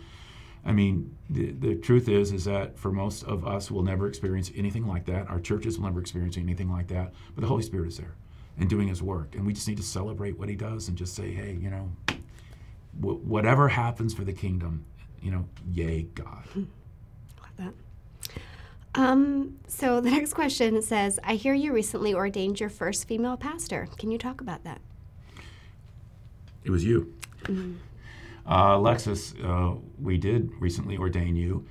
I 0.64 0.72
mean, 0.72 1.16
the, 1.30 1.52
the 1.52 1.76
truth 1.76 2.10
is, 2.10 2.32
is 2.32 2.46
that 2.46 2.80
for 2.80 2.92
most 2.92 3.24
of 3.24 3.46
us, 3.46 3.70
we'll 3.70 3.84
never 3.84 4.08
experience 4.08 4.52
anything 4.56 4.88
like 4.88 5.06
that. 5.06 5.30
Our 5.30 5.40
churches 5.40 5.78
will 5.78 5.86
never 5.86 6.00
experience 6.00 6.38
anything 6.38 6.72
like 6.72 6.88
that. 6.88 7.14
But 7.36 7.42
the 7.42 7.48
Holy 7.48 7.62
Spirit 7.62 7.90
is 7.90 7.98
there 7.98 8.16
and 8.58 8.68
doing 8.68 8.88
His 8.88 9.04
work, 9.04 9.36
and 9.36 9.46
we 9.46 9.54
just 9.54 9.68
need 9.68 9.78
to 9.78 9.84
celebrate 9.84 10.40
what 10.40 10.50
He 10.50 10.56
does 10.56 10.88
and 10.88 10.98
just 10.98 11.14
say, 11.14 11.32
hey, 11.32 11.58
you 11.62 11.70
know, 11.70 11.92
whatever 13.00 13.68
happens 13.68 14.14
for 14.14 14.24
the 14.24 14.34
kingdom, 14.34 14.86
you 15.22 15.32
know, 15.32 15.46
yay, 15.72 16.04
God. 16.04 16.44
Love 16.56 16.68
that. 17.58 17.74
Um, 18.96 19.60
so 19.68 20.00
the 20.02 20.12
next 20.12 20.34
question 20.34 20.82
says, 20.82 21.20
I 21.24 21.36
hear 21.36 21.54
you 21.54 21.74
recently 21.74 22.14
ordained 22.14 22.60
your 22.60 22.70
first 22.70 23.08
female 23.08 23.38
pastor. 23.38 23.88
Can 23.98 24.12
you 24.12 24.18
talk 24.18 24.42
about 24.42 24.64
that? 24.64 24.80
It 26.64 26.72
was 26.72 26.84
you. 26.84 27.14
Mm-hmm. 27.44 27.76
Uh, 28.48 28.78
Alexis, 28.78 29.34
uh, 29.44 29.74
we 30.00 30.18
did 30.18 30.52
recently 30.60 30.98
ordain 30.98 31.36
you, 31.36 31.66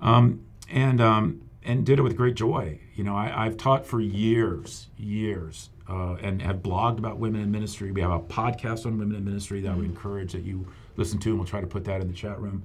um, 0.00 0.44
and 0.68 1.00
um, 1.00 1.48
and 1.62 1.86
did 1.86 1.98
it 1.98 2.02
with 2.02 2.16
great 2.16 2.34
joy. 2.34 2.80
You 2.94 3.04
know, 3.04 3.14
I, 3.16 3.44
have 3.44 3.56
taught 3.56 3.86
for 3.86 4.00
years, 4.00 4.88
years, 4.96 5.70
uh, 5.88 6.14
and 6.14 6.42
have 6.42 6.56
blogged 6.56 6.98
about 6.98 7.18
women 7.18 7.40
in 7.40 7.50
ministry. 7.50 7.92
We 7.92 8.00
have 8.00 8.10
a 8.10 8.20
podcast 8.20 8.86
on 8.86 8.98
women 8.98 9.16
in 9.16 9.24
ministry 9.24 9.60
that 9.60 9.68
mm-hmm. 9.68 9.74
I 9.74 9.78
would 9.78 9.86
encourage 9.86 10.32
that 10.32 10.42
you 10.42 10.66
listen 10.96 11.18
to, 11.20 11.30
and 11.30 11.38
we'll 11.38 11.46
try 11.46 11.60
to 11.60 11.66
put 11.66 11.84
that 11.84 12.00
in 12.00 12.08
the 12.08 12.14
chat 12.14 12.40
room. 12.40 12.64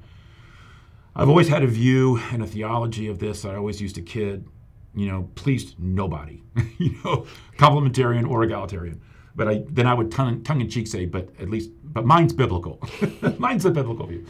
I've 1.16 1.30
always 1.30 1.50
had 1.50 1.64
a 1.64 1.68
view 1.68 2.22
and 2.32 2.42
a 2.42 2.48
theology 2.48 3.08
of 3.08 3.20
this 3.20 3.44
I 3.44 3.56
always 3.56 3.82
used 3.82 3.96
to 3.96 4.02
kid, 4.02 4.48
you 4.96 5.08
know, 5.08 5.30
pleased 5.36 5.76
nobody, 5.78 6.42
you 6.78 6.98
know, 7.04 7.26
complementarian 7.58 8.30
or 8.30 8.44
egalitarian. 8.44 9.02
But 9.36 9.48
I 9.48 9.64
then 9.70 9.88
I 9.88 9.94
would 9.94 10.12
tongue, 10.12 10.44
tongue 10.44 10.62
in 10.62 10.70
cheek 10.70 10.88
say, 10.88 11.06
but 11.06 11.30
at 11.40 11.50
least, 11.50 11.72
but 11.84 12.06
mine's 12.06 12.34
biblical. 12.34 12.82
mine's 13.38 13.66
a 13.66 13.72
biblical 13.72 14.06
view. 14.08 14.26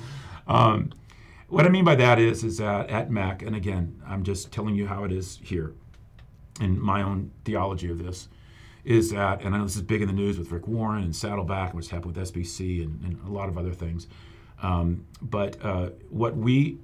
Um, 0.48 0.92
what 1.50 1.66
I 1.66 1.70
mean 1.70 1.84
by 1.84 1.96
that 1.96 2.18
is, 2.18 2.44
is 2.44 2.58
that 2.58 2.90
at 2.90 3.10
MEC, 3.10 3.46
and 3.46 3.56
again, 3.56 4.02
I'm 4.08 4.24
just 4.24 4.52
telling 4.52 4.76
you 4.76 4.88
how 4.88 5.04
it 5.04 5.12
is 5.12 5.40
here, 5.44 5.74
in 6.60 6.80
my 6.80 7.02
own 7.02 7.32
theology 7.46 7.90
of 7.90 7.98
this, 7.98 8.30
is 8.84 9.12
that, 9.12 9.42
and 9.42 9.54
I 9.54 9.58
know 9.58 9.66
this 9.66 9.76
is 9.76 9.82
big 9.82 10.02
in 10.02 10.08
the 10.08 10.14
news 10.14 10.38
with 10.38 10.52
Rick 10.52 10.68
Warren 10.68 11.04
and 11.04 11.16
Saddleback, 11.16 11.70
and 11.70 11.76
what's 11.76 11.90
happened 11.90 12.16
with 12.16 12.32
SBC 12.32 12.84
and, 12.84 13.04
and 13.04 13.20
a 13.28 13.32
lot 13.32 13.50
of 13.50 13.58
other 13.58 13.74
things. 13.74 14.08
Um, 14.62 15.06
but 15.22 15.64
uh, 15.64 15.90
what 16.10 16.36
we 16.36 16.78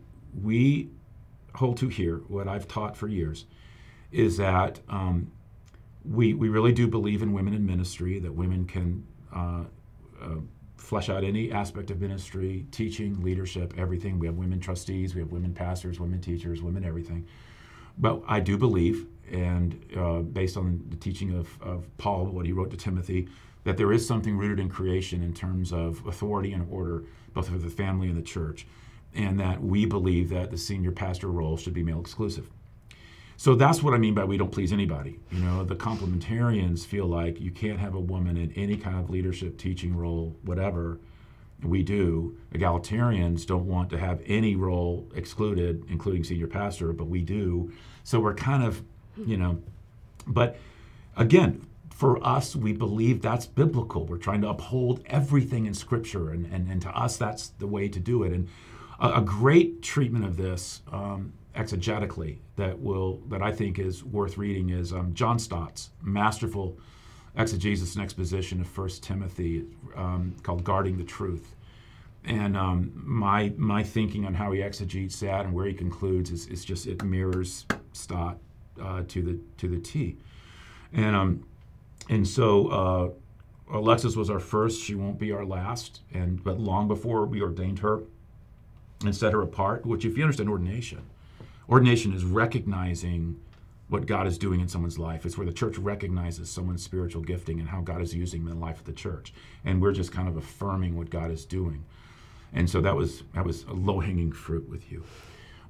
we 0.43 0.89
hold 1.55 1.77
to 1.77 1.87
here, 1.87 2.17
what 2.27 2.47
I've 2.47 2.67
taught 2.67 2.95
for 2.95 3.07
years, 3.07 3.45
is 4.11 4.37
that 4.37 4.79
um, 4.89 5.31
we, 6.05 6.33
we 6.33 6.49
really 6.49 6.71
do 6.71 6.87
believe 6.87 7.21
in 7.21 7.33
women 7.33 7.53
in 7.53 7.65
ministry, 7.65 8.19
that 8.19 8.31
women 8.33 8.65
can 8.65 9.03
uh, 9.33 9.63
uh, 10.21 10.35
flesh 10.77 11.09
out 11.09 11.23
any 11.23 11.51
aspect 11.51 11.91
of 11.91 11.99
ministry, 11.99 12.65
teaching, 12.71 13.21
leadership, 13.23 13.73
everything. 13.77 14.19
We 14.19 14.27
have 14.27 14.35
women 14.35 14.59
trustees, 14.59 15.15
we 15.15 15.21
have 15.21 15.31
women 15.31 15.53
pastors, 15.53 15.99
women 15.99 16.21
teachers, 16.21 16.61
women 16.61 16.85
everything. 16.85 17.27
But 17.97 18.21
I 18.27 18.39
do 18.39 18.57
believe, 18.57 19.07
and 19.31 19.83
uh, 19.97 20.19
based 20.19 20.57
on 20.57 20.83
the 20.89 20.95
teaching 20.97 21.37
of, 21.37 21.61
of 21.61 21.85
Paul, 21.97 22.25
what 22.25 22.45
he 22.45 22.51
wrote 22.51 22.71
to 22.71 22.77
Timothy, 22.77 23.27
that 23.63 23.77
there 23.77 23.91
is 23.91 24.07
something 24.07 24.37
rooted 24.37 24.59
in 24.59 24.69
creation 24.69 25.23
in 25.23 25.33
terms 25.33 25.73
of 25.73 26.05
authority 26.05 26.53
and 26.53 26.65
order, 26.71 27.03
both 27.33 27.49
for 27.49 27.57
the 27.57 27.69
family 27.69 28.07
and 28.07 28.17
the 28.17 28.21
church, 28.21 28.65
and 29.13 29.39
that 29.39 29.61
we 29.61 29.85
believe 29.85 30.29
that 30.29 30.51
the 30.51 30.57
senior 30.57 30.91
pastor 30.91 31.27
role 31.27 31.57
should 31.57 31.73
be 31.73 31.83
male 31.83 31.99
exclusive. 31.99 32.49
So 33.35 33.53
that's 33.53 33.83
what 33.83 33.93
I 33.93 33.97
mean 33.97 34.15
by 34.15 34.23
we 34.23 34.37
don't 34.37 34.51
please 34.51 34.73
anybody. 34.73 35.19
You 35.31 35.39
know, 35.39 35.63
the 35.63 35.75
complementarians 35.75 36.85
feel 36.85 37.05
like 37.05 37.39
you 37.39 37.51
can't 37.51 37.79
have 37.79 37.93
a 37.93 37.99
woman 37.99 38.35
in 38.35 38.51
any 38.53 38.77
kind 38.77 38.97
of 38.97 39.09
leadership, 39.11 39.57
teaching 39.57 39.95
role, 39.95 40.35
whatever. 40.43 40.99
We 41.63 41.81
do. 41.83 42.37
Egalitarians 42.53 43.45
don't 43.45 43.65
want 43.65 43.89
to 43.89 43.97
have 43.97 44.21
any 44.25 44.55
role 44.55 45.09
excluded, 45.15 45.83
including 45.89 46.23
senior 46.23 46.47
pastor, 46.47 46.93
but 46.93 47.07
we 47.07 47.21
do. 47.21 47.71
So 48.03 48.19
we're 48.19 48.35
kind 48.35 48.63
of, 48.63 48.83
you 49.25 49.37
know, 49.37 49.59
but 50.27 50.57
again, 51.15 51.65
for 51.89 52.23
us, 52.23 52.55
we 52.55 52.73
believe 52.73 53.23
that's 53.23 53.47
biblical. 53.47 54.05
We're 54.05 54.17
trying 54.17 54.41
to 54.41 54.49
uphold 54.49 55.03
everything 55.07 55.65
in 55.65 55.73
Scripture, 55.73 56.29
and, 56.29 56.45
and, 56.53 56.69
and 56.69 56.79
to 56.83 56.89
us, 56.89 57.17
that's 57.17 57.47
the 57.47 57.65
way 57.65 57.89
to 57.89 57.99
do 57.99 58.21
it. 58.21 58.31
And 58.31 58.47
a, 58.99 59.13
a 59.13 59.21
great 59.21 59.81
treatment 59.81 60.23
of 60.23 60.37
this 60.37 60.83
um, 60.91 61.33
exegetically 61.55 62.37
that 62.55 62.79
will 62.79 63.17
that 63.29 63.41
I 63.41 63.51
think 63.51 63.79
is 63.79 64.03
worth 64.03 64.37
reading 64.37 64.69
is 64.69 64.93
um, 64.93 65.13
John 65.15 65.39
Stott's 65.39 65.89
masterful 66.03 66.77
exegesis 67.37 67.95
and 67.95 68.03
exposition 68.03 68.59
of 68.61 68.67
First 68.67 69.03
Timothy 69.03 69.65
um, 69.95 70.35
called 70.43 70.63
"Guarding 70.63 70.97
the 70.97 71.03
Truth." 71.03 71.55
And 72.25 72.57
um, 72.57 72.91
my 72.95 73.53
my 73.57 73.83
thinking 73.83 74.25
on 74.25 74.33
how 74.33 74.51
he 74.51 74.61
exegetes 74.61 75.19
that 75.21 75.45
and 75.45 75.53
where 75.53 75.65
he 75.65 75.73
concludes 75.73 76.31
is, 76.31 76.47
is 76.47 76.65
just 76.65 76.87
it 76.87 77.03
mirrors 77.03 77.65
Stott 77.93 78.37
uh, 78.81 79.03
to 79.07 79.21
the 79.21 79.39
to 79.57 79.67
the 79.67 79.79
T. 79.79 80.17
And 80.93 81.15
um, 81.15 81.47
and 82.09 82.27
so 82.27 82.67
uh, 82.67 83.75
Alexis 83.77 84.15
was 84.15 84.29
our 84.29 84.39
first. 84.39 84.81
She 84.81 84.95
won't 84.95 85.19
be 85.19 85.31
our 85.31 85.45
last. 85.45 86.01
And 86.13 86.43
but 86.43 86.59
long 86.59 86.87
before 86.87 87.25
we 87.25 87.41
ordained 87.41 87.79
her, 87.79 88.01
and 89.03 89.15
set 89.15 89.33
her 89.33 89.41
apart. 89.41 89.85
Which, 89.85 90.05
if 90.05 90.17
you 90.17 90.23
understand 90.23 90.49
ordination, 90.49 91.01
ordination 91.69 92.13
is 92.13 92.25
recognizing 92.25 93.39
what 93.89 94.05
God 94.05 94.27
is 94.27 94.37
doing 94.37 94.59
in 94.59 94.67
someone's 94.67 94.99
life. 94.99 95.25
It's 95.25 95.37
where 95.37 95.47
the 95.47 95.53
church 95.53 95.77
recognizes 95.77 96.49
someone's 96.49 96.83
spiritual 96.83 97.21
gifting 97.21 97.59
and 97.59 97.69
how 97.69 97.81
God 97.81 98.01
is 98.01 98.13
using 98.13 98.43
them 98.43 98.53
in 98.53 98.59
the 98.59 98.65
life 98.65 98.79
of 98.79 98.85
the 98.85 98.93
church. 98.93 99.33
And 99.63 99.81
we're 99.81 99.93
just 99.93 100.11
kind 100.11 100.27
of 100.27 100.35
affirming 100.35 100.97
what 100.97 101.09
God 101.09 101.31
is 101.31 101.45
doing. 101.45 101.85
And 102.53 102.69
so 102.69 102.81
that 102.81 102.95
was 102.95 103.23
that 103.33 103.45
was 103.45 103.63
a 103.63 103.73
low 103.73 103.99
hanging 103.99 104.31
fruit 104.31 104.67
with 104.69 104.91
you. 104.91 105.03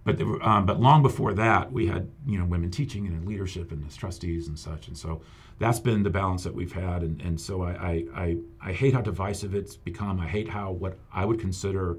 But 0.04 0.22
um, 0.22 0.66
but 0.66 0.80
long 0.80 1.02
before 1.02 1.34
that, 1.34 1.72
we 1.72 1.88
had 1.88 2.10
you 2.26 2.40
know 2.40 2.46
women 2.46 2.72
teaching 2.72 3.06
and 3.08 3.16
in 3.16 3.28
leadership 3.28 3.72
and 3.72 3.86
as 3.86 3.96
trustees 3.96 4.48
and 4.48 4.58
such. 4.58 4.88
And 4.88 4.98
so 4.98 5.22
that's 5.60 5.80
been 5.80 6.04
the 6.04 6.10
balance 6.10 6.44
that 6.44 6.54
we've 6.54 6.72
had. 6.72 7.02
And, 7.02 7.22
and 7.22 7.40
so 7.40 7.64
I, 7.64 7.72
I, 7.72 8.06
I, 8.16 8.38
I 8.62 8.74
hate 8.74 8.94
how 8.94 9.02
divisive 9.02 9.56
it's 9.56 9.76
become. 9.76 10.20
I 10.20 10.28
hate 10.28 10.48
how 10.48 10.72
what 10.72 10.98
I 11.12 11.26
would 11.26 11.40
consider 11.40 11.98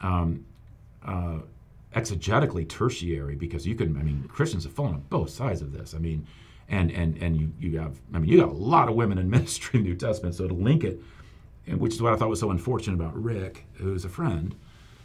um, 0.00 0.44
uh, 1.04 1.38
exegetically 1.94 2.68
tertiary 2.68 3.34
because 3.34 3.66
you 3.66 3.74
can 3.74 3.96
I 3.96 4.02
mean 4.02 4.28
Christians 4.28 4.64
have 4.64 4.72
fallen 4.72 4.94
on 4.94 5.00
both 5.08 5.30
sides 5.30 5.62
of 5.62 5.72
this. 5.72 5.94
I 5.94 5.98
mean, 5.98 6.26
and 6.68 6.90
and 6.90 7.16
and 7.22 7.36
you 7.36 7.52
you 7.58 7.78
have 7.78 8.00
I 8.12 8.18
mean 8.18 8.30
you 8.30 8.38
got 8.38 8.50
a 8.50 8.52
lot 8.52 8.88
of 8.88 8.94
women 8.94 9.18
in 9.18 9.30
ministry 9.38 9.78
in 9.78 9.84
the 9.84 9.90
New 9.90 9.96
Testament. 9.96 10.34
So 10.34 10.48
to 10.48 10.54
link 10.54 10.84
it, 10.84 11.00
which 11.66 11.94
is 11.94 12.02
what 12.02 12.12
I 12.12 12.16
thought 12.16 12.28
was 12.28 12.40
so 12.40 12.50
unfortunate 12.50 12.94
about 12.94 13.20
Rick, 13.20 13.66
who's 13.74 14.04
a 14.04 14.08
friend, 14.08 14.54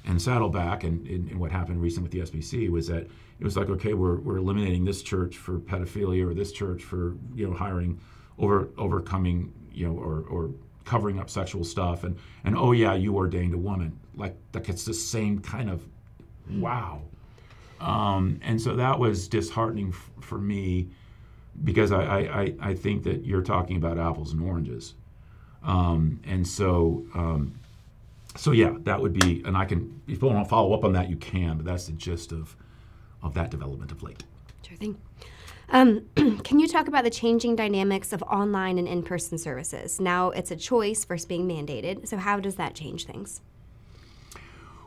and 0.05 0.21
Saddleback, 0.21 0.83
and, 0.83 1.05
and, 1.07 1.29
and 1.29 1.39
what 1.39 1.51
happened 1.51 1.81
recently 1.81 2.21
with 2.21 2.31
the 2.31 2.39
SBC 2.39 2.69
was 2.69 2.87
that 2.87 3.07
it 3.39 3.43
was 3.43 3.57
like 3.57 3.69
okay 3.69 3.93
we're 3.93 4.17
we're 4.17 4.37
eliminating 4.37 4.85
this 4.85 5.01
church 5.01 5.37
for 5.37 5.59
pedophilia 5.59 6.25
or 6.29 6.33
this 6.33 6.51
church 6.51 6.83
for 6.83 7.15
you 7.35 7.47
know 7.47 7.53
hiring 7.53 7.99
over 8.37 8.69
overcoming 8.77 9.51
you 9.73 9.87
know 9.87 9.93
or 9.93 10.23
or 10.29 10.51
covering 10.85 11.19
up 11.19 11.29
sexual 11.29 11.63
stuff 11.63 12.03
and 12.03 12.17
and 12.43 12.57
oh 12.57 12.71
yeah 12.71 12.93
you 12.93 13.15
ordained 13.15 13.53
a 13.53 13.57
woman 13.57 13.97
like 14.15 14.35
like 14.53 14.69
it's 14.69 14.85
the 14.85 14.93
same 14.93 15.39
kind 15.39 15.69
of 15.69 15.83
wow. 16.49 17.01
Um, 17.79 18.39
and 18.43 18.61
so 18.61 18.75
that 18.75 18.97
was 18.97 19.27
disheartening 19.27 19.89
f- 19.89 20.11
for 20.21 20.37
me 20.37 20.89
because 21.63 21.91
I, 21.91 22.01
I, 22.01 22.53
I 22.59 22.73
think 22.73 23.03
that 23.03 23.25
you're 23.25 23.41
talking 23.41 23.77
about 23.77 23.99
apples 23.99 24.31
and 24.33 24.41
oranges. 24.41 24.95
Um, 25.63 26.19
and 26.25 26.47
so, 26.47 27.05
um, 27.13 27.59
so 28.35 28.51
yeah, 28.51 28.75
that 28.81 28.99
would 29.01 29.13
be, 29.13 29.43
and 29.45 29.55
I 29.55 29.65
can, 29.65 30.01
if 30.07 30.21
you 30.21 30.27
want 30.27 30.43
to 30.45 30.49
follow 30.49 30.73
up 30.73 30.83
on 30.83 30.93
that, 30.93 31.09
you 31.09 31.15
can, 31.17 31.57
but 31.57 31.65
that's 31.65 31.87
the 31.87 31.93
gist 31.93 32.31
of, 32.31 32.55
of 33.21 33.33
that 33.35 33.51
development 33.51 33.91
of 33.91 34.01
late. 34.01 34.23
Sure 34.67 34.77
thing. 34.77 34.97
Um, 35.69 36.05
can 36.43 36.59
you 36.59 36.67
talk 36.67 36.87
about 36.87 37.03
the 37.03 37.09
changing 37.09 37.55
dynamics 37.55 38.13
of 38.13 38.21
online 38.23 38.77
and 38.77 38.87
in 38.87 39.03
person 39.03 39.37
services? 39.37 39.99
Now 39.99 40.29
it's 40.31 40.51
a 40.51 40.55
choice 40.55 41.05
versus 41.05 41.25
being 41.25 41.47
mandated. 41.47 42.07
So, 42.07 42.17
how 42.17 42.39
does 42.39 42.55
that 42.55 42.75
change 42.75 43.05
things? 43.05 43.41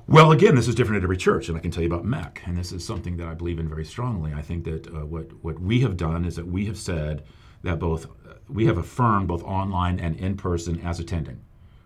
Well, 0.08 0.30
again, 0.30 0.54
this 0.54 0.68
is 0.68 0.76
different 0.76 0.98
at 0.98 1.02
every 1.02 1.16
church, 1.16 1.48
and 1.48 1.58
I 1.58 1.60
can 1.60 1.72
tell 1.72 1.82
you 1.82 1.92
about 1.92 2.04
MEC, 2.04 2.38
and 2.46 2.56
this 2.56 2.70
is 2.70 2.84
something 2.84 3.16
that 3.16 3.26
I 3.26 3.34
believe 3.34 3.58
in 3.58 3.68
very 3.68 3.84
strongly. 3.84 4.32
I 4.32 4.40
think 4.40 4.62
that 4.64 4.86
uh, 4.86 5.04
what 5.04 5.32
what 5.42 5.58
we 5.58 5.80
have 5.80 5.96
done 5.96 6.24
is 6.24 6.36
that 6.36 6.46
we 6.46 6.66
have 6.66 6.78
said 6.78 7.24
that 7.64 7.80
both 7.80 8.06
uh, 8.06 8.34
we 8.48 8.66
have 8.66 8.78
affirmed 8.78 9.26
both 9.26 9.42
online 9.42 9.98
and 9.98 10.14
in 10.14 10.36
person 10.36 10.80
as 10.84 11.00
attending. 11.00 11.40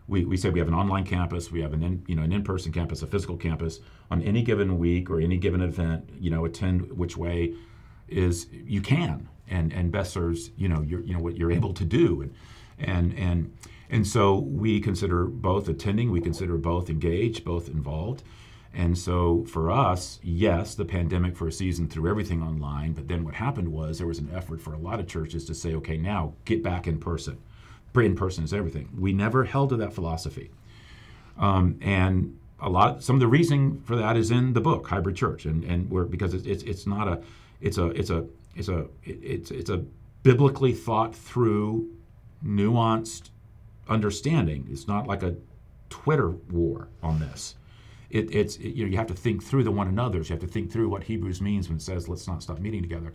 We, 0.07 0.27
we 0.27 0.37
say 0.37 0.51
we 0.51 0.59
have 0.59 0.69
an 0.69 0.75
online 0.75 1.05
campus, 1.07 1.51
we 1.51 1.63
have 1.63 1.73
an 1.73 1.83
in, 1.83 2.05
you 2.09 2.15
know 2.15 2.23
an 2.23 2.33
in-person 2.33 2.73
campus, 2.73 3.01
a 3.01 3.07
physical 3.07 3.39
campus. 3.39 3.81
On 4.11 4.21
any 4.23 4.43
given 4.43 4.79
week 4.79 5.09
or 5.09 5.19
any 5.21 5.39
given 5.39 5.63
event, 5.63 6.11
you 6.19 6.31
know, 6.31 6.45
attend 6.45 6.93
which 6.93 7.17
way 7.17 7.55
is 8.07 8.49
you 8.53 8.83
can, 8.83 9.31
and 9.49 9.73
and 9.73 9.91
best 9.91 10.13
serves 10.13 10.51
you 10.59 10.69
know 10.69 10.83
you 10.83 11.15
know 11.15 11.21
what 11.21 11.39
you're 11.39 11.53
able 11.53 11.73
to 11.73 11.87
do, 11.87 12.21
and 12.21 12.35
and 12.81 13.15
and 13.19 13.57
and 13.91 14.07
so 14.07 14.39
we 14.39 14.81
consider 14.81 15.25
both 15.25 15.69
attending, 15.69 16.11
we 16.11 16.21
consider 16.21 16.57
both 16.57 16.89
engaged, 16.89 17.45
both 17.45 17.69
involved. 17.69 18.23
And 18.73 18.97
so 18.97 19.45
for 19.49 19.71
us, 19.71 20.21
yes, 20.23 20.77
the 20.77 20.85
pandemic 20.85 21.37
for 21.37 21.49
a 21.49 21.53
season 21.53 21.89
threw 21.89 22.09
everything 22.09 22.41
online, 22.41 22.93
but 22.93 23.09
then 23.09 23.25
what 23.25 23.35
happened 23.35 23.73
was 23.73 23.99
there 23.99 24.07
was 24.07 24.21
an 24.21 24.31
effort 24.33 24.61
for 24.61 24.73
a 24.75 24.79
lot 24.79 25.01
of 25.01 25.09
churches 25.09 25.45
to 25.47 25.55
say, 25.55 25.75
okay, 25.75 25.97
now 25.97 26.35
get 26.45 26.63
back 26.63 26.87
in 26.87 26.99
person. 26.99 27.39
Pray 27.93 28.07
In 28.07 28.15
person 28.15 28.45
is 28.45 28.55
everything. 28.55 28.89
We 28.97 29.13
never 29.13 29.43
held 29.43 29.71
to 29.71 29.77
that 29.79 29.93
philosophy. 29.93 30.53
Um, 31.37 31.77
and 31.81 32.39
a 32.61 32.69
lot, 32.69 33.03
some 33.03 33.17
of 33.17 33.21
the 33.21 33.27
reasoning 33.27 33.83
for 33.85 33.97
that 33.97 34.17
is 34.17 34.31
in 34.31 34.53
the 34.53 34.61
book, 34.61 34.87
Hybrid 34.87 35.17
Church, 35.17 35.45
and 35.45 35.65
and 35.65 35.91
we're 35.91 36.05
because 36.05 36.33
it's, 36.35 36.47
it's 36.47 36.63
it's 36.63 36.87
not 36.87 37.09
a, 37.09 37.21
it's 37.61 37.79
a 37.79 37.87
it's 37.87 38.11
a 38.11 38.27
it's 38.55 38.69
a 38.69 38.87
it's 39.03 39.51
it's 39.51 39.71
a 39.71 39.79
biblically 40.23 40.73
thought 40.73 41.17
through, 41.17 41.89
nuanced 42.45 43.31
understanding. 43.91 44.67
It's 44.71 44.89
not 44.89 45.07
like 45.07 45.23
a 45.23 45.35
Twitter 45.91 46.31
war 46.31 46.89
on 47.03 47.19
this. 47.19 47.57
It, 48.09 48.35
it's 48.35 48.57
it, 48.57 48.71
you 48.71 48.85
know 48.85 48.91
you 48.91 48.97
have 48.97 49.07
to 49.09 49.15
think 49.15 49.43
through 49.43 49.65
the 49.65 49.71
one 49.71 49.89
another's. 49.89 50.31
You 50.31 50.35
have 50.35 50.41
to 50.43 50.49
think 50.49 50.73
through 50.73 50.89
what 50.89 51.05
Hebrews 51.05 51.41
means 51.41 51.69
when 51.69 51.77
it 51.77 51.83
says 51.83 52.09
let's 52.09 52.27
not 52.27 52.43
stop 52.43 52.59
meeting 52.59 52.83
together. 52.83 53.13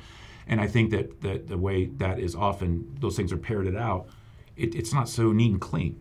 And 0.47 0.61
I 0.61 0.67
think 0.67 0.91
that, 0.91 1.21
that 1.21 1.47
the 1.47 1.57
way 1.57 1.85
that 1.85 2.19
is 2.19 2.35
often 2.35 2.95
those 2.99 3.15
things 3.15 3.33
are 3.33 3.37
parroted 3.37 3.75
out, 3.75 4.07
it, 4.55 4.75
it's 4.75 4.93
not 4.93 5.09
so 5.09 5.31
neat 5.31 5.51
and 5.51 5.59
clean, 5.59 5.99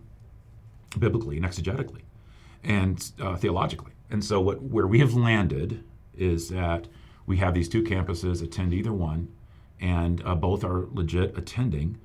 biblically 0.99 1.39
and 1.39 1.47
exegetically, 1.47 2.03
and 2.62 3.11
uh, 3.20 3.37
theologically. 3.37 3.93
And 4.11 4.22
so 4.22 4.41
what 4.41 4.62
where 4.62 4.87
we 4.87 4.99
have 5.01 5.14
landed 5.14 5.83
is 6.16 6.51
that 6.51 6.89
we 7.27 7.39
have 7.39 7.55
these 7.55 7.68
two 7.68 7.83
campuses 7.83 8.43
attend 8.43 8.75
either 8.75 8.93
one, 8.93 9.29
and 9.81 10.22
uh, 10.25 10.35
both 10.35 10.62
are 10.62 10.87
legit 10.93 11.37
attending 11.37 11.99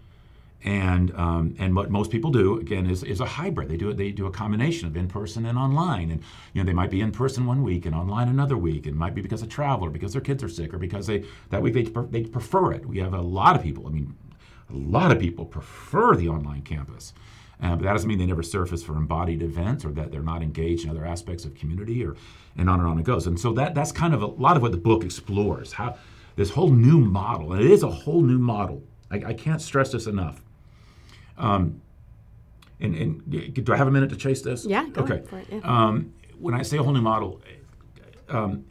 and 0.64 1.16
um, 1.16 1.55
and 1.57 1.74
what 1.76 1.89
most 1.89 2.12
people 2.12 2.32
do 2.32 2.60
again 2.60 2.86
is, 2.86 3.03
is 3.03 3.22
a 3.22 3.26
hybrid. 3.26 3.70
They 3.70 3.78
do 3.78 3.89
it. 3.89 3.97
They 3.97 4.12
do 4.12 4.26
a 4.26 4.32
combination 4.32 4.88
of 4.88 4.97
in 4.97 5.07
person 5.07 5.45
and 5.45 5.57
online. 5.57 6.12
And 6.12 6.22
you 6.53 6.62
know 6.62 6.66
they 6.66 6.74
might 6.74 6.89
be 6.89 6.99
in 6.99 7.12
person 7.12 7.45
one 7.45 7.64
week 7.64 7.86
and 7.86 7.95
online 7.95 8.28
another 8.28 8.57
week. 8.57 8.86
It 8.86 8.93
might 8.93 9.16
be 9.16 9.22
because 9.22 9.41
of 9.41 9.49
travel 9.49 9.88
or 9.88 9.89
because 9.89 10.12
their 10.12 10.22
kids 10.22 10.43
are 10.43 10.49
sick 10.49 10.74
or 10.74 10.78
because 10.78 11.07
they 11.07 11.24
that 11.49 11.62
week 11.62 11.74
they 11.74 11.84
they 11.84 12.24
prefer 12.24 12.74
it. 12.74 12.86
We 12.86 12.97
have 12.99 13.14
a 13.14 13.22
lot 13.22 13.55
of 13.55 13.64
people. 13.64 13.88
I 13.88 13.91
mean, 13.91 14.16
a 14.70 14.76
lot 14.76 15.12
of 15.12 15.20
people 15.20 15.45
prefer 15.45 16.16
the 16.16 16.28
online 16.28 16.62
campus. 16.64 17.14
Uh, 17.62 17.76
but 17.76 17.84
that 17.84 17.91
doesn't 17.91 18.07
mean 18.07 18.18
they 18.18 18.26
never 18.26 18.43
surface 18.43 18.82
for 18.82 18.95
embodied 18.95 19.41
events 19.41 19.84
or 19.84 19.91
that 19.91 20.12
they're 20.12 20.22
not 20.22 20.41
engaged 20.41 20.86
in 20.86 20.89
other 20.89 21.05
aspects 21.05 21.43
of 21.43 21.53
community 21.55 22.05
or 22.05 22.16
and 22.57 22.70
on 22.70 22.80
and 22.80 22.88
on 22.88 22.97
it 22.99 23.03
goes. 23.03 23.28
And 23.28 23.39
so 23.39 23.53
that 23.53 23.76
that's 23.76 23.93
kind 23.93 24.14
of 24.14 24.22
a 24.22 24.28
lot 24.28 24.57
of 24.57 24.62
what 24.62 24.72
the 24.74 24.78
book 24.78 25.05
explores. 25.05 25.72
How 25.72 25.95
this 26.36 26.49
whole 26.49 26.70
new 26.70 26.99
model, 26.99 27.53
and 27.53 27.62
it 27.62 27.72
is 27.72 27.84
a 27.84 27.89
whole 27.89 28.22
new 28.22 28.39
model. 28.39 28.84
I, 29.10 29.22
I 29.28 29.34
can't 29.34 29.62
stress 29.62 29.91
this 29.91 30.05
enough 30.05 30.41
um, 31.40 31.82
and, 32.80 32.96
and, 32.96 33.54
do 33.54 33.74
I 33.74 33.78
have 33.78 33.88
a 33.88 33.92
minute 33.92 34.10
to 34.12 34.16
chase 34.16 34.42
this? 34.42 34.66
Yeah, 34.66 34.88
okay. 34.98 35.16
It, 35.16 35.46
yeah. 35.52 35.60
Um, 35.64 36.14
when 36.38 36.54
I 36.54 36.62
say 36.62 36.78
a 36.78 36.84
whole 36.84 36.94
new 36.94 37.02
model, 37.02 37.42
um, 38.30 38.66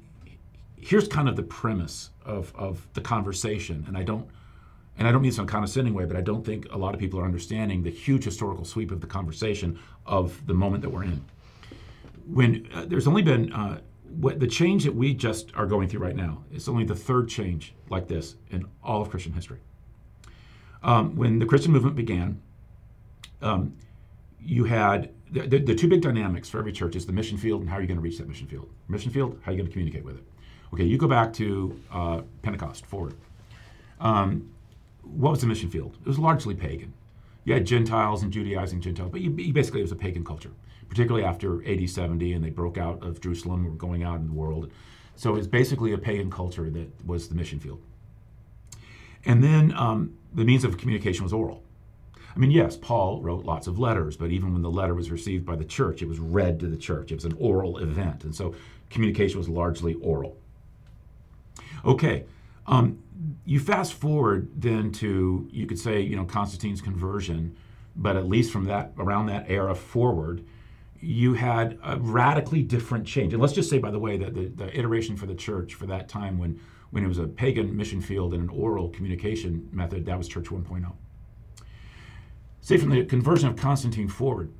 here's 0.77 1.09
kind 1.09 1.29
of 1.29 1.37
the 1.37 1.43
premise 1.43 2.11
of, 2.25 2.53
of 2.57 2.87
the 2.95 3.01
conversation, 3.01 3.85
and 3.87 3.97
I 3.97 4.03
don't, 4.03 4.29
and 4.97 5.07
I 5.07 5.12
don't 5.12 5.21
mean 5.21 5.31
this 5.31 5.39
in 5.39 5.45
a 5.45 5.47
condescending 5.47 5.95
way, 5.95 6.05
but 6.07 6.16
I 6.16 6.21
don't 6.21 6.45
think 6.45 6.66
a 6.73 6.79
lot 6.79 6.95
of 6.95 7.01
people 7.01 7.21
are 7.21 7.25
understanding 7.25 7.83
the 7.83 7.91
huge 7.91 8.25
historical 8.25 8.64
sweep 8.64 8.91
of 8.91 9.01
the 9.01 9.07
conversation 9.07 9.79
of 10.07 10.47
the 10.47 10.55
moment 10.55 10.83
that 10.83 10.91
we're 10.91 11.05
in. 11.05 11.25
When 12.27 12.69
uh, 12.75 12.85
there's 12.87 13.07
only 13.07 13.23
been 13.23 13.53
uh, 13.53 13.81
what 14.09 14.41
the 14.41 14.47
change 14.47 14.85
that 14.85 14.95
we 14.95 15.14
just 15.14 15.55
are 15.55 15.66
going 15.66 15.89
through 15.89 16.01
right 16.01 16.16
now 16.16 16.45
is 16.51 16.69
only 16.69 16.85
the 16.85 16.95
third 16.95 17.29
change 17.29 17.75
like 17.91 18.09
this 18.09 18.37
in 18.51 18.66
all 18.83 19.03
of 19.03 19.11
Christian 19.11 19.33
history. 19.33 19.59
Um, 20.83 21.16
when 21.16 21.39
the 21.39 21.47
Christian 21.47 21.73
movement 21.73 21.97
began, 21.97 22.41
um, 23.43 23.74
you 24.41 24.64
had 24.64 25.11
the, 25.30 25.47
the, 25.47 25.59
the, 25.59 25.74
two 25.74 25.89
big 25.89 26.01
dynamics 26.01 26.49
for 26.49 26.59
every 26.59 26.72
church 26.72 26.97
is 26.97 27.07
the 27.07 27.12
mission 27.12 27.36
field 27.36 27.61
and 27.61 27.68
how 27.68 27.76
are 27.76 27.80
you 27.80 27.86
going 27.86 27.99
to 27.99 28.03
reach 28.03 28.18
that 28.18 28.28
mission 28.28 28.47
field. 28.47 28.68
Mission 28.89 29.11
field, 29.11 29.39
how 29.43 29.51
are 29.51 29.55
you 29.55 29.59
going 29.59 29.66
to 29.66 29.72
communicate 29.72 30.05
with 30.05 30.16
it? 30.16 30.24
Okay, 30.72 30.84
you 30.84 30.99
go 30.99 31.09
back 31.09 31.32
to 31.34 31.78
uh, 31.91 32.22
Pentecost 32.43 32.86
forward. 32.86 33.14
Um, 34.01 34.51
what 35.03 35.30
was 35.30 35.41
the 35.41 35.47
mission 35.47 35.70
field? 35.70 35.97
It 36.01 36.07
was 36.07 36.18
largely 36.18 36.55
pagan. 36.55 36.93
You 37.45 37.55
had 37.55 37.66
Gentiles 37.66 38.22
and 38.22 38.32
Judaizing 38.32 38.80
Gentiles, 38.80 39.11
but 39.11 39.20
you, 39.20 39.30
you 39.32 39.53
basically 39.53 39.80
it 39.80 39.84
was 39.84 39.93
a 39.93 39.97
pagan 39.97 40.24
culture, 40.24 40.51
particularly 40.89 41.24
after 41.24 41.66
AD 41.66 41.89
70 41.89 42.32
and 42.34 42.45
they 42.45 42.51
broke 42.51 42.76
out 42.76 43.03
of 43.03 43.20
Jerusalem, 43.20 43.64
were 43.64 43.70
going 43.70 44.03
out 44.03 44.20
in 44.20 44.26
the 44.26 44.32
world. 44.32 44.70
So 45.16 45.36
it's 45.36 45.47
basically 45.47 45.93
a 45.93 45.99
pagan 45.99 46.30
culture 46.30 46.70
that 46.70 47.07
was 47.07 47.28
the 47.28 47.34
mission 47.34 47.59
field. 47.59 47.80
And 49.24 49.43
then 49.43 49.72
um, 49.76 50.16
the 50.34 50.45
means 50.45 50.64
of 50.64 50.78
communication 50.78 51.24
was 51.24 51.32
oral. 51.32 51.62
I 52.39 52.41
mean, 52.41 52.53
yes, 52.53 52.76
Paul 52.76 53.20
wrote 53.20 53.45
lots 53.45 53.66
of 53.66 53.80
letters, 53.80 54.16
but 54.16 54.30
even 54.30 54.53
when 54.53 54.62
the 54.62 54.70
letter 54.70 54.95
was 54.95 55.11
received 55.11 55.45
by 55.45 55.57
the 55.57 55.64
church, 55.64 56.03
it 56.03 56.09
was 56.09 56.20
read 56.20 56.61
to 56.61 56.68
the 56.68 56.76
church. 56.76 57.11
It 57.11 57.16
was 57.16 57.24
an 57.24 57.36
oral 57.36 57.78
event. 57.78 58.22
And 58.22 58.32
so 58.32 58.55
communication 58.91 59.39
was 59.39 59.49
largely 59.49 59.95
oral. 59.95 60.36
Okay, 61.84 62.26
um, 62.68 63.03
you 63.45 63.59
fast 63.59 63.95
forward 63.95 64.49
then 64.55 64.93
to, 64.93 65.49
you 65.51 65.66
could 65.66 65.80
say, 65.80 66.01
you 66.01 66.14
know, 66.14 66.24
Constantine's 66.24 66.80
conversion, 66.80 67.57
but 67.97 68.16
at 68.16 68.28
least 68.28 68.53
from 68.53 68.66
that, 68.66 68.93
around 68.99 69.26
that 69.26 69.47
era 69.49 69.74
forward, 69.74 70.45
you 71.01 71.34
had 71.34 71.76
a 71.82 71.99
radically 71.99 72.62
different 72.62 73.05
change. 73.05 73.32
And 73.32 73.43
let's 73.43 73.53
just 73.53 73.68
say, 73.68 73.78
by 73.78 73.91
the 73.91 73.99
way, 73.99 74.16
that 74.16 74.34
the, 74.34 74.47
the 74.47 74.78
iteration 74.78 75.16
for 75.16 75.26
the 75.26 75.34
church 75.34 75.74
for 75.74 75.86
that 75.86 76.09
time 76.09 76.39
when, 76.39 76.61
when 76.91 77.03
it 77.03 77.09
was 77.09 77.18
a 77.18 77.26
pagan 77.26 77.76
mission 77.76 78.01
field 78.01 78.32
and 78.32 78.45
an 78.45 78.49
oral 78.49 78.91
communication 78.91 79.68
method, 79.72 80.07
that 80.07 80.16
was 80.16 80.28
Church 80.28 80.47
1.0 80.47 80.93
say 82.61 82.76
from 82.76 82.90
the 82.90 83.04
conversion 83.04 83.48
of 83.48 83.56
Constantine 83.56 84.09
forward, 84.09 84.50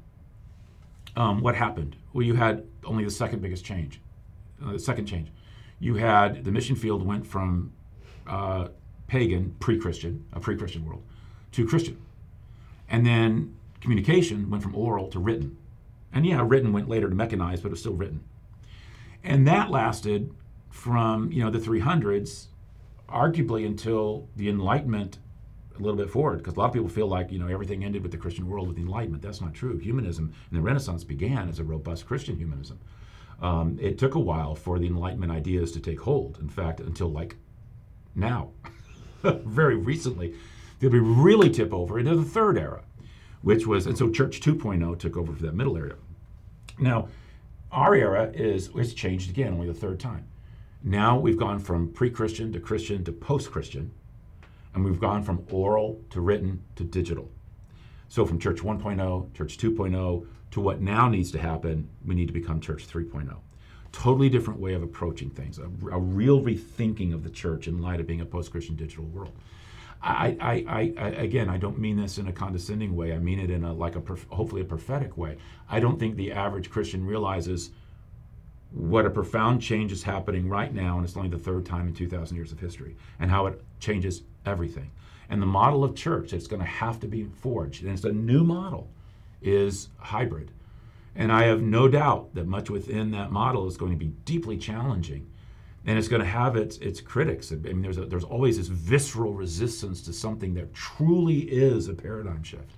um, 1.17 1.41
what 1.41 1.55
happened? 1.55 1.97
Well, 2.13 2.25
you 2.25 2.35
had 2.35 2.65
only 2.85 3.05
the 3.05 3.11
second 3.11 3.43
biggest 3.43 3.65
change. 3.65 4.01
uh, 4.65 4.73
the 4.73 4.79
second 4.79 5.07
change. 5.07 5.29
You 5.81 5.95
had 5.95 6.45
the 6.45 6.51
mission 6.51 6.77
field 6.77 7.05
went 7.05 7.27
from 7.27 7.73
uh, 8.27 8.69
pagan, 9.07 9.55
pre-Christian, 9.61 10.25
a 10.33 10.41
pre-Christian 10.41 10.85
world, 10.85 11.03
to 11.53 11.67
Christian, 11.67 12.01
and 12.89 13.07
then 13.07 13.55
communication 13.81 14.51
went 14.51 14.63
from 14.63 14.75
oral 14.75 15.09
to 15.09 15.19
written, 15.19 15.57
and 16.13 16.27
yeah, 16.27 16.45
written 16.45 16.73
went 16.73 16.89
later 16.89 17.09
to 17.09 17.15
mechanized, 17.15 17.63
but 17.63 17.69
it 17.69 17.73
was 17.73 17.81
still 17.81 17.95
written, 17.95 18.23
and 19.23 19.47
that 19.47 19.71
lasted 19.71 20.33
from 20.71 21.31
you 21.33 21.43
know 21.43 21.51
the 21.51 21.59
300s, 21.59 22.47
arguably 23.09 23.67
until 23.67 24.29
the 24.37 24.49
Enlightenment 24.49 25.19
a 25.79 25.83
little 25.83 25.97
bit 25.97 26.11
forward 26.11 26.39
because 26.39 26.55
a 26.55 26.59
lot 26.59 26.67
of 26.67 26.73
people 26.73 26.89
feel 26.89 27.07
like 27.07 27.31
you 27.31 27.39
know 27.39 27.49
everything 27.49 27.85
ended 27.85 28.03
with 28.03 28.13
the 28.13 28.19
Christian 28.19 28.49
world 28.49 28.67
with 28.67 28.77
the 28.77 28.83
Enlightenment. 28.83 29.23
That's 29.23 29.41
not 29.41 29.55
true. 29.55 29.79
Humanism 29.79 30.33
and 30.51 30.59
the 30.59 30.63
Renaissance 30.63 31.05
began 31.05 31.49
as 31.49 31.59
a 31.59 31.65
robust 31.65 32.07
Christian 32.07 32.37
humanism. 32.37 32.79
Um, 33.41 33.79
it 33.81 33.99
took 33.99 34.15
a 34.15 34.21
while 34.21 34.55
for 34.55 34.79
the 34.79 34.87
Enlightenment 34.87 35.31
ideas 35.31 35.71
to 35.73 35.81
take 35.81 36.01
hold. 36.01 36.39
In 36.41 36.49
fact, 36.49 36.81
until 36.81 37.09
like 37.09 37.37
now, 38.15 38.51
very 39.23 39.77
recently, 39.77 40.35
did 40.81 40.93
we 40.93 40.99
really 40.99 41.51
tip 41.51 41.73
over 41.73 41.99
into 41.99 42.17
the 42.17 42.25
third 42.25 42.59
era, 42.59 42.83
which 43.43 43.67
was 43.67 43.87
and 43.87 43.97
so 43.97 44.11
Church 44.11 44.41
2.0 44.41 44.99
took 44.99 45.17
over 45.17 45.33
for 45.33 45.43
that 45.43 45.55
middle 45.55 45.77
area. 45.77 45.95
Now, 46.79 47.09
our 47.71 47.95
era 47.95 48.31
is 48.33 48.71
it's 48.75 48.95
changed 48.95 49.31
again, 49.31 49.53
only 49.53 49.67
the 49.67 49.75
third 49.75 50.01
time. 50.01 50.27
Now 50.83 51.19
we've 51.19 51.37
gone 51.37 51.59
from 51.59 51.89
pre-Christian 51.91 52.53
to 52.53 52.61
Christian 52.61 53.05
to 53.05 53.13
post-Christian 53.13 53.91
and 54.79 54.85
we've 54.85 55.01
gone 55.01 55.25
from 55.25 55.45
oral 55.51 56.01
to 56.11 56.21
written 56.21 56.63
to 56.77 56.85
digital. 56.85 57.29
So 58.07 58.25
from 58.25 58.39
Church 58.39 58.61
1.0, 58.61 59.35
Church 59.35 59.59
2.0 59.59 60.27
to 60.53 60.61
what 60.61 60.81
now 60.81 61.09
needs 61.09 61.33
to 61.33 61.39
happen, 61.39 61.91
we 62.07 62.15
need 62.15 62.29
to 62.29 62.33
become 62.33 62.61
Church 62.61 62.87
3.0. 62.87 63.37
Totally 63.91 64.29
different 64.29 64.61
way 64.61 64.75
of 64.75 64.85
approaching 64.85 65.31
things, 65.31 65.59
a, 65.59 65.65
a 65.65 65.99
real 65.99 66.41
rethinking 66.41 67.13
of 67.13 67.25
the 67.25 67.31
church 67.31 67.67
in 67.67 67.83
light 67.83 67.99
of 67.99 68.07
being 68.07 68.21
a 68.21 68.25
post 68.25 68.53
Christian 68.53 68.77
digital 68.77 69.05
world. 69.05 69.33
I, 70.01 70.37
I, 70.41 70.93
I, 70.97 71.09
again, 71.09 71.49
I 71.49 71.57
don't 71.57 71.81
mean 71.81 71.97
this 71.97 72.19
in 72.19 72.29
a 72.29 72.33
condescending 72.33 72.95
way. 72.95 73.13
I 73.13 73.19
mean 73.19 73.41
it 73.41 73.51
in 73.51 73.65
a 73.65 73.73
like 73.73 73.97
a 73.97 74.03
hopefully 74.31 74.63
a 74.63 74.65
prophetic 74.65 75.17
way. 75.17 75.39
I 75.69 75.81
don't 75.81 75.99
think 75.99 76.15
the 76.15 76.31
average 76.31 76.71
Christian 76.71 77.05
realizes 77.05 77.71
what 78.71 79.07
a 79.07 79.11
profound 79.11 79.61
change 79.61 79.91
is 79.91 80.05
happening 80.05 80.49
right 80.49 80.73
now, 80.73 80.97
and 80.97 81.05
it's 81.05 81.17
only 81.17 81.31
the 81.31 81.39
third 81.39 81.67
time 81.67 81.89
in 81.89 81.95
2,000 81.95 82.37
years 82.37 82.53
of 82.53 82.61
history, 82.61 82.97
and 83.19 83.31
how 83.31 83.47
it 83.47 83.61
changes 83.81 84.23
everything. 84.49 84.91
And 85.31 85.43
the 85.43 85.47
model 85.47 85.85
of 85.85 85.95
church 85.95 86.31
that's 86.31 86.47
going 86.47 86.63
to 86.63 86.69
have 86.69 86.99
to 87.01 87.07
be 87.07 87.25
forged, 87.25 87.83
and 87.83 87.93
it's 87.93 88.05
a 88.05 88.13
new 88.13 88.45
model, 88.45 88.89
is 89.43 89.89
hybrid. 89.99 90.51
And 91.15 91.33
I 91.33 91.45
have 91.45 91.61
no 91.61 91.89
doubt 91.89 92.35
that 92.35 92.47
much 92.47 92.71
within 92.71 93.11
that 93.11 93.31
model 93.31 93.67
is 93.67 93.77
going 93.77 93.93
to 93.93 93.99
be 93.99 94.13
deeply 94.25 94.57
challenging. 94.57 95.29
And 95.85 95.99
it's 95.99 96.09
going 96.09 96.23
to 96.23 96.29
have 96.29 96.57
its, 96.57 96.77
its 96.79 97.01
critics. 97.01 97.51
I 97.51 97.57
mean, 97.57 97.83
there's, 97.83 97.99
a, 97.99 98.05
there's 98.05 98.25
always 98.25 98.57
this 98.59 98.69
visceral 98.69 99.33
resistance 99.33 100.03
to 100.03 100.13
something 100.13 100.55
that 100.55 100.75
truly 100.75 101.41
is 101.41 101.89
a 101.89 101.95
paradigm 101.95 102.43
shift. 102.43 102.77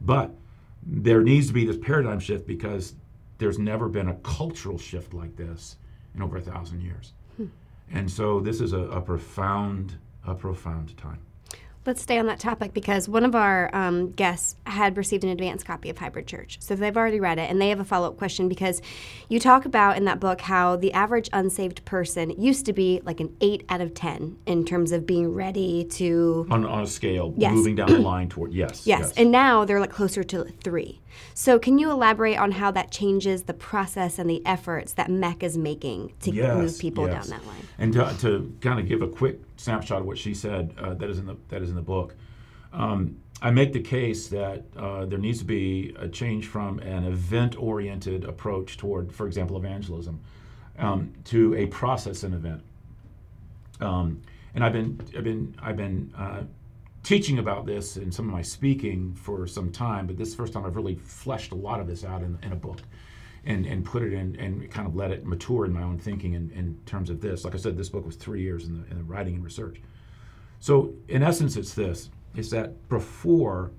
But 0.00 0.34
there 0.82 1.22
needs 1.22 1.48
to 1.48 1.52
be 1.52 1.64
this 1.66 1.76
paradigm 1.76 2.20
shift 2.20 2.46
because 2.46 2.94
there's 3.38 3.58
never 3.58 3.88
been 3.88 4.08
a 4.08 4.14
cultural 4.16 4.78
shift 4.78 5.12
like 5.12 5.36
this 5.36 5.76
in 6.14 6.22
over 6.22 6.38
a 6.38 6.40
thousand 6.40 6.80
years. 6.80 7.12
Hmm. 7.36 7.46
And 7.92 8.10
so 8.10 8.40
this 8.40 8.60
is 8.60 8.72
a, 8.72 8.80
a 8.80 9.00
profound, 9.00 9.94
a 10.26 10.34
profound 10.34 10.96
time. 10.96 11.20
Let's 11.86 12.02
stay 12.02 12.18
on 12.18 12.26
that 12.26 12.40
topic 12.40 12.74
because 12.74 13.08
one 13.08 13.24
of 13.24 13.36
our 13.36 13.70
um, 13.72 14.10
guests 14.10 14.56
had 14.66 14.96
received 14.96 15.22
an 15.22 15.30
advance 15.30 15.62
copy 15.62 15.88
of 15.88 15.98
Hybrid 15.98 16.26
Church. 16.26 16.56
So 16.60 16.74
they've 16.74 16.96
already 16.96 17.20
read 17.20 17.38
it 17.38 17.48
and 17.48 17.62
they 17.62 17.68
have 17.68 17.78
a 17.78 17.84
follow 17.84 18.08
up 18.08 18.16
question 18.16 18.48
because 18.48 18.82
you 19.28 19.38
talk 19.38 19.66
about 19.66 19.96
in 19.96 20.04
that 20.06 20.18
book 20.18 20.40
how 20.40 20.74
the 20.74 20.92
average 20.92 21.30
unsaved 21.32 21.84
person 21.84 22.30
used 22.30 22.66
to 22.66 22.72
be 22.72 23.00
like 23.04 23.20
an 23.20 23.36
8 23.40 23.64
out 23.68 23.80
of 23.80 23.94
10 23.94 24.36
in 24.46 24.64
terms 24.64 24.90
of 24.90 25.06
being 25.06 25.32
ready 25.32 25.84
to. 25.92 26.48
On, 26.50 26.66
on 26.66 26.82
a 26.82 26.88
scale, 26.88 27.32
yes. 27.36 27.52
moving 27.52 27.76
down 27.76 27.86
the 27.86 28.00
line 28.00 28.28
toward, 28.28 28.52
yes, 28.52 28.84
yes. 28.84 29.00
Yes. 29.00 29.12
And 29.16 29.30
now 29.30 29.64
they're 29.64 29.78
like 29.78 29.92
closer 29.92 30.24
to 30.24 30.44
3. 30.64 31.00
So 31.34 31.58
can 31.58 31.78
you 31.78 31.90
elaborate 31.90 32.36
on 32.36 32.50
how 32.50 32.72
that 32.72 32.90
changes 32.90 33.44
the 33.44 33.54
process 33.54 34.18
and 34.18 34.28
the 34.28 34.44
efforts 34.44 34.92
that 34.94 35.08
MEC 35.08 35.44
is 35.44 35.56
making 35.56 36.14
to 36.22 36.32
yes, 36.32 36.56
move 36.56 36.78
people 36.80 37.06
yes. 37.06 37.28
down 37.28 37.38
that 37.38 37.46
line? 37.46 37.62
And 37.78 37.92
to, 37.92 38.16
to, 38.20 38.52
kind 38.60 38.80
of 38.80 38.88
give 38.88 39.02
a 39.02 39.08
quick 39.08 39.38
snapshot 39.56 40.00
of 40.00 40.06
what 40.06 40.18
she 40.18 40.34
said, 40.34 40.74
uh, 40.78 40.94
that 40.94 41.10
is 41.10 41.18
in 41.18 41.26
the 41.26 41.36
that 41.48 41.62
is 41.62 41.70
in 41.70 41.76
the 41.76 41.82
book. 41.82 42.14
Um, 42.72 43.16
I 43.42 43.50
make 43.50 43.72
the 43.72 43.80
case 43.80 44.28
that 44.28 44.64
uh, 44.76 45.04
there 45.04 45.18
needs 45.18 45.38
to 45.40 45.44
be 45.44 45.94
a 45.98 46.08
change 46.08 46.46
from 46.46 46.78
an 46.78 47.04
event-oriented 47.04 48.24
approach 48.24 48.78
toward, 48.78 49.12
for 49.12 49.26
example, 49.26 49.56
evangelism, 49.58 50.20
um, 50.78 51.12
to 51.24 51.54
a 51.54 51.66
process 51.66 52.22
and 52.22 52.34
event. 52.34 52.62
Um, 53.80 54.22
and 54.54 54.64
I've 54.64 54.72
been 54.72 55.00
I've 55.16 55.24
been 55.24 55.54
I've 55.62 55.76
been 55.76 56.12
uh, 56.16 56.42
teaching 57.02 57.38
about 57.38 57.66
this 57.66 57.98
in 57.98 58.10
some 58.10 58.26
of 58.26 58.32
my 58.32 58.42
speaking 58.42 59.14
for 59.14 59.46
some 59.46 59.70
time, 59.70 60.06
but 60.06 60.16
this 60.16 60.28
is 60.28 60.34
the 60.34 60.42
first 60.42 60.52
time 60.54 60.64
I've 60.64 60.76
really 60.76 60.96
fleshed 60.96 61.52
a 61.52 61.54
lot 61.54 61.78
of 61.78 61.86
this 61.86 62.04
out 62.04 62.22
in, 62.22 62.38
in 62.42 62.52
a 62.52 62.56
book 62.56 62.80
and, 63.46 63.64
and 63.64 63.84
put 63.84 64.02
it 64.02 64.12
in 64.12 64.36
and 64.36 64.70
kind 64.70 64.86
of 64.86 64.96
let 64.96 65.12
it 65.12 65.24
mature 65.24 65.64
in 65.64 65.72
my 65.72 65.82
own 65.82 65.98
thinking 65.98 66.34
in, 66.34 66.50
in 66.50 66.78
terms 66.84 67.08
of 67.08 67.20
this. 67.20 67.44
Like 67.44 67.54
I 67.54 67.58
said, 67.58 67.76
this 67.76 67.88
book 67.88 68.04
was 68.04 68.16
three 68.16 68.42
years 68.42 68.66
in 68.66 68.82
the, 68.82 68.90
in 68.90 68.98
the 68.98 69.04
writing 69.04 69.36
and 69.36 69.44
research. 69.44 69.80
So, 70.58 70.92
in 71.08 71.22
essence, 71.22 71.56
it's 71.56 71.74
this 71.74 72.10
is 72.34 72.50
that 72.50 72.88
before, 72.88 73.70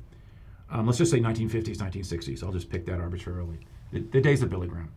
um, 0.72 0.86
let's 0.88 0.98
just 0.98 1.12
say 1.12 1.20
1950s, 1.20 1.78
1960s, 1.78 2.44
I'll 2.44 2.52
just 2.52 2.70
pick 2.70 2.86
that 2.86 3.00
arbitrarily, 3.00 3.60
the, 3.92 4.00
the 4.00 4.22
days 4.22 4.42
of 4.42 4.50
Billy 4.50 4.68
Graham 4.68 4.92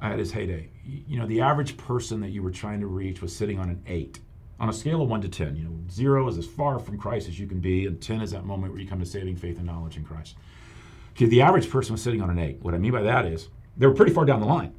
at 0.00 0.18
his 0.18 0.30
heyday. 0.30 0.68
You 0.84 1.18
know, 1.18 1.26
the 1.26 1.40
average 1.40 1.76
person 1.76 2.20
that 2.20 2.30
you 2.30 2.42
were 2.42 2.50
trying 2.50 2.80
to 2.80 2.86
reach 2.86 3.22
was 3.22 3.34
sitting 3.34 3.58
on 3.58 3.70
an 3.70 3.82
eight 3.86 4.20
on 4.60 4.68
a 4.68 4.72
scale 4.72 5.02
of 5.02 5.08
one 5.08 5.20
to 5.20 5.28
10. 5.28 5.56
You 5.56 5.64
know, 5.64 5.76
zero 5.90 6.28
is 6.28 6.38
as 6.38 6.46
far 6.46 6.78
from 6.78 6.96
Christ 6.96 7.28
as 7.28 7.38
you 7.38 7.46
can 7.46 7.58
be, 7.58 7.86
and 7.86 8.00
10 8.00 8.20
is 8.20 8.30
that 8.30 8.44
moment 8.44 8.72
where 8.72 8.80
you 8.80 8.88
come 8.88 9.00
to 9.00 9.06
saving 9.06 9.36
faith 9.36 9.56
and 9.56 9.66
knowledge 9.66 9.96
in 9.96 10.04
Christ. 10.04 10.36
Okay, 11.14 11.26
the 11.26 11.42
average 11.42 11.68
person 11.68 11.92
was 11.92 12.02
sitting 12.02 12.22
on 12.22 12.30
an 12.30 12.38
eight. 12.38 12.58
What 12.62 12.74
I 12.74 12.78
mean 12.78 12.92
by 12.92 13.02
that 13.02 13.26
is 13.26 13.48
they 13.76 13.86
were 13.86 13.94
pretty 13.94 14.12
far 14.12 14.24
down 14.24 14.40
the 14.40 14.46
line. 14.46 14.72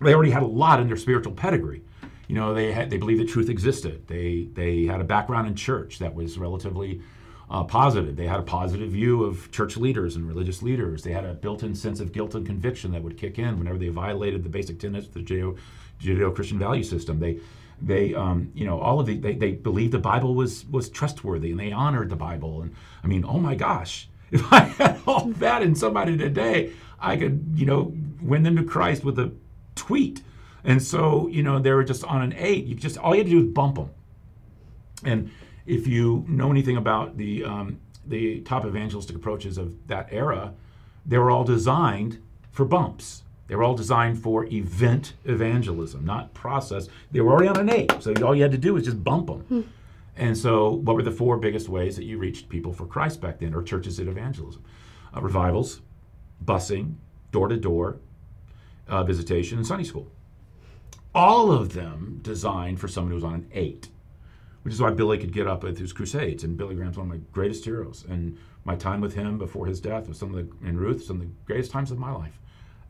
They 0.00 0.14
already 0.14 0.30
had 0.30 0.42
a 0.42 0.46
lot 0.46 0.80
in 0.80 0.88
their 0.88 0.96
spiritual 0.96 1.32
pedigree. 1.32 1.82
You 2.28 2.34
know, 2.34 2.54
they 2.54 2.72
had 2.72 2.90
they 2.90 2.96
believed 2.96 3.20
that 3.20 3.28
truth 3.28 3.48
existed. 3.48 4.06
They 4.08 4.48
they 4.52 4.86
had 4.86 5.00
a 5.00 5.04
background 5.04 5.48
in 5.48 5.54
church 5.54 5.98
that 5.98 6.14
was 6.14 6.38
relatively 6.38 7.02
uh, 7.50 7.64
positive. 7.64 8.16
They 8.16 8.26
had 8.26 8.40
a 8.40 8.44
positive 8.44 8.90
view 8.90 9.24
of 9.24 9.50
church 9.50 9.76
leaders 9.76 10.16
and 10.16 10.26
religious 10.26 10.62
leaders. 10.62 11.02
They 11.02 11.12
had 11.12 11.24
a 11.24 11.34
built-in 11.34 11.74
sense 11.74 12.00
of 12.00 12.12
guilt 12.12 12.34
and 12.34 12.46
conviction 12.46 12.92
that 12.92 13.02
would 13.02 13.18
kick 13.18 13.38
in 13.38 13.58
whenever 13.58 13.76
they 13.76 13.88
violated 13.88 14.42
the 14.42 14.48
basic 14.48 14.78
tenets 14.78 15.06
of 15.06 15.12
the 15.12 15.20
Judeo, 15.20 15.58
Judeo-Christian 16.00 16.58
value 16.58 16.82
system. 16.82 17.20
They 17.20 17.38
they 17.80 18.14
um, 18.14 18.50
you 18.54 18.64
know 18.64 18.80
all 18.80 19.00
of 19.00 19.06
the 19.06 19.18
they, 19.18 19.34
they 19.34 19.52
believed 19.52 19.92
the 19.92 19.98
Bible 19.98 20.34
was 20.34 20.64
was 20.66 20.88
trustworthy 20.88 21.50
and 21.50 21.60
they 21.60 21.72
honored 21.72 22.08
the 22.08 22.16
Bible. 22.16 22.62
And 22.62 22.74
I 23.04 23.06
mean, 23.06 23.24
oh 23.26 23.38
my 23.38 23.54
gosh, 23.54 24.08
if 24.30 24.50
I 24.52 24.60
had 24.60 25.00
all 25.06 25.26
that 25.26 25.62
in 25.62 25.74
somebody 25.74 26.16
today, 26.16 26.72
I 26.98 27.16
could, 27.16 27.52
you 27.56 27.66
know, 27.66 27.92
win 28.22 28.42
them 28.42 28.56
to 28.56 28.64
Christ 28.64 29.04
with 29.04 29.18
a 29.18 29.32
tweet. 29.74 30.22
And 30.64 30.82
so, 30.82 31.28
you 31.28 31.42
know, 31.42 31.58
they 31.58 31.72
were 31.72 31.84
just 31.84 32.04
on 32.04 32.22
an 32.22 32.34
eight. 32.36 32.64
You 32.66 32.74
just 32.74 32.98
all 32.98 33.14
you 33.14 33.20
had 33.20 33.26
to 33.26 33.32
do 33.32 33.44
was 33.44 33.52
bump 33.52 33.76
them. 33.76 33.90
And 35.04 35.30
if 35.66 35.86
you 35.86 36.24
know 36.28 36.50
anything 36.50 36.76
about 36.76 37.16
the 37.16 37.44
um, 37.44 37.80
the 38.06 38.40
top 38.40 38.64
evangelistic 38.64 39.16
approaches 39.16 39.58
of 39.58 39.86
that 39.88 40.08
era, 40.10 40.54
they 41.06 41.18
were 41.18 41.30
all 41.30 41.44
designed 41.44 42.20
for 42.50 42.64
bumps. 42.64 43.22
They 43.48 43.56
were 43.56 43.64
all 43.64 43.74
designed 43.74 44.22
for 44.22 44.46
event 44.46 45.14
evangelism, 45.24 46.04
not 46.04 46.32
process. 46.32 46.88
They 47.10 47.20
were 47.20 47.32
already 47.32 47.48
on 47.48 47.58
an 47.58 47.70
eight, 47.70 47.92
so 48.00 48.14
all 48.24 48.34
you 48.34 48.42
had 48.42 48.52
to 48.52 48.58
do 48.58 48.74
was 48.74 48.84
just 48.84 49.02
bump 49.02 49.26
them. 49.26 49.40
Hmm. 49.40 49.60
And 50.16 50.36
so, 50.36 50.70
what 50.70 50.94
were 50.94 51.02
the 51.02 51.10
four 51.10 51.36
biggest 51.38 51.68
ways 51.68 51.96
that 51.96 52.04
you 52.04 52.18
reached 52.18 52.48
people 52.48 52.72
for 52.72 52.86
Christ 52.86 53.20
back 53.20 53.38
then, 53.38 53.54
or 53.54 53.62
churches 53.62 53.96
did 53.96 54.08
evangelism? 54.08 54.62
Uh, 55.14 55.20
revivals, 55.20 55.80
busing, 56.44 56.94
door 57.30 57.48
to 57.48 57.56
door 57.56 57.98
Uh, 58.92 59.02
visitation, 59.02 59.56
and 59.56 59.66
Sunday 59.66 59.84
school. 59.84 60.06
All 61.14 61.50
of 61.50 61.72
them 61.72 62.20
designed 62.20 62.78
for 62.78 62.88
someone 62.88 63.12
who 63.12 63.14
was 63.14 63.24
on 63.24 63.32
an 63.32 63.48
eight, 63.54 63.88
which 64.64 64.74
is 64.74 64.82
why 64.82 64.90
Billy 64.90 65.16
could 65.16 65.32
get 65.32 65.46
up 65.46 65.62
with 65.62 65.78
his 65.78 65.94
crusades. 65.94 66.44
And 66.44 66.58
Billy 66.58 66.74
Graham's 66.74 66.98
one 66.98 67.06
of 67.06 67.12
my 67.14 67.20
greatest 67.32 67.64
heroes. 67.64 68.04
And 68.06 68.36
my 68.66 68.76
time 68.76 69.00
with 69.00 69.14
him 69.14 69.38
before 69.38 69.64
his 69.64 69.80
death 69.80 70.08
was 70.08 70.18
some 70.18 70.34
of 70.34 70.46
the, 70.46 70.72
Ruth, 70.72 71.04
some 71.04 71.22
of 71.22 71.22
the 71.22 71.32
greatest 71.46 71.70
times 71.70 71.90
of 71.90 71.96
my 71.96 72.12
life. 72.12 72.38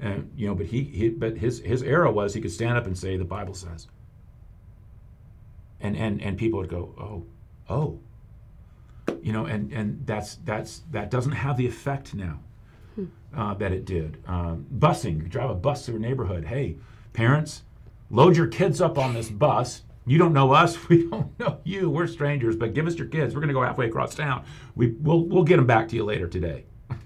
And 0.01 0.29
you 0.37 0.49
know, 0.49 0.57
but 0.57 0.67
he, 0.67 0.83
he 0.83 1.09
but 1.09 1.37
his 1.37 1.61
his 1.61 1.85
era 1.85 2.11
was 2.11 2.35
he 2.35 2.41
could 2.41 2.51
stand 2.51 2.77
up 2.77 2.87
and 2.87 2.99
say 2.99 3.17
the 3.17 3.25
Bible 3.25 3.55
says. 3.55 3.87
And 5.81 5.97
and 5.97 6.21
and 6.21 6.37
people 6.37 6.59
would 6.59 6.69
go, 6.69 6.97
oh, 6.99 7.27
oh, 7.73 8.01
you 9.23 9.33
know, 9.33 9.45
and 9.45 9.73
and 9.73 10.05
that's 10.05 10.35
that's 10.45 10.83
that 10.91 11.13
doesn't 11.13 11.31
have 11.31 11.57
the 11.57 11.69
effect 11.69 12.13
now 12.13 12.41
uh, 13.37 13.55
that 13.55 13.73
it 13.73 13.85
did. 13.85 14.23
Um, 14.27 14.67
busing, 14.77 15.23
you 15.23 15.29
drive 15.29 15.51
a 15.51 15.55
bus 15.55 15.87
through 15.87 15.97
a 15.97 16.01
neighborhood. 16.01 16.45
Hey, 16.45 16.77
parents, 17.13 17.63
load 18.11 18.37
your 18.37 18.47
kids 18.47 18.81
up 18.81 18.99
on 18.99 19.15
this 19.15 19.31
bus. 19.31 19.83
You 20.05 20.19
don't 20.19 20.33
know 20.33 20.53
us, 20.53 20.89
we 20.89 21.09
don't 21.09 21.39
know 21.39 21.59
you. 21.65 21.89
We're 21.89 22.07
strangers, 22.07 22.57
but 22.57 22.75
give 22.75 22.87
us 22.87 22.97
your 22.97 23.09
kids. 23.09 23.35
We're 23.35 23.41
going 23.41 23.49
to 23.49 23.55
go 23.55 23.63
halfway 23.63 23.87
across 23.87 24.15
town. 24.15 24.45
We, 24.75 24.89
we'll, 25.01 25.25
we'll 25.25 25.45
get 25.45 25.57
them 25.57 25.67
back 25.67 25.89
to 25.89 25.97
you 25.97 26.05
later 26.05 26.27
today. 26.27 26.65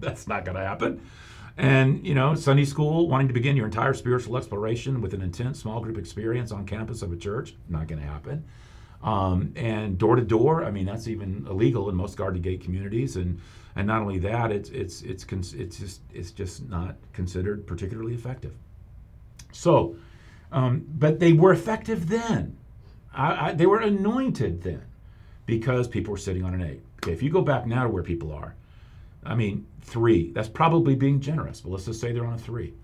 That's 0.00 0.26
not 0.26 0.44
going 0.44 0.56
to 0.56 0.64
happen. 0.64 1.00
And, 1.56 2.06
you 2.06 2.14
know, 2.14 2.34
Sunday 2.34 2.64
school, 2.64 3.08
wanting 3.08 3.28
to 3.28 3.34
begin 3.34 3.56
your 3.56 3.66
entire 3.66 3.92
spiritual 3.92 4.36
exploration 4.38 5.02
with 5.02 5.12
an 5.12 5.20
intense 5.20 5.60
small 5.60 5.80
group 5.80 5.98
experience 5.98 6.52
on 6.52 6.64
campus 6.64 7.02
of 7.02 7.12
a 7.12 7.16
church, 7.16 7.54
not 7.68 7.86
going 7.86 8.00
to 8.00 8.06
happen. 8.06 8.44
Um, 9.02 9.52
and 9.56 9.96
door 9.96 10.16
to 10.16 10.22
door, 10.22 10.64
I 10.64 10.70
mean, 10.70 10.84
that's 10.84 11.08
even 11.08 11.46
illegal 11.48 11.88
in 11.88 11.96
most 11.96 12.16
Garden 12.16 12.42
Gate 12.42 12.62
communities. 12.62 13.16
And 13.16 13.40
and 13.76 13.86
not 13.86 14.02
only 14.02 14.18
that, 14.18 14.50
it's 14.52 14.70
it's 14.70 15.02
it's 15.02 15.24
it's 15.54 15.78
just 15.78 16.00
it's 16.12 16.30
just 16.32 16.68
not 16.68 16.96
considered 17.12 17.66
particularly 17.66 18.14
effective. 18.14 18.54
So, 19.52 19.96
um, 20.52 20.86
but 20.98 21.18
they 21.18 21.32
were 21.32 21.52
effective 21.52 22.08
then. 22.08 22.56
I, 23.14 23.48
I, 23.48 23.52
they 23.52 23.66
were 23.66 23.80
anointed 23.80 24.62
then 24.62 24.82
because 25.46 25.88
people 25.88 26.12
were 26.12 26.18
sitting 26.18 26.44
on 26.44 26.54
an 26.54 26.62
eight. 26.62 26.82
Okay, 26.98 27.12
if 27.12 27.22
you 27.22 27.30
go 27.30 27.42
back 27.42 27.66
now 27.66 27.84
to 27.84 27.88
where 27.88 28.02
people 28.02 28.32
are, 28.32 28.54
I 29.24 29.34
mean, 29.34 29.66
three. 29.82 30.30
That's 30.32 30.48
probably 30.48 30.94
being 30.94 31.20
generous, 31.20 31.60
but 31.60 31.70
let's 31.70 31.86
just 31.86 32.00
say 32.00 32.12
they're 32.12 32.26
on 32.26 32.34
a 32.34 32.38
three, 32.38 32.74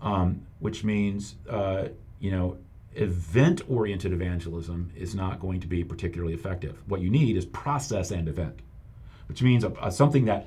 um, 0.00 0.40
which 0.60 0.84
means 0.84 1.36
uh, 1.48 1.88
you 2.20 2.30
know 2.30 2.56
event 2.94 3.62
oriented 3.68 4.12
evangelism 4.12 4.90
is 4.96 5.14
not 5.14 5.40
going 5.40 5.60
to 5.60 5.66
be 5.66 5.84
particularly 5.84 6.34
effective. 6.34 6.82
What 6.86 7.00
you 7.00 7.10
need 7.10 7.36
is 7.36 7.46
process 7.46 8.10
and 8.10 8.28
event, 8.28 8.60
which 9.28 9.42
means 9.42 9.64
a, 9.64 9.72
a, 9.80 9.90
something 9.90 10.26
that, 10.26 10.46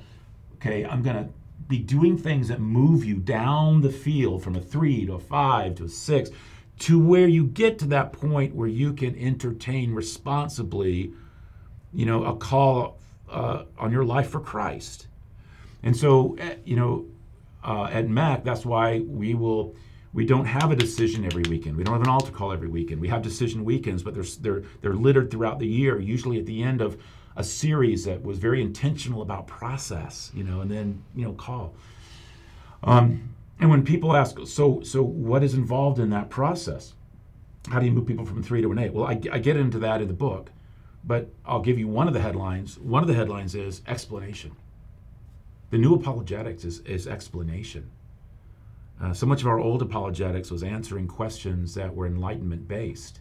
okay, 0.56 0.84
I'm 0.84 1.02
going 1.02 1.16
to 1.16 1.28
be 1.68 1.78
doing 1.78 2.16
things 2.16 2.48
that 2.48 2.60
move 2.60 3.04
you 3.04 3.16
down 3.16 3.80
the 3.80 3.90
field 3.90 4.42
from 4.42 4.56
a 4.56 4.60
three 4.60 5.06
to 5.06 5.14
a 5.14 5.18
five 5.18 5.74
to 5.76 5.84
a 5.84 5.88
six 5.88 6.30
to 6.78 6.98
where 6.98 7.26
you 7.26 7.46
get 7.46 7.78
to 7.78 7.86
that 7.86 8.12
point 8.12 8.54
where 8.54 8.68
you 8.68 8.92
can 8.92 9.18
entertain 9.18 9.94
responsibly, 9.94 11.12
you 11.92 12.04
know, 12.04 12.24
a 12.24 12.36
call 12.36 12.98
uh, 13.30 13.64
on 13.78 13.90
your 13.90 14.04
life 14.04 14.28
for 14.28 14.40
Christ. 14.40 15.08
And 15.82 15.96
so, 15.96 16.36
eh, 16.38 16.56
you 16.64 16.76
know, 16.76 17.06
uh, 17.64 17.84
at 17.84 18.06
MEC, 18.06 18.44
that's 18.44 18.66
why 18.66 19.00
we 19.00 19.34
will 19.34 19.74
we 20.16 20.24
don't 20.24 20.46
have 20.46 20.70
a 20.70 20.76
decision 20.76 21.26
every 21.26 21.42
weekend. 21.42 21.76
We 21.76 21.84
don't 21.84 21.92
have 21.92 22.02
an 22.02 22.08
altar 22.08 22.32
call 22.32 22.50
every 22.50 22.68
weekend. 22.68 23.02
We 23.02 23.08
have 23.08 23.20
decision 23.20 23.66
weekends, 23.66 24.02
but 24.02 24.14
they're, 24.14 24.24
they're, 24.40 24.62
they're 24.80 24.94
littered 24.94 25.30
throughout 25.30 25.58
the 25.58 25.66
year, 25.66 26.00
usually 26.00 26.38
at 26.38 26.46
the 26.46 26.62
end 26.62 26.80
of 26.80 26.96
a 27.36 27.44
series 27.44 28.06
that 28.06 28.22
was 28.22 28.38
very 28.38 28.62
intentional 28.62 29.20
about 29.20 29.46
process, 29.46 30.32
you 30.34 30.42
know, 30.42 30.62
and 30.62 30.70
then, 30.70 31.02
you 31.14 31.26
know, 31.26 31.34
call. 31.34 31.74
Um, 32.82 33.34
and 33.60 33.68
when 33.68 33.84
people 33.84 34.16
ask, 34.16 34.38
so, 34.46 34.80
so 34.80 35.02
what 35.02 35.44
is 35.44 35.52
involved 35.52 35.98
in 35.98 36.08
that 36.10 36.30
process? 36.30 36.94
How 37.68 37.78
do 37.78 37.84
you 37.84 37.92
move 37.92 38.06
people 38.06 38.24
from 38.24 38.42
three 38.42 38.62
to 38.62 38.72
an 38.72 38.78
eight? 38.78 38.94
Well, 38.94 39.06
I, 39.06 39.20
I 39.30 39.38
get 39.38 39.58
into 39.58 39.78
that 39.80 40.00
in 40.00 40.08
the 40.08 40.14
book, 40.14 40.50
but 41.04 41.28
I'll 41.44 41.60
give 41.60 41.78
you 41.78 41.88
one 41.88 42.08
of 42.08 42.14
the 42.14 42.20
headlines. 42.20 42.78
One 42.78 43.02
of 43.02 43.08
the 43.08 43.14
headlines 43.14 43.54
is 43.54 43.82
explanation. 43.86 44.56
The 45.68 45.76
new 45.76 45.94
apologetics 45.94 46.64
is, 46.64 46.80
is 46.80 47.06
explanation. 47.06 47.90
Uh, 49.02 49.12
so 49.12 49.26
much 49.26 49.42
of 49.42 49.46
our 49.46 49.58
old 49.58 49.82
apologetics 49.82 50.50
was 50.50 50.62
answering 50.62 51.06
questions 51.06 51.74
that 51.74 51.94
were 51.94 52.06
enlightenment 52.06 52.66
based. 52.66 53.20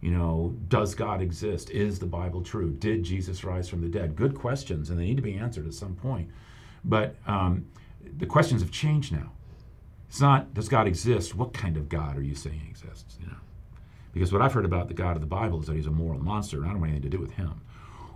You 0.00 0.12
know, 0.12 0.54
does 0.68 0.94
God 0.94 1.20
exist? 1.20 1.70
Is 1.70 1.98
the 1.98 2.06
Bible 2.06 2.42
true? 2.42 2.70
Did 2.70 3.02
Jesus 3.02 3.42
rise 3.42 3.68
from 3.68 3.80
the 3.80 3.88
dead? 3.88 4.14
Good 4.14 4.34
questions, 4.34 4.90
and 4.90 4.98
they 4.98 5.04
need 5.04 5.16
to 5.16 5.22
be 5.22 5.34
answered 5.34 5.66
at 5.66 5.74
some 5.74 5.96
point. 5.96 6.30
But 6.84 7.16
um, 7.26 7.66
the 8.18 8.26
questions 8.26 8.60
have 8.60 8.70
changed 8.70 9.12
now. 9.12 9.32
It's 10.08 10.20
not, 10.20 10.54
does 10.54 10.68
God 10.68 10.86
exist? 10.86 11.34
What 11.34 11.52
kind 11.52 11.76
of 11.76 11.88
God 11.88 12.16
are 12.16 12.22
you 12.22 12.34
saying 12.34 12.62
exists? 12.70 13.16
You 13.20 13.26
know, 13.26 13.36
because 14.12 14.32
what 14.32 14.40
I've 14.40 14.52
heard 14.52 14.64
about 14.64 14.88
the 14.88 14.94
God 14.94 15.16
of 15.16 15.20
the 15.20 15.26
Bible 15.26 15.60
is 15.60 15.66
that 15.66 15.76
he's 15.76 15.86
a 15.86 15.90
moral 15.90 16.20
monster, 16.20 16.58
and 16.58 16.66
I 16.66 16.70
don't 16.70 16.80
want 16.80 16.92
anything 16.92 17.10
to 17.10 17.16
do 17.16 17.20
with 17.20 17.32
him. 17.32 17.60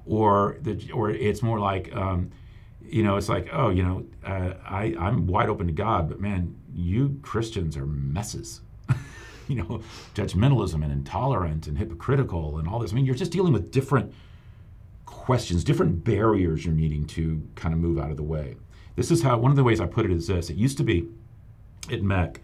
Or, 0.07 0.57
the, 0.61 0.90
or 0.93 1.11
it's 1.11 1.43
more 1.43 1.59
like, 1.59 1.95
um, 1.95 2.30
you 2.80 3.03
know, 3.03 3.16
it's 3.16 3.28
like, 3.28 3.49
oh, 3.53 3.70
you 3.70 3.82
know, 3.82 4.05
uh, 4.24 4.55
I, 4.64 4.95
I'm 4.99 5.26
wide 5.26 5.49
open 5.49 5.66
to 5.66 5.72
God, 5.72 6.09
but 6.09 6.20
man, 6.20 6.57
you 6.74 7.18
Christians 7.22 7.76
are 7.76 7.86
messes. 7.86 8.60
you 9.48 9.56
know, 9.56 9.82
judgmentalism 10.14 10.82
and 10.82 10.92
intolerant 10.92 11.66
and 11.66 11.78
hypocritical 11.78 12.58
and 12.58 12.68
all 12.68 12.78
this. 12.78 12.92
I 12.92 12.94
mean, 12.94 13.04
you're 13.04 13.14
just 13.14 13.32
dealing 13.32 13.52
with 13.52 13.70
different 13.70 14.12
questions, 15.04 15.64
different 15.64 16.04
barriers 16.04 16.64
you're 16.64 16.74
needing 16.74 17.06
to 17.06 17.46
kind 17.54 17.74
of 17.74 17.80
move 17.80 17.98
out 17.98 18.10
of 18.10 18.16
the 18.16 18.22
way. 18.22 18.56
This 18.96 19.10
is 19.10 19.22
how, 19.22 19.38
one 19.38 19.50
of 19.50 19.56
the 19.56 19.64
ways 19.64 19.80
I 19.80 19.86
put 19.86 20.04
it 20.04 20.10
is 20.10 20.26
this 20.26 20.50
it 20.50 20.56
used 20.56 20.78
to 20.78 20.84
be 20.84 21.08
at 21.90 22.02
MEC, 22.02 22.38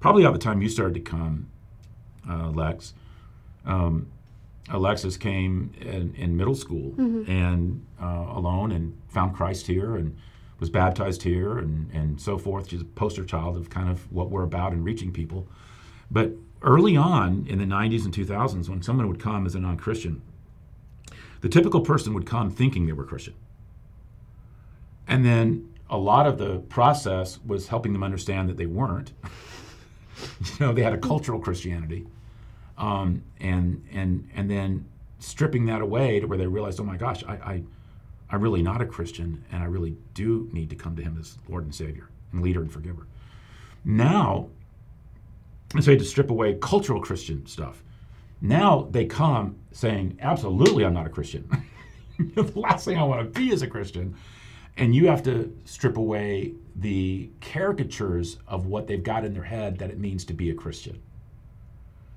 probably 0.00 0.22
about 0.22 0.32
the 0.32 0.38
time 0.38 0.62
you 0.62 0.68
started 0.68 0.94
to 0.94 1.00
come, 1.00 1.50
uh, 2.28 2.50
Lex. 2.50 2.94
Um, 3.64 4.10
Alexis 4.70 5.16
came 5.16 5.72
in, 5.80 6.14
in 6.14 6.36
middle 6.36 6.54
school 6.54 6.92
mm-hmm. 6.92 7.30
and 7.30 7.84
uh, 8.00 8.26
alone 8.28 8.72
and 8.72 8.96
found 9.08 9.34
Christ 9.34 9.66
here 9.66 9.96
and 9.96 10.16
was 10.60 10.70
baptized 10.70 11.22
here 11.22 11.58
and, 11.58 11.90
and 11.92 12.20
so 12.20 12.38
forth. 12.38 12.68
She's 12.68 12.80
a 12.80 12.84
poster 12.84 13.24
child 13.24 13.56
of 13.56 13.70
kind 13.70 13.88
of 13.88 14.10
what 14.12 14.30
we're 14.30 14.42
about 14.42 14.72
in 14.72 14.82
reaching 14.82 15.12
people. 15.12 15.46
But 16.10 16.32
early 16.62 16.96
on 16.96 17.46
in 17.48 17.58
the 17.58 17.64
90s 17.64 18.04
and 18.04 18.14
2000s, 18.14 18.68
when 18.68 18.82
someone 18.82 19.08
would 19.08 19.20
come 19.20 19.46
as 19.46 19.54
a 19.54 19.60
non 19.60 19.76
Christian, 19.76 20.22
the 21.40 21.48
typical 21.48 21.80
person 21.80 22.14
would 22.14 22.26
come 22.26 22.50
thinking 22.50 22.86
they 22.86 22.92
were 22.92 23.04
Christian. 23.04 23.34
And 25.06 25.24
then 25.24 25.72
a 25.88 25.96
lot 25.96 26.26
of 26.26 26.38
the 26.38 26.58
process 26.68 27.38
was 27.46 27.68
helping 27.68 27.92
them 27.92 28.02
understand 28.02 28.48
that 28.48 28.56
they 28.56 28.66
weren't. 28.66 29.12
you 30.40 30.66
know, 30.66 30.72
they 30.72 30.82
had 30.82 30.92
a 30.92 30.98
cultural 30.98 31.38
Christianity. 31.38 32.06
Um, 32.76 33.22
and, 33.40 33.84
and, 33.92 34.28
and 34.34 34.50
then 34.50 34.84
stripping 35.18 35.66
that 35.66 35.80
away 35.80 36.20
to 36.20 36.26
where 36.26 36.38
they 36.38 36.46
realized, 36.46 36.80
oh 36.80 36.84
my 36.84 36.96
gosh, 36.96 37.24
I, 37.24 37.32
I 37.32 37.62
I'm 38.30 38.42
really 38.42 38.62
not 38.62 38.82
a 38.82 38.86
Christian, 38.86 39.44
and 39.50 39.62
I 39.62 39.66
really 39.66 39.96
do 40.14 40.48
need 40.52 40.70
to 40.70 40.76
come 40.76 40.96
to 40.96 41.02
Him 41.02 41.16
as 41.18 41.38
Lord 41.48 41.64
and 41.64 41.74
Savior 41.74 42.08
and 42.32 42.42
leader 42.42 42.60
and 42.60 42.70
forgiver. 42.70 43.06
Now, 43.84 44.48
I 45.74 45.80
say 45.80 45.96
to 45.96 46.04
strip 46.04 46.30
away 46.30 46.58
cultural 46.60 47.00
Christian 47.00 47.46
stuff. 47.46 47.82
Now 48.40 48.88
they 48.90 49.06
come 49.06 49.56
saying, 49.72 50.18
absolutely, 50.20 50.84
I'm 50.84 50.94
not 50.94 51.06
a 51.06 51.10
Christian. 51.10 51.48
the 52.18 52.42
last 52.54 52.84
thing 52.84 52.98
I 52.98 53.02
want 53.02 53.20
to 53.22 53.40
be 53.40 53.50
is 53.50 53.62
a 53.62 53.66
Christian. 53.66 54.14
And 54.76 54.94
you 54.94 55.08
have 55.08 55.22
to 55.24 55.54
strip 55.64 55.96
away 55.96 56.54
the 56.76 57.30
caricatures 57.40 58.38
of 58.46 58.66
what 58.66 58.86
they've 58.86 59.02
got 59.02 59.24
in 59.24 59.34
their 59.34 59.42
head 59.42 59.78
that 59.78 59.90
it 59.90 59.98
means 59.98 60.24
to 60.26 60.32
be 60.32 60.50
a 60.50 60.54
Christian. 60.54 61.00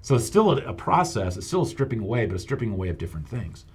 So 0.04 0.16
it's 0.16 0.26
still 0.26 0.52
a, 0.52 0.74
process, 0.74 1.38
it's 1.38 1.48
still 1.48 1.64
a 1.64 1.66
stripping 1.66 2.00
away, 2.00 2.26
but 2.26 2.36
a 2.36 2.40
stripping 2.40 2.72
away 2.72 2.90
of 2.90 2.98
different 2.98 3.28
things 3.28 3.66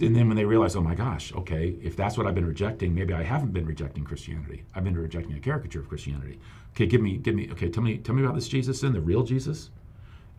and 0.00 0.14
then 0.14 0.26
when 0.26 0.36
they 0.36 0.44
realize, 0.44 0.74
oh 0.74 0.80
my 0.80 0.94
gosh, 0.94 1.32
okay, 1.34 1.76
if 1.82 1.96
that's 1.96 2.18
what 2.18 2.26
I've 2.26 2.34
been 2.34 2.46
rejecting, 2.46 2.94
maybe 2.94 3.14
I 3.14 3.22
haven't 3.22 3.52
been 3.52 3.64
rejecting 3.64 4.04
Christianity. 4.04 4.64
I've 4.74 4.82
been 4.82 4.96
rejecting 4.96 5.36
a 5.36 5.40
caricature 5.40 5.80
of 5.80 5.88
Christianity. 5.88 6.40
Okay, 6.72 6.86
give 6.86 7.00
me, 7.00 7.16
give 7.16 7.34
me, 7.34 7.48
okay, 7.52 7.68
tell 7.68 7.82
me, 7.82 7.98
tell 7.98 8.14
me 8.14 8.24
about 8.24 8.34
this 8.34 8.48
Jesus 8.48 8.80
then, 8.80 8.92
the 8.92 9.00
real 9.00 9.22
Jesus. 9.22 9.70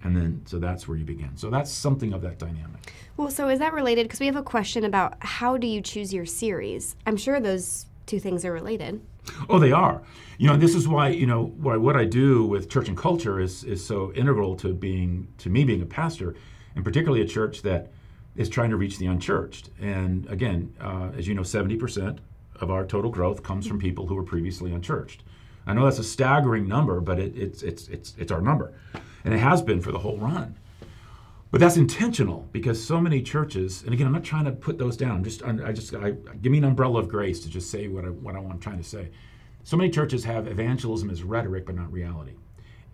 And 0.03 0.15
then, 0.15 0.41
so 0.45 0.59
that's 0.59 0.87
where 0.87 0.97
you 0.97 1.05
begin. 1.05 1.37
So 1.37 1.49
that's 1.49 1.71
something 1.71 2.11
of 2.13 2.21
that 2.21 2.37
dynamic. 2.37 2.93
Well, 3.15 3.31
so 3.31 3.47
is 3.47 3.59
that 3.59 3.73
related? 3.73 4.03
Because 4.03 4.19
we 4.19 4.25
have 4.25 4.35
a 4.35 4.43
question 4.43 4.83
about 4.83 5.15
how 5.19 5.55
do 5.57 5.67
you 5.67 5.81
choose 5.81 6.13
your 6.13 6.25
series? 6.25 6.95
I'm 7.07 7.17
sure 7.17 7.39
those 7.39 7.85
two 8.05 8.19
things 8.19 8.43
are 8.43 8.51
related. 8.51 9.01
Oh, 9.49 9.57
they 9.57 9.71
are. 9.71 10.03
You 10.37 10.49
know, 10.49 10.57
this 10.57 10.75
is 10.75 10.87
why 10.87 11.09
you 11.09 11.25
know 11.25 11.45
why 11.57 11.77
what 11.77 11.95
I 11.95 12.05
do 12.05 12.45
with 12.45 12.69
church 12.69 12.87
and 12.87 12.97
culture 12.97 13.39
is 13.39 13.63
is 13.63 13.83
so 13.83 14.13
integral 14.13 14.55
to 14.57 14.73
being 14.73 15.27
to 15.39 15.49
me 15.49 15.63
being 15.63 15.81
a 15.81 15.85
pastor, 15.87 16.35
and 16.75 16.83
particularly 16.83 17.23
a 17.23 17.27
church 17.27 17.63
that 17.63 17.91
is 18.35 18.49
trying 18.49 18.69
to 18.69 18.77
reach 18.77 18.97
the 18.97 19.05
unchurched. 19.05 19.69
And 19.79 20.27
again, 20.29 20.73
uh, 20.79 21.11
as 21.17 21.27
you 21.27 21.33
know, 21.33 21.41
70% 21.41 22.19
of 22.61 22.69
our 22.69 22.85
total 22.85 23.11
growth 23.11 23.43
comes 23.43 23.67
from 23.67 23.79
people 23.79 24.07
who 24.07 24.15
were 24.15 24.23
previously 24.23 24.71
unchurched. 24.71 25.23
I 25.67 25.73
know 25.73 25.85
that's 25.85 25.99
a 25.99 26.03
staggering 26.03 26.67
number, 26.67 26.99
but 27.01 27.19
it, 27.19 27.35
it's, 27.35 27.63
it's, 27.63 27.87
it's, 27.87 28.13
it's 28.17 28.31
our 28.31 28.41
number. 28.41 28.73
And 29.23 29.33
it 29.33 29.39
has 29.39 29.61
been 29.61 29.81
for 29.81 29.91
the 29.91 29.99
whole 29.99 30.17
run. 30.17 30.57
But 31.51 31.61
that's 31.61 31.77
intentional 31.77 32.47
because 32.51 32.83
so 32.83 32.99
many 32.99 33.21
churches, 33.21 33.83
and 33.83 33.93
again, 33.93 34.07
I'm 34.07 34.13
not 34.13 34.23
trying 34.23 34.45
to 34.45 34.51
put 34.51 34.77
those 34.77 34.97
down. 34.97 35.11
I'm 35.11 35.23
just, 35.23 35.43
I 35.43 35.71
just, 35.71 35.95
I, 35.95 36.11
give 36.41 36.51
me 36.51 36.57
an 36.57 36.65
umbrella 36.65 36.99
of 36.99 37.07
grace 37.07 37.39
to 37.41 37.49
just 37.49 37.71
say 37.71 37.87
what 37.87 38.03
I, 38.03 38.09
what 38.09 38.35
I'm 38.35 38.59
trying 38.59 38.77
to 38.77 38.83
say. 38.83 39.09
So 39.63 39.77
many 39.77 39.89
churches 39.89 40.23
have 40.25 40.47
evangelism 40.47 41.09
as 41.09 41.23
rhetoric, 41.23 41.65
but 41.65 41.75
not 41.75 41.91
reality 41.91 42.33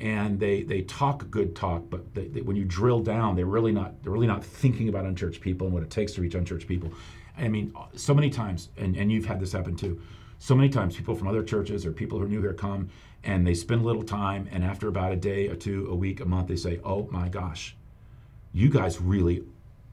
and 0.02 0.40
they 0.40 0.64
they 0.64 0.82
talk 0.82 1.30
good 1.30 1.56
talk, 1.56 1.84
but 1.90 2.14
they, 2.16 2.28
they, 2.28 2.42
when 2.42 2.56
you 2.56 2.66
drill 2.66 3.02
down, 3.02 3.36
they're 3.36 3.46
really 3.46 3.72
not 3.72 4.02
they're 4.02 4.12
really 4.12 4.28
not 4.28 4.44
thinking 4.44 4.90
about 4.90 5.06
unchurched 5.06 5.42
people 5.42 5.68
and 5.68 5.74
what 5.74 5.84
it 5.84 5.92
takes 5.92 6.14
to 6.14 6.22
reach 6.22 6.34
unchurched 6.34 6.68
people. 6.68 6.92
I 7.38 7.48
mean, 7.48 7.74
so 7.96 8.14
many 8.14 8.30
times, 8.30 8.70
and, 8.78 8.98
and 8.98 9.12
you've 9.12 9.26
had 9.26 9.40
this 9.40 9.54
happen 9.54 9.76
too. 9.76 10.02
So 10.40 10.56
many 10.56 10.70
times, 10.70 10.96
people 10.96 11.16
from 11.16 11.28
other 11.28 11.44
churches 11.44 11.86
or 11.86 11.92
people 11.92 12.18
who 12.18 12.26
are 12.26 12.28
new 12.28 12.42
here 12.42 12.54
come 12.54 12.90
and 13.24 13.46
they 13.46 13.54
spend 13.54 13.82
a 13.82 13.86
little 13.86 14.02
time, 14.04 14.50
and 14.52 14.64
after 14.64 14.88
about 14.88 15.12
a 15.12 15.16
day, 15.16 15.48
or 15.48 15.56
two, 15.56 15.88
a 15.92 15.96
week, 15.96 16.20
a 16.20 16.26
month, 16.26 16.48
they 16.48 16.56
say, 16.56 16.80
"Oh 16.84 17.08
my 17.12 17.30
gosh, 17.30 17.76
you 18.54 18.70
guys 18.70 19.00
really 19.00 19.44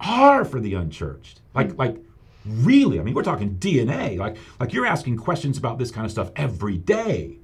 are 0.00 0.44
for 0.46 0.58
the 0.58 0.72
unchurched." 0.72 1.42
Like 1.54 1.76
like 1.76 1.98
really, 2.46 2.98
I 2.98 3.02
mean, 3.02 3.12
we're 3.12 3.22
talking 3.22 3.56
DNA. 3.56 4.16
Like 4.16 4.38
like 4.58 4.72
you're 4.72 4.86
asking 4.86 5.18
questions 5.18 5.58
about 5.58 5.78
this 5.78 5.90
kind 5.90 6.06
of 6.06 6.10
stuff 6.10 6.30
every 6.34 6.78
day, 6.78 7.36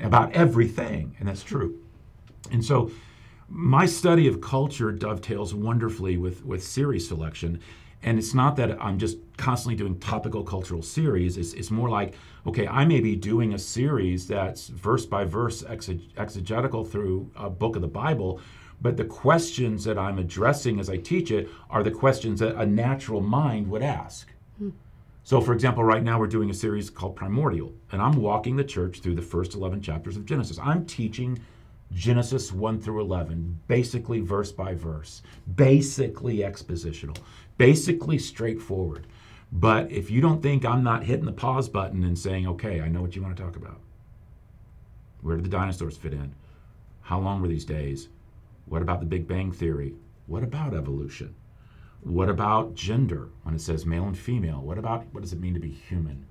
about 0.00 0.32
everything, 0.32 1.16
and 1.18 1.28
that's 1.28 1.42
true. 1.42 1.80
And 2.50 2.64
so 2.64 2.90
my 3.48 3.86
study 3.86 4.28
of 4.28 4.40
culture 4.40 4.92
dovetails 4.92 5.54
wonderfully 5.54 6.16
with, 6.16 6.44
with 6.44 6.62
series 6.62 7.08
selection. 7.08 7.60
And 8.02 8.18
it's 8.18 8.34
not 8.34 8.56
that 8.56 8.80
I'm 8.82 8.98
just 8.98 9.18
constantly 9.36 9.74
doing 9.74 9.98
topical 9.98 10.44
cultural 10.44 10.82
series. 10.82 11.36
It's, 11.36 11.52
it's 11.54 11.70
more 11.70 11.88
like, 11.88 12.14
okay, 12.46 12.66
I 12.68 12.84
may 12.84 13.00
be 13.00 13.16
doing 13.16 13.54
a 13.54 13.58
series 13.58 14.28
that's 14.28 14.68
verse 14.68 15.04
by 15.04 15.24
verse 15.24 15.64
exegetical 15.64 16.84
through 16.84 17.30
a 17.34 17.50
book 17.50 17.74
of 17.74 17.82
the 17.82 17.88
Bible, 17.88 18.40
but 18.80 18.96
the 18.96 19.04
questions 19.04 19.82
that 19.84 19.98
I'm 19.98 20.18
addressing 20.18 20.78
as 20.78 20.88
I 20.88 20.98
teach 20.98 21.32
it 21.32 21.48
are 21.70 21.82
the 21.82 21.90
questions 21.90 22.38
that 22.40 22.54
a 22.54 22.66
natural 22.66 23.20
mind 23.20 23.68
would 23.68 23.82
ask. 23.82 24.30
Hmm. 24.58 24.70
So, 25.24 25.40
for 25.40 25.52
example, 25.52 25.82
right 25.82 26.02
now 26.02 26.20
we're 26.20 26.28
doing 26.28 26.50
a 26.50 26.54
series 26.54 26.90
called 26.90 27.16
Primordial, 27.16 27.72
and 27.90 28.00
I'm 28.00 28.12
walking 28.12 28.56
the 28.56 28.64
church 28.64 29.00
through 29.00 29.16
the 29.16 29.22
first 29.22 29.54
11 29.54 29.82
chapters 29.82 30.16
of 30.16 30.24
Genesis. 30.24 30.58
I'm 30.62 30.86
teaching 30.86 31.40
Genesis 31.98 32.52
1 32.52 32.80
through 32.80 33.00
11, 33.00 33.58
basically 33.66 34.20
verse 34.20 34.52
by 34.52 34.72
verse, 34.72 35.20
basically 35.56 36.38
expositional, 36.38 37.18
basically 37.56 38.16
straightforward. 38.20 39.08
But 39.50 39.90
if 39.90 40.08
you 40.08 40.20
don't 40.20 40.40
think 40.40 40.64
I'm 40.64 40.84
not 40.84 41.02
hitting 41.02 41.24
the 41.24 41.32
pause 41.32 41.68
button 41.68 42.04
and 42.04 42.16
saying, 42.16 42.46
okay, 42.46 42.80
I 42.80 42.88
know 42.88 43.02
what 43.02 43.16
you 43.16 43.22
want 43.22 43.36
to 43.36 43.42
talk 43.42 43.56
about, 43.56 43.80
where 45.22 45.34
did 45.34 45.44
the 45.44 45.50
dinosaurs 45.50 45.96
fit 45.96 46.12
in? 46.12 46.32
How 47.00 47.18
long 47.18 47.42
were 47.42 47.48
these 47.48 47.64
days? 47.64 48.08
What 48.66 48.80
about 48.80 49.00
the 49.00 49.06
Big 49.06 49.26
Bang 49.26 49.50
Theory? 49.50 49.94
What 50.26 50.44
about 50.44 50.74
evolution? 50.74 51.34
What 52.02 52.28
about 52.28 52.76
gender 52.76 53.30
when 53.42 53.56
it 53.56 53.60
says 53.60 53.84
male 53.84 54.04
and 54.04 54.16
female? 54.16 54.60
What 54.60 54.78
about 54.78 55.04
what 55.10 55.24
does 55.24 55.32
it 55.32 55.40
mean 55.40 55.54
to 55.54 55.60
be 55.60 55.72
human? 55.72 56.26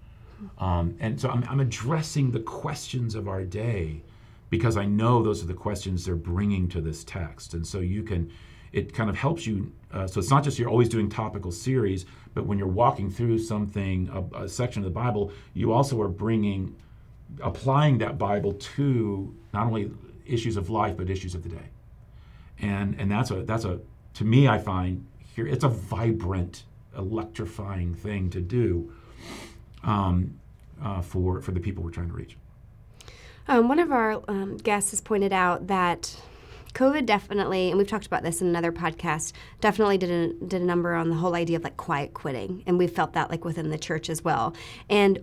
Um, 0.59 0.95
and 1.01 1.19
so 1.19 1.29
I'm, 1.29 1.43
I'm 1.49 1.59
addressing 1.59 2.31
the 2.31 2.39
questions 2.39 3.15
of 3.15 3.27
our 3.27 3.43
day 3.43 4.03
because 4.49 4.77
I 4.77 4.85
know 4.85 5.21
those 5.21 5.43
are 5.43 5.47
the 5.47 5.53
questions 5.53 6.05
they're 6.05 6.15
bringing 6.15 6.67
to 6.69 6.81
this 6.81 7.03
text. 7.03 7.53
And 7.53 7.65
so 7.65 7.79
you 7.79 8.03
can, 8.03 8.31
it 8.71 8.93
kind 8.93 9.09
of 9.09 9.15
helps 9.15 9.45
you. 9.45 9.71
Uh, 9.91 10.07
so 10.07 10.19
it's 10.19 10.29
not 10.29 10.43
just 10.43 10.57
you're 10.57 10.69
always 10.69 10.89
doing 10.89 11.09
topical 11.09 11.51
series, 11.51 12.05
but 12.33 12.45
when 12.45 12.57
you're 12.57 12.67
walking 12.67 13.09
through 13.09 13.39
something, 13.39 14.09
a, 14.13 14.43
a, 14.43 14.49
section 14.49 14.81
of 14.81 14.85
the 14.85 14.93
Bible, 14.93 15.31
you 15.53 15.73
also 15.73 16.01
are 16.01 16.07
bringing, 16.07 16.75
applying 17.41 17.97
that 17.97 18.17
Bible 18.17 18.53
to 18.53 19.35
not 19.53 19.67
only 19.67 19.91
issues 20.25 20.57
of 20.57 20.69
life, 20.69 20.95
but 20.97 21.09
issues 21.09 21.35
of 21.35 21.43
the 21.43 21.49
day. 21.49 21.69
And, 22.59 22.99
and 22.99 23.11
that's 23.11 23.31
a, 23.31 23.43
that's 23.43 23.65
a, 23.65 23.79
to 24.15 24.25
me, 24.25 24.47
I 24.47 24.57
find 24.59 25.05
here, 25.35 25.45
it's 25.45 25.63
a 25.63 25.69
vibrant, 25.69 26.63
electrifying 26.97 27.93
thing 27.93 28.29
to 28.31 28.41
do 28.41 28.91
um, 29.83 30.39
uh, 30.81 31.01
for, 31.01 31.41
for 31.41 31.51
the 31.51 31.59
people 31.59 31.83
we're 31.83 31.91
trying 31.91 32.07
to 32.07 32.13
reach. 32.13 32.37
Um, 33.47 33.69
one 33.69 33.79
of 33.79 33.91
our 33.91 34.21
um, 34.27 34.57
guests 34.57 34.91
has 34.91 35.01
pointed 35.01 35.31
out 35.31 35.67
that 35.67 36.15
COVID 36.73 37.05
definitely, 37.05 37.69
and 37.69 37.77
we've 37.77 37.87
talked 37.87 38.05
about 38.05 38.23
this 38.23 38.41
in 38.41 38.47
another 38.47 38.71
podcast, 38.71 39.33
definitely 39.61 39.97
did 39.97 40.09
a, 40.11 40.45
did 40.45 40.61
a 40.61 40.65
number 40.65 40.93
on 40.93 41.09
the 41.09 41.15
whole 41.15 41.33
idea 41.33 41.55
of 41.57 41.63
like 41.63 41.77
quiet 41.77 42.13
quitting, 42.13 42.63
and 42.67 42.77
we 42.77 42.87
felt 42.87 43.13
that 43.13 43.31
like 43.31 43.45
within 43.45 43.69
the 43.69 43.77
church 43.77 44.09
as 44.09 44.23
well. 44.23 44.53
And 44.89 45.19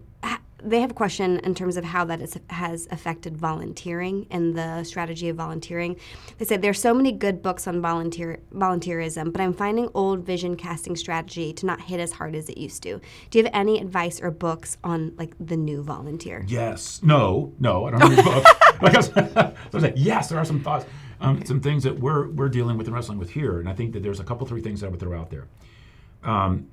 they 0.64 0.80
have 0.80 0.90
a 0.90 0.94
question 0.94 1.38
in 1.40 1.54
terms 1.54 1.76
of 1.76 1.84
how 1.84 2.04
that 2.06 2.20
is, 2.20 2.38
has 2.50 2.88
affected 2.90 3.36
volunteering 3.36 4.26
and 4.30 4.56
the 4.56 4.84
strategy 4.84 5.28
of 5.28 5.36
volunteering. 5.36 5.96
They 6.38 6.44
said 6.44 6.62
there's 6.62 6.80
so 6.80 6.94
many 6.94 7.12
good 7.12 7.42
books 7.42 7.66
on 7.66 7.80
volunteer 7.80 8.40
volunteerism, 8.52 9.32
but 9.32 9.40
I'm 9.40 9.52
finding 9.52 9.88
old 9.94 10.24
vision 10.24 10.56
casting 10.56 10.96
strategy 10.96 11.52
to 11.52 11.66
not 11.66 11.80
hit 11.80 12.00
as 12.00 12.12
hard 12.12 12.34
as 12.34 12.48
it 12.48 12.58
used 12.58 12.82
to. 12.84 13.00
Do 13.30 13.38
you 13.38 13.44
have 13.44 13.54
any 13.54 13.80
advice 13.80 14.20
or 14.20 14.30
books 14.30 14.76
on 14.82 15.14
like 15.16 15.34
the 15.38 15.56
new 15.56 15.82
volunteer? 15.82 16.44
Yes. 16.48 17.02
No. 17.02 17.52
No. 17.58 17.86
I 17.86 17.90
don't 17.90 18.00
have 18.00 18.12
any 18.12 18.22
books. 18.22 18.50
like 18.82 18.94
I 18.94 18.98
was, 18.98 19.10
I 19.16 19.54
was 19.72 19.82
like, 19.82 19.94
yes, 19.96 20.28
there 20.28 20.38
are 20.38 20.44
some 20.44 20.60
thoughts, 20.60 20.86
um, 21.20 21.44
some 21.44 21.60
things 21.60 21.84
that 21.84 21.98
we're 21.98 22.28
we're 22.30 22.48
dealing 22.48 22.76
with 22.76 22.86
and 22.86 22.94
wrestling 22.94 23.18
with 23.18 23.30
here, 23.30 23.60
and 23.60 23.68
I 23.68 23.74
think 23.74 23.92
that 23.92 24.02
there's 24.02 24.20
a 24.20 24.24
couple 24.24 24.46
three 24.46 24.60
things 24.60 24.82
I 24.82 24.88
would 24.88 25.00
throw 25.00 25.18
out 25.18 25.30
there. 25.30 25.46
Um, 26.22 26.68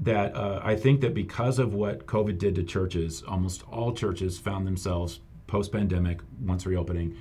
that 0.00 0.34
uh, 0.34 0.60
I 0.62 0.76
think 0.76 1.02
that 1.02 1.14
because 1.14 1.58
of 1.58 1.74
what 1.74 2.06
COVID 2.06 2.38
did 2.38 2.54
to 2.56 2.62
churches, 2.62 3.22
almost 3.26 3.62
all 3.70 3.92
churches 3.92 4.38
found 4.38 4.66
themselves 4.66 5.20
post 5.46 5.72
pandemic, 5.72 6.20
once 6.44 6.64
reopening, 6.64 7.16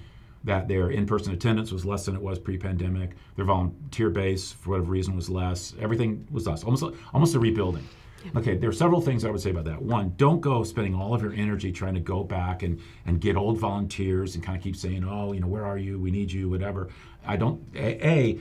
that 0.45 0.67
their 0.67 0.89
in 0.89 1.05
person 1.05 1.33
attendance 1.33 1.71
was 1.71 1.85
less 1.85 2.05
than 2.05 2.15
it 2.15 2.21
was 2.21 2.39
pre 2.39 2.57
pandemic. 2.57 3.11
Their 3.35 3.45
volunteer 3.45 4.09
base, 4.09 4.53
for 4.53 4.71
whatever 4.71 4.91
reason, 4.91 5.15
was 5.15 5.29
less. 5.29 5.73
Everything 5.79 6.25
was 6.31 6.47
less, 6.47 6.63
almost, 6.63 6.83
almost 7.13 7.35
a 7.35 7.39
rebuilding. 7.39 7.87
Okay, 8.35 8.57
there 8.57 8.69
are 8.69 8.73
several 8.73 8.99
things 8.99 9.23
I 9.23 9.29
would 9.29 9.41
say 9.41 9.51
about 9.51 9.65
that. 9.65 9.81
One, 9.81 10.13
don't 10.17 10.41
go 10.41 10.63
spending 10.63 10.93
all 10.93 11.13
of 11.13 11.21
your 11.21 11.33
energy 11.33 11.71
trying 11.71 11.93
to 11.93 12.01
go 12.01 12.23
back 12.23 12.63
and, 12.63 12.79
and 13.05 13.21
get 13.21 13.37
old 13.37 13.57
volunteers 13.57 14.35
and 14.35 14.43
kind 14.43 14.57
of 14.57 14.63
keep 14.63 14.75
saying, 14.75 15.05
oh, 15.05 15.31
you 15.31 15.39
know, 15.39 15.47
where 15.47 15.65
are 15.65 15.77
you? 15.77 15.99
We 15.99 16.11
need 16.11 16.31
you, 16.31 16.49
whatever. 16.49 16.89
I 17.25 17.37
don't, 17.37 17.61
A, 17.75 18.07
a 18.07 18.39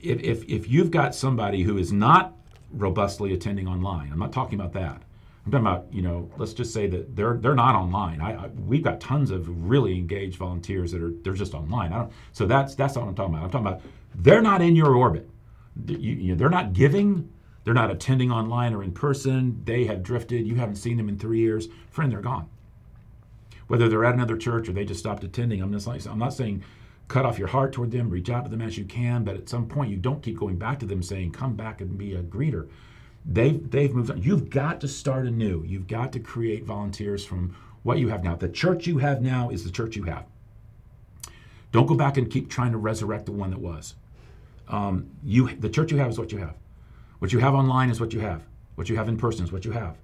if, 0.00 0.20
if, 0.20 0.44
if 0.48 0.68
you've 0.68 0.90
got 0.90 1.14
somebody 1.14 1.62
who 1.62 1.78
is 1.78 1.92
not 1.92 2.34
robustly 2.74 3.32
attending 3.32 3.68
online. 3.68 4.12
I'm 4.12 4.18
not 4.18 4.32
talking 4.32 4.58
about 4.58 4.72
that. 4.74 5.02
I'm 5.44 5.52
talking 5.52 5.66
about, 5.66 5.86
you 5.92 6.00
know, 6.02 6.30
let's 6.38 6.54
just 6.54 6.72
say 6.72 6.86
that 6.86 7.14
they're 7.14 7.36
they're 7.36 7.54
not 7.54 7.74
online. 7.74 8.20
I, 8.20 8.44
I, 8.44 8.46
we've 8.46 8.82
got 8.82 9.00
tons 9.00 9.30
of 9.30 9.68
really 9.68 9.94
engaged 9.94 10.36
volunteers 10.36 10.92
that 10.92 11.02
are 11.02 11.12
they're 11.22 11.34
just 11.34 11.54
online. 11.54 11.92
I 11.92 11.98
don't, 11.98 12.12
so 12.32 12.46
that's 12.46 12.74
that's 12.74 12.96
what 12.96 13.06
I'm 13.06 13.14
talking 13.14 13.34
about. 13.34 13.44
I'm 13.44 13.50
talking 13.50 13.66
about 13.66 13.82
they're 14.14 14.42
not 14.42 14.62
in 14.62 14.74
your 14.74 14.94
orbit. 14.94 15.28
You, 15.86 15.96
you 15.98 16.34
they're 16.34 16.48
not 16.48 16.72
giving. 16.72 17.30
They're 17.64 17.74
not 17.74 17.90
attending 17.90 18.30
online 18.30 18.74
or 18.74 18.82
in 18.82 18.92
person. 18.92 19.62
They 19.64 19.84
have 19.84 20.02
drifted. 20.02 20.46
You 20.46 20.56
haven't 20.56 20.76
seen 20.76 20.96
them 20.96 21.08
in 21.08 21.18
three 21.18 21.40
years. 21.40 21.68
Friend, 21.90 22.10
they're 22.10 22.20
gone. 22.20 22.48
Whether 23.66 23.88
they're 23.88 24.04
at 24.04 24.14
another 24.14 24.36
church 24.36 24.68
or 24.68 24.72
they 24.72 24.84
just 24.84 25.00
stopped 25.00 25.24
attending, 25.24 25.62
I'm 25.62 25.72
just 25.72 25.86
like 25.86 26.06
I'm 26.06 26.18
not 26.18 26.34
saying 26.34 26.62
cut 27.08 27.26
off 27.26 27.38
your 27.38 27.48
heart 27.48 27.72
toward 27.72 27.90
them, 27.90 28.10
reach 28.10 28.30
out 28.30 28.44
to 28.44 28.50
them 28.50 28.62
as 28.62 28.78
you 28.78 28.84
can, 28.84 29.24
but 29.24 29.36
at 29.36 29.48
some 29.48 29.66
point 29.66 29.90
you 29.90 29.96
don't 29.96 30.22
keep 30.22 30.38
going 30.38 30.56
back 30.56 30.78
to 30.80 30.86
them 30.86 31.02
saying, 31.02 31.32
come 31.32 31.54
back 31.54 31.80
and 31.80 31.98
be 31.98 32.14
a 32.14 32.22
greeter. 32.22 32.68
They've, 33.26 33.70
they've 33.70 33.92
moved 33.92 34.10
on. 34.10 34.22
You've 34.22 34.50
got 34.50 34.80
to 34.82 34.88
start 34.88 35.26
anew. 35.26 35.64
You've 35.66 35.86
got 35.86 36.12
to 36.12 36.20
create 36.20 36.64
volunteers 36.64 37.24
from 37.24 37.56
what 37.82 37.98
you 37.98 38.08
have 38.08 38.24
now. 38.24 38.36
The 38.36 38.48
church 38.48 38.86
you 38.86 38.98
have 38.98 39.22
now 39.22 39.50
is 39.50 39.64
the 39.64 39.70
church 39.70 39.96
you 39.96 40.04
have. 40.04 40.24
Don't 41.72 41.86
go 41.86 41.94
back 41.94 42.16
and 42.16 42.30
keep 42.30 42.48
trying 42.48 42.72
to 42.72 42.78
resurrect 42.78 43.26
the 43.26 43.32
one 43.32 43.50
that 43.50 43.60
was. 43.60 43.94
Um, 44.68 45.10
you, 45.22 45.54
the 45.56 45.68
church 45.68 45.90
you 45.90 45.98
have 45.98 46.10
is 46.10 46.18
what 46.18 46.32
you 46.32 46.38
have. 46.38 46.54
What 47.18 47.32
you 47.32 47.38
have 47.38 47.54
online 47.54 47.90
is 47.90 48.00
what 48.00 48.12
you 48.12 48.20
have. 48.20 48.42
What 48.74 48.88
you 48.88 48.96
have 48.96 49.08
in 49.08 49.16
person 49.16 49.44
is 49.44 49.52
what 49.52 49.64
you 49.64 49.72
have. 49.72 49.96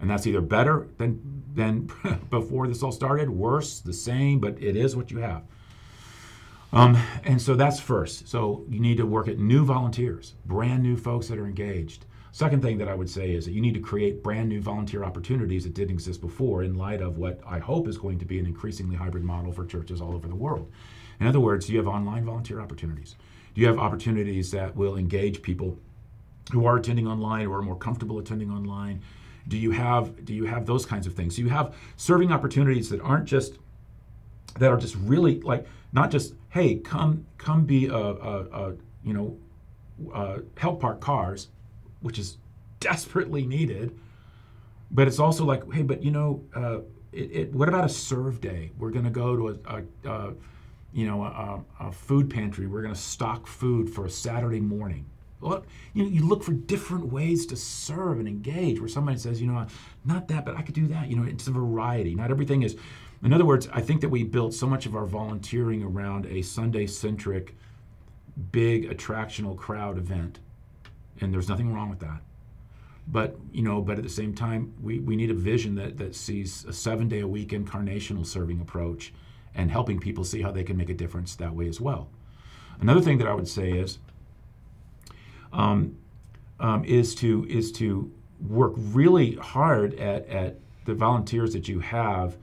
And 0.00 0.10
that's 0.10 0.26
either 0.26 0.40
better 0.40 0.88
than, 0.98 1.44
than 1.54 1.90
before 2.30 2.66
this 2.66 2.82
all 2.82 2.92
started, 2.92 3.30
worse, 3.30 3.80
the 3.80 3.92
same, 3.92 4.38
but 4.38 4.60
it 4.62 4.76
is 4.76 4.96
what 4.96 5.10
you 5.10 5.18
have. 5.18 5.42
Um, 6.74 6.98
and 7.22 7.40
so 7.40 7.54
that's 7.54 7.78
first. 7.78 8.28
So 8.28 8.64
you 8.68 8.80
need 8.80 8.96
to 8.96 9.06
work 9.06 9.28
at 9.28 9.38
new 9.38 9.64
volunteers, 9.64 10.34
brand 10.44 10.82
new 10.82 10.96
folks 10.96 11.28
that 11.28 11.38
are 11.38 11.46
engaged. 11.46 12.06
Second 12.32 12.62
thing 12.62 12.78
that 12.78 12.88
I 12.88 12.94
would 12.94 13.08
say 13.08 13.30
is 13.30 13.44
that 13.44 13.52
you 13.52 13.60
need 13.60 13.74
to 13.74 13.80
create 13.80 14.24
brand 14.24 14.48
new 14.48 14.60
volunteer 14.60 15.04
opportunities 15.04 15.62
that 15.62 15.74
didn't 15.74 15.92
exist 15.92 16.20
before 16.20 16.64
in 16.64 16.74
light 16.74 17.00
of 17.00 17.16
what 17.16 17.40
I 17.46 17.60
hope 17.60 17.86
is 17.86 17.96
going 17.96 18.18
to 18.18 18.24
be 18.24 18.40
an 18.40 18.46
increasingly 18.46 18.96
hybrid 18.96 19.22
model 19.22 19.52
for 19.52 19.64
churches 19.64 20.00
all 20.00 20.16
over 20.16 20.26
the 20.26 20.34
world. 20.34 20.68
In 21.20 21.28
other 21.28 21.38
words, 21.38 21.66
do 21.66 21.72
you 21.72 21.78
have 21.78 21.86
online 21.86 22.24
volunteer 22.24 22.60
opportunities? 22.60 23.14
Do 23.54 23.60
you 23.60 23.68
have 23.68 23.78
opportunities 23.78 24.50
that 24.50 24.74
will 24.74 24.96
engage 24.96 25.42
people 25.42 25.78
who 26.50 26.66
are 26.66 26.76
attending 26.76 27.06
online 27.06 27.46
or 27.46 27.58
are 27.58 27.62
more 27.62 27.76
comfortable 27.76 28.18
attending 28.18 28.50
online? 28.50 29.00
Do 29.46 29.56
you 29.56 29.70
have 29.70 30.24
do 30.24 30.34
you 30.34 30.44
have 30.46 30.66
those 30.66 30.84
kinds 30.84 31.06
of 31.06 31.14
things? 31.14 31.36
Do 31.36 31.42
you 31.42 31.50
have 31.50 31.76
serving 31.96 32.32
opportunities 32.32 32.90
that 32.90 33.00
aren't 33.00 33.26
just 33.26 33.58
that 34.58 34.70
are 34.70 34.76
just 34.76 34.96
really 34.96 35.40
like 35.40 35.66
not 35.94 36.10
just 36.10 36.34
hey 36.50 36.76
come 36.76 37.26
come 37.38 37.64
be 37.64 37.86
a, 37.86 37.94
a, 37.94 38.40
a 38.44 38.74
you 39.02 39.14
know 39.14 39.38
uh, 40.12 40.38
help 40.58 40.80
park 40.80 41.00
cars 41.00 41.48
which 42.00 42.18
is 42.18 42.36
desperately 42.80 43.46
needed 43.46 43.98
but 44.90 45.08
it's 45.08 45.18
also 45.18 45.44
like 45.44 45.62
hey 45.72 45.82
but 45.82 46.02
you 46.02 46.10
know 46.10 46.44
uh, 46.54 46.80
it, 47.14 47.30
it, 47.32 47.54
what 47.54 47.68
about 47.68 47.84
a 47.84 47.88
serve 47.88 48.40
day? 48.40 48.72
We're 48.78 48.90
going 48.90 49.04
to 49.04 49.10
go 49.10 49.36
to 49.36 49.60
a, 49.66 50.10
a, 50.10 50.34
you 50.92 51.06
know 51.06 51.22
a, 51.80 51.92
food 51.92 52.28
pantry. 52.28 52.66
We're 52.66 52.82
going 52.82 52.94
to 52.94 53.00
stock 53.00 53.46
food 53.46 53.88
for 53.88 54.06
a 54.06 54.10
saturday 54.10 54.60
morning. 54.60 55.06
Well, 55.40 55.64
you 55.92 56.02
know, 56.02 56.08
you 56.08 56.26
look 56.26 56.42
for 56.42 56.52
different 56.52 57.12
ways 57.12 57.46
to 57.46 57.56
serve 57.56 58.18
and 58.18 58.26
engage 58.26 58.80
where 58.80 58.88
somebody 58.88 59.18
says 59.18 59.40
you 59.40 59.46
know 59.46 59.66
not 60.04 60.26
that 60.28 60.44
but 60.46 60.56
i 60.56 60.62
could 60.62 60.74
do 60.74 60.86
that 60.86 61.08
you 61.08 61.16
know 61.16 61.24
it's 61.24 61.46
a 61.46 61.52
variety. 61.52 62.14
Not 62.14 62.30
everything 62.30 62.62
is 62.62 62.76
in 63.24 63.32
other 63.32 63.44
words, 63.44 63.68
I 63.72 63.80
think 63.80 64.00
that 64.02 64.10
we 64.10 64.22
built 64.22 64.52
so 64.52 64.66
much 64.66 64.86
of 64.86 64.94
our 64.94 65.06
volunteering 65.06 65.82
around 65.82 66.26
a 66.26 66.42
Sunday 66.42 66.86
centric, 66.86 67.56
big 68.52 68.90
attractional 68.90 69.56
crowd 69.56 69.96
event. 69.96 70.40
And 71.20 71.32
there's 71.32 71.48
nothing 71.48 71.72
wrong 71.72 71.88
with 71.88 72.00
that. 72.00 72.20
But, 73.08 73.36
you 73.52 73.62
know, 73.62 73.80
but 73.80 73.98
at 73.98 74.04
the 74.04 74.10
same 74.10 74.34
time, 74.34 74.74
we, 74.82 74.98
we 74.98 75.16
need 75.16 75.30
a 75.30 75.34
vision 75.34 75.74
that, 75.76 75.96
that 75.98 76.14
sees 76.14 76.64
a 76.64 76.72
seven 76.72 77.08
day 77.08 77.20
a 77.20 77.28
week 77.28 77.50
incarnational 77.50 78.26
serving 78.26 78.60
approach 78.60 79.12
and 79.54 79.70
helping 79.70 80.00
people 80.00 80.24
see 80.24 80.42
how 80.42 80.50
they 80.50 80.64
can 80.64 80.76
make 80.76 80.90
a 80.90 80.94
difference 80.94 81.34
that 81.36 81.54
way 81.54 81.68
as 81.68 81.80
well. 81.80 82.08
Another 82.80 83.00
thing 83.00 83.18
that 83.18 83.28
I 83.28 83.34
would 83.34 83.48
say 83.48 83.70
is, 83.70 83.98
um, 85.52 85.96
um, 86.60 86.84
is 86.84 87.14
to 87.16 87.46
is 87.48 87.70
to 87.72 88.10
work 88.48 88.72
really 88.76 89.36
hard 89.36 89.94
at, 89.94 90.26
at 90.28 90.56
the 90.84 90.94
volunteers 90.94 91.52
that 91.52 91.68
you 91.68 91.80
have 91.80 92.36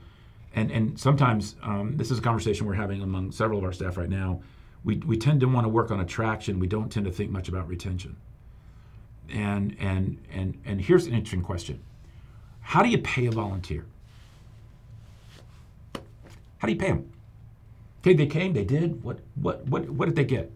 and 0.54 0.70
and 0.72 0.98
sometimes 1.00 1.56
um, 1.62 1.96
this 1.96 2.10
is 2.10 2.18
a 2.18 2.22
conversation 2.22 2.66
we're 2.66 2.74
having 2.74 3.02
among 3.02 3.32
several 3.32 3.58
of 3.58 3.64
our 3.64 3.72
staff 3.72 3.96
right 3.96 4.10
now. 4.10 4.40
We 4.84 4.96
we 4.98 5.16
tend 5.18 5.40
to 5.40 5.46
want 5.48 5.64
to 5.66 5.68
work 5.68 5.90
on 5.90 6.00
attraction. 6.00 6.58
We 6.60 6.68
don't 6.68 6.90
tend 6.92 7.06
to 7.06 7.12
think 7.12 7.30
much 7.30 7.48
about 7.48 7.68
retention. 7.68 8.16
and 9.30 9.76
and 9.80 10.18
and 10.32 10.60
and 10.64 10.80
here's 10.80 11.06
an 11.06 11.14
interesting 11.14 11.42
question: 11.42 11.80
How 12.60 12.82
do 12.82 12.88
you 12.88 12.98
pay 12.98 13.26
a 13.26 13.32
volunteer? 13.32 13.86
How 16.58 16.68
do 16.68 16.74
you 16.74 16.78
pay 16.80 16.88
them? 16.88 17.12
Okay, 18.00 18.14
they 18.14 18.26
came, 18.26 18.52
they 18.54 18.64
did. 18.64 19.02
What 19.04 19.20
what 19.36 19.66
what 19.68 19.88
what 19.90 20.06
did 20.06 20.16
they 20.16 20.24
get? 20.24 20.52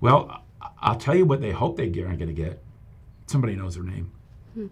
Well, 0.00 0.42
I'll 0.80 0.96
tell 0.98 1.14
you 1.16 1.26
what 1.26 1.40
they 1.40 1.52
hope 1.52 1.76
they 1.76 1.88
are 1.88 2.16
going 2.16 2.28
to 2.28 2.32
get. 2.34 2.62
Somebody 3.26 3.56
knows 3.56 3.74
their 3.76 3.84
name. 3.84 4.12
Hmm. 4.54 4.68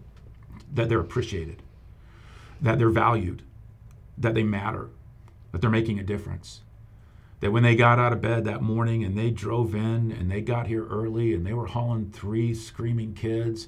That 0.73 0.89
they're 0.89 0.99
appreciated. 1.01 1.63
That 2.61 2.79
they're 2.79 2.89
valued. 2.89 3.43
That 4.17 4.33
they 4.33 4.43
matter. 4.43 4.89
That 5.51 5.61
they're 5.61 5.69
making 5.69 5.99
a 5.99 6.03
difference 6.03 6.61
that 7.43 7.51
when 7.51 7.63
they 7.63 7.75
got 7.75 7.99
out 7.99 8.13
of 8.13 8.21
bed 8.21 8.45
that 8.45 8.61
morning 8.61 9.03
and 9.03 9.17
they 9.17 9.29
drove 9.29 9.75
in 9.75 10.13
and 10.13 10.31
they 10.31 10.39
got 10.39 10.65
here 10.65 10.87
early 10.87 11.33
and 11.33 11.45
they 11.45 11.51
were 11.51 11.65
hauling 11.65 12.09
three 12.09 12.53
screaming 12.53 13.13
kids 13.13 13.67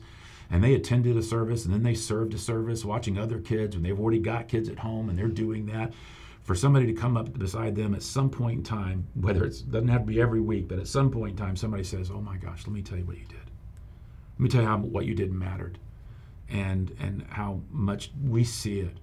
and 0.49 0.63
they 0.63 0.73
attended 0.73 1.17
a 1.17 1.21
service 1.21 1.65
and 1.65 1.73
then 1.73 1.83
they 1.83 1.93
served 1.93 2.33
a 2.33 2.37
service 2.37 2.85
watching 2.85 3.17
other 3.17 3.37
kids 3.37 3.75
when 3.75 3.83
they've 3.83 3.99
already 3.99 4.19
got 4.19 4.47
kids 4.47 4.69
at 4.69 4.79
home 4.79 5.09
and 5.09 5.19
they're 5.19 5.27
doing 5.27 5.65
that 5.65 5.91
for 6.41 6.55
somebody 6.55 6.85
to 6.85 6.93
come 6.93 7.17
up 7.17 7.37
beside 7.37 7.75
them 7.75 7.93
at 7.93 8.01
some 8.01 8.29
point 8.29 8.59
in 8.59 8.63
time 8.63 9.07
whether 9.13 9.43
it 9.43 9.61
doesn't 9.69 9.89
have 9.89 10.03
to 10.03 10.07
be 10.07 10.21
every 10.21 10.39
week 10.39 10.69
but 10.69 10.79
at 10.79 10.87
some 10.87 11.11
point 11.11 11.31
in 11.31 11.37
time 11.37 11.57
somebody 11.57 11.83
says 11.83 12.09
oh 12.09 12.21
my 12.21 12.37
gosh 12.37 12.65
let 12.65 12.73
me 12.73 12.81
tell 12.81 12.97
you 12.97 13.03
what 13.03 13.17
you 13.17 13.25
did 13.25 13.35
let 13.39 14.39
me 14.39 14.47
tell 14.47 14.61
you 14.61 14.67
how 14.69 14.77
what 14.77 15.05
you 15.05 15.13
did 15.13 15.33
mattered 15.33 15.77
and 16.49 16.95
and 17.01 17.25
how 17.29 17.59
much 17.71 18.09
we 18.23 18.45
see 18.45 18.79
it 18.79 18.95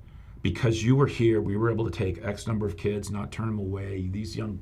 because 0.43 0.82
you 0.82 0.97
were 0.97 1.07
here, 1.07 1.40
we 1.40 1.57
were 1.57 1.70
able 1.70 1.84
to 1.84 1.90
take 1.90 2.24
X 2.24 2.47
number 2.47 2.66
of 2.66 2.76
kids, 2.76 3.11
not 3.11 3.30
turn 3.30 3.47
them 3.47 3.59
away. 3.59 4.09
These 4.11 4.36
young 4.36 4.59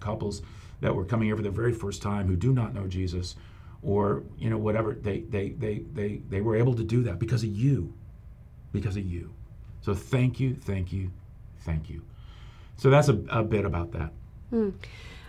couples 0.00 0.42
that 0.80 0.94
were 0.94 1.04
coming 1.04 1.28
here 1.28 1.36
for 1.36 1.42
the 1.42 1.50
very 1.50 1.72
first 1.72 2.02
time 2.02 2.26
who 2.26 2.36
do 2.36 2.52
not 2.52 2.74
know 2.74 2.86
Jesus, 2.86 3.36
or 3.82 4.24
you 4.36 4.50
know 4.50 4.58
whatever, 4.58 4.94
they 4.94 5.20
they 5.20 5.50
they 5.50 5.84
they 5.92 6.20
they 6.28 6.40
were 6.40 6.56
able 6.56 6.74
to 6.74 6.84
do 6.84 7.02
that 7.04 7.18
because 7.18 7.44
of 7.44 7.50
you, 7.50 7.94
because 8.72 8.96
of 8.96 9.04
you. 9.04 9.32
So 9.82 9.94
thank 9.94 10.40
you, 10.40 10.54
thank 10.54 10.92
you, 10.92 11.10
thank 11.60 11.88
you. 11.88 12.02
So 12.76 12.90
that's 12.90 13.08
a, 13.08 13.22
a 13.30 13.42
bit 13.44 13.64
about 13.64 13.92
that. 13.92 14.12
Hmm. 14.50 14.70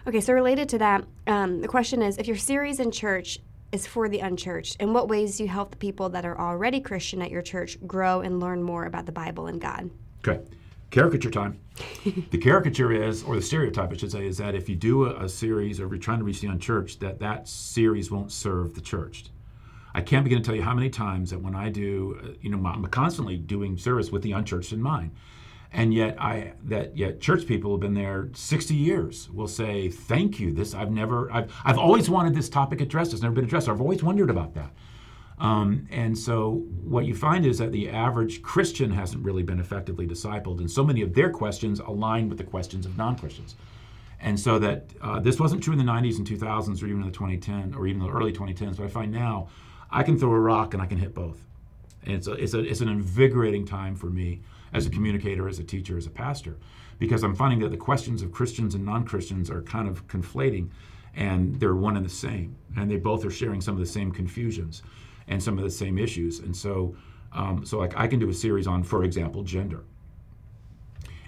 Okay, 0.08 0.20
so 0.20 0.34
related 0.34 0.68
to 0.70 0.80
that, 0.80 1.06
um, 1.28 1.62
the 1.62 1.68
question 1.68 2.02
is: 2.02 2.18
If 2.18 2.28
your 2.28 2.38
series 2.38 2.80
in 2.80 2.92
church 2.92 3.40
is 3.72 3.88
for 3.88 4.10
the 4.10 4.20
unchurched. 4.20 4.78
In 4.82 4.94
what 4.94 5.08
ways 5.08 5.38
do 5.38 5.44
you 5.44 5.50
help 5.50 5.72
the 5.72 5.78
people 5.78 6.10
that 6.10 6.26
are 6.26 6.40
already 6.40 6.80
Christian 6.80 7.22
at 7.22 7.32
your 7.32 7.42
church 7.42 7.78
grow 7.88 8.22
and 8.22 8.40
learn 8.40 8.62
more 8.62 8.86
about 8.86 9.06
the 9.06 9.12
Bible 9.12 9.48
and 9.48 9.62
God? 9.62 9.90
Okay. 10.28 10.42
Caricature 10.90 11.32
time. 11.32 11.60
the 12.04 12.38
caricature 12.38 12.92
is, 12.92 13.24
or 13.24 13.36
the 13.36 13.42
stereotype, 13.42 13.92
I 13.92 13.96
should 13.96 14.12
say, 14.12 14.26
is 14.26 14.38
that 14.38 14.56
if 14.56 14.68
you 14.68 14.76
do 14.76 15.06
a, 15.06 15.24
a 15.24 15.30
series 15.30 15.80
or 15.80 15.88
you're 15.88 15.98
trying 15.98 16.20
to 16.20 16.26
reach 16.26 16.42
the 16.42 16.48
unchurched, 16.48 17.00
that 17.00 17.20
that 17.20 17.48
series 17.48 18.12
won't 18.12 18.32
serve 18.32 18.74
the 18.74 18.82
churched. 18.82 19.30
I 19.94 20.02
can't 20.02 20.24
begin 20.24 20.40
to 20.42 20.46
tell 20.46 20.56
you 20.56 20.64
how 20.64 20.74
many 20.74 20.90
times 20.90 21.32
that 21.32 21.42
when 21.42 21.56
I 21.56 21.70
do, 21.70 22.20
uh, 22.24 22.28
you 22.42 22.50
know, 22.50 22.66
I'm 22.68 22.86
constantly 22.88 23.38
doing 23.38 23.78
service 23.78 24.12
with 24.12 24.22
the 24.22 24.34
unchurched 24.34 24.74
in 24.74 24.82
mind 24.82 25.12
and 25.74 25.94
yet 25.94 26.22
I 26.22 26.54
that 26.66 26.98
yet 26.98 27.22
church 27.22 27.46
people 27.46 27.72
have 27.72 27.80
been 27.80 27.94
there 27.94 28.30
60 28.34 28.74
years 28.76 29.30
will 29.30 29.48
say 29.48 29.90
thank 29.90 30.40
you 30.40 30.52
this 30.52 30.74
I've 30.74 30.92
never 30.92 31.32
I've, 31.32 31.54
I've 31.64 31.78
always 31.78 32.10
wanted 32.10 32.36
this 32.36 32.50
topic 32.50 32.82
addressed. 32.82 33.14
It's 33.14 33.22
never 33.22 33.36
been 33.36 33.46
addressed. 33.46 33.70
I've 33.70 33.82
always 33.82 34.04
wondered 34.04 34.30
about 34.30 34.54
that. 34.56 34.72
Um, 35.40 35.88
and 35.90 36.16
so 36.16 36.66
what 36.84 37.06
you 37.06 37.16
find 37.16 37.46
is 37.46 37.58
that 37.58 37.72
the 37.72 37.90
average 37.90 38.44
Christian 38.44 38.92
hasn't 38.92 39.26
really 39.26 39.44
been 39.44 39.60
effectively 39.60 40.06
discipled 40.06 40.60
and 40.60 40.70
so 40.70 40.84
many 40.84 41.02
of 41.02 41.14
their 41.14 41.32
questions 41.32 41.80
align 41.80 42.30
with 42.30 42.38
the 42.38 42.44
questions 42.44 42.86
of 42.86 42.98
non-Christians. 42.98 43.56
And 44.20 44.40
so 44.40 44.60
that 44.60 44.92
uh, 45.02 45.20
this 45.20 45.40
wasn't 45.40 45.64
true 45.64 45.74
in 45.74 45.80
the 45.80 45.92
90s 45.92 46.18
and 46.18 46.28
2000s 46.28 46.84
or 46.84 46.86
even 46.86 47.02
in 47.02 47.08
the 47.08 47.14
2010 47.14 47.74
or 47.76 47.88
even 47.88 48.02
the 48.02 48.10
early 48.10 48.32
2010s 48.32 48.78
but 48.78 48.84
I 48.84 48.88
find 48.88 49.12
now 49.12 49.48
I 49.90 50.04
can 50.04 50.20
throw 50.20 50.32
a 50.32 50.40
rock 50.40 50.74
and 50.74 50.84
I 50.84 50.86
can 50.86 50.98
hit 50.98 51.16
both. 51.16 51.44
And 52.04 52.16
it's, 52.16 52.28
a, 52.28 52.34
it's, 52.34 52.54
a, 52.54 52.60
it's 52.60 52.82
an 52.82 52.90
invigorating 52.90 53.66
time 53.66 53.96
for 53.96 54.08
me 54.08 54.42
as 54.74 54.86
a 54.86 54.90
communicator, 54.90 55.48
as 55.48 55.60
a 55.60 55.64
teacher, 55.64 55.98
as 55.98 56.06
a 56.06 56.12
pastor, 56.12 56.58
because 57.00 57.24
I'm 57.24 57.36
finding 57.36 57.60
that 57.60 57.70
the 57.70 57.78
questions 57.78 58.22
of 58.22 58.32
Christians 58.32 58.76
and 58.76 58.86
non 58.86 59.06
Christians 59.06 59.50
are 59.50 59.62
kind 59.62 59.88
of 59.88 60.08
conflating 60.08 60.70
and 61.16 61.60
they're 61.60 61.76
one 61.76 61.98
and 61.98 62.06
the 62.06 62.10
same. 62.10 62.56
And 62.78 62.90
they 62.90 62.98
both 62.98 63.26
are 63.26 63.32
sharing 63.32 63.62
some 63.62 63.74
of 63.74 63.80
the 63.80 63.86
same 63.86 64.12
confusions 64.12 64.82
and 65.28 65.42
some 65.42 65.58
of 65.58 65.64
the 65.64 65.72
same 65.72 65.98
issues. 65.98 66.40
And 66.40 66.56
so, 66.56 66.96
um, 67.34 67.66
so 67.66 67.78
like 67.80 67.98
I 67.98 68.08
can 68.08 68.20
do 68.20 68.30
a 68.30 68.34
series 68.34 68.68
on, 68.68 68.84
for 68.84 69.04
example, 69.04 69.44
gender. 69.44 69.84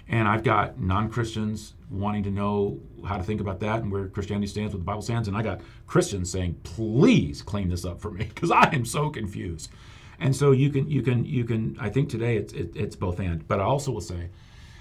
And 0.08 0.28
I've 0.28 0.42
got 0.42 0.78
non 0.78 1.08
Christians 1.08 1.74
wanting 1.90 2.22
to 2.24 2.30
know 2.30 2.80
how 3.06 3.16
to 3.16 3.22
think 3.22 3.40
about 3.40 3.60
that 3.60 3.82
and 3.82 3.90
where 3.90 4.08
Christianity 4.08 4.46
stands, 4.46 4.74
what 4.74 4.80
the 4.80 4.84
Bible 4.84 5.02
stands. 5.02 5.28
And 5.28 5.36
I 5.36 5.42
got 5.42 5.60
Christians 5.86 6.30
saying, 6.30 6.58
please 6.62 7.42
clean 7.42 7.68
this 7.68 7.84
up 7.84 8.00
for 8.00 8.10
me 8.10 8.24
because 8.34 8.50
I 8.50 8.68
am 8.72 8.84
so 8.84 9.10
confused. 9.10 9.70
And 10.18 10.34
so 10.34 10.52
you 10.52 10.70
can 10.70 10.88
you 10.88 11.02
can 11.02 11.24
you 11.24 11.44
can 11.44 11.76
I 11.80 11.90
think 11.90 12.08
today 12.08 12.36
it's 12.36 12.52
it, 12.52 12.72
it's 12.74 12.96
both 12.96 13.20
and. 13.20 13.46
But 13.46 13.60
I 13.60 13.64
also 13.64 13.92
will 13.92 14.00
say 14.00 14.30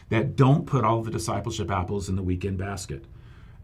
that 0.10 0.36
don't 0.36 0.66
put 0.66 0.84
all 0.84 1.02
the 1.02 1.12
discipleship 1.12 1.72
apples 1.72 2.10
in 2.10 2.16
the 2.16 2.24
weekend 2.24 2.58
basket. 2.58 3.06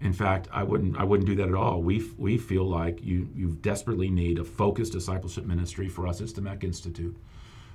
In 0.01 0.13
fact, 0.13 0.47
I 0.51 0.63
wouldn't 0.63 0.97
I 0.97 1.03
wouldn't 1.03 1.27
do 1.27 1.35
that 1.35 1.49
at 1.49 1.55
all. 1.55 1.81
We 1.81 2.09
we 2.17 2.37
feel 2.37 2.63
like 2.63 3.03
you 3.03 3.29
you 3.35 3.57
desperately 3.61 4.09
need 4.09 4.39
a 4.39 4.43
focused 4.43 4.93
discipleship 4.93 5.45
ministry. 5.45 5.89
For 5.89 6.07
us, 6.07 6.21
it's 6.21 6.33
the 6.33 6.41
MEC 6.41 6.63
Institute 6.63 7.17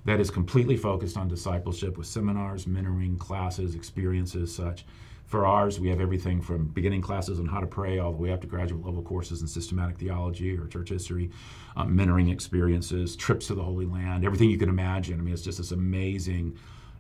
that 0.05 0.21
is 0.21 0.31
completely 0.31 0.77
focused 0.77 1.17
on 1.17 1.29
discipleship 1.29 1.97
with 1.97 2.07
seminars, 2.07 2.67
mentoring, 2.67 3.19
classes, 3.19 3.75
experiences, 3.75 4.55
such. 4.55 4.85
For 5.27 5.47
ours, 5.47 5.81
we 5.81 5.89
have 5.89 6.01
everything 6.01 6.41
from 6.41 6.67
beginning 6.69 7.01
classes 7.01 7.41
on 7.41 7.47
how 7.47 7.61
to 7.61 7.67
pray 7.67 7.99
all 7.99 8.13
the 8.13 8.19
way 8.19 8.31
up 8.31 8.41
to 8.43 8.47
graduate 8.47 8.85
level 8.85 9.03
courses 9.03 9.41
in 9.41 9.49
systematic 9.49 9.99
theology 9.99 10.57
or 10.57 10.67
church 10.67 10.91
history, 10.91 11.31
um, 11.77 11.97
mentoring 11.97 12.31
experiences, 12.31 13.17
trips 13.17 13.47
to 13.47 13.55
the 13.55 13.63
Holy 13.63 13.87
Land, 13.87 14.25
everything 14.25 14.51
you 14.51 14.59
can 14.59 14.69
imagine. 14.69 15.19
I 15.19 15.23
mean, 15.23 15.33
it's 15.33 15.43
just 15.43 15.59
this 15.59 15.73
amazing 15.73 16.57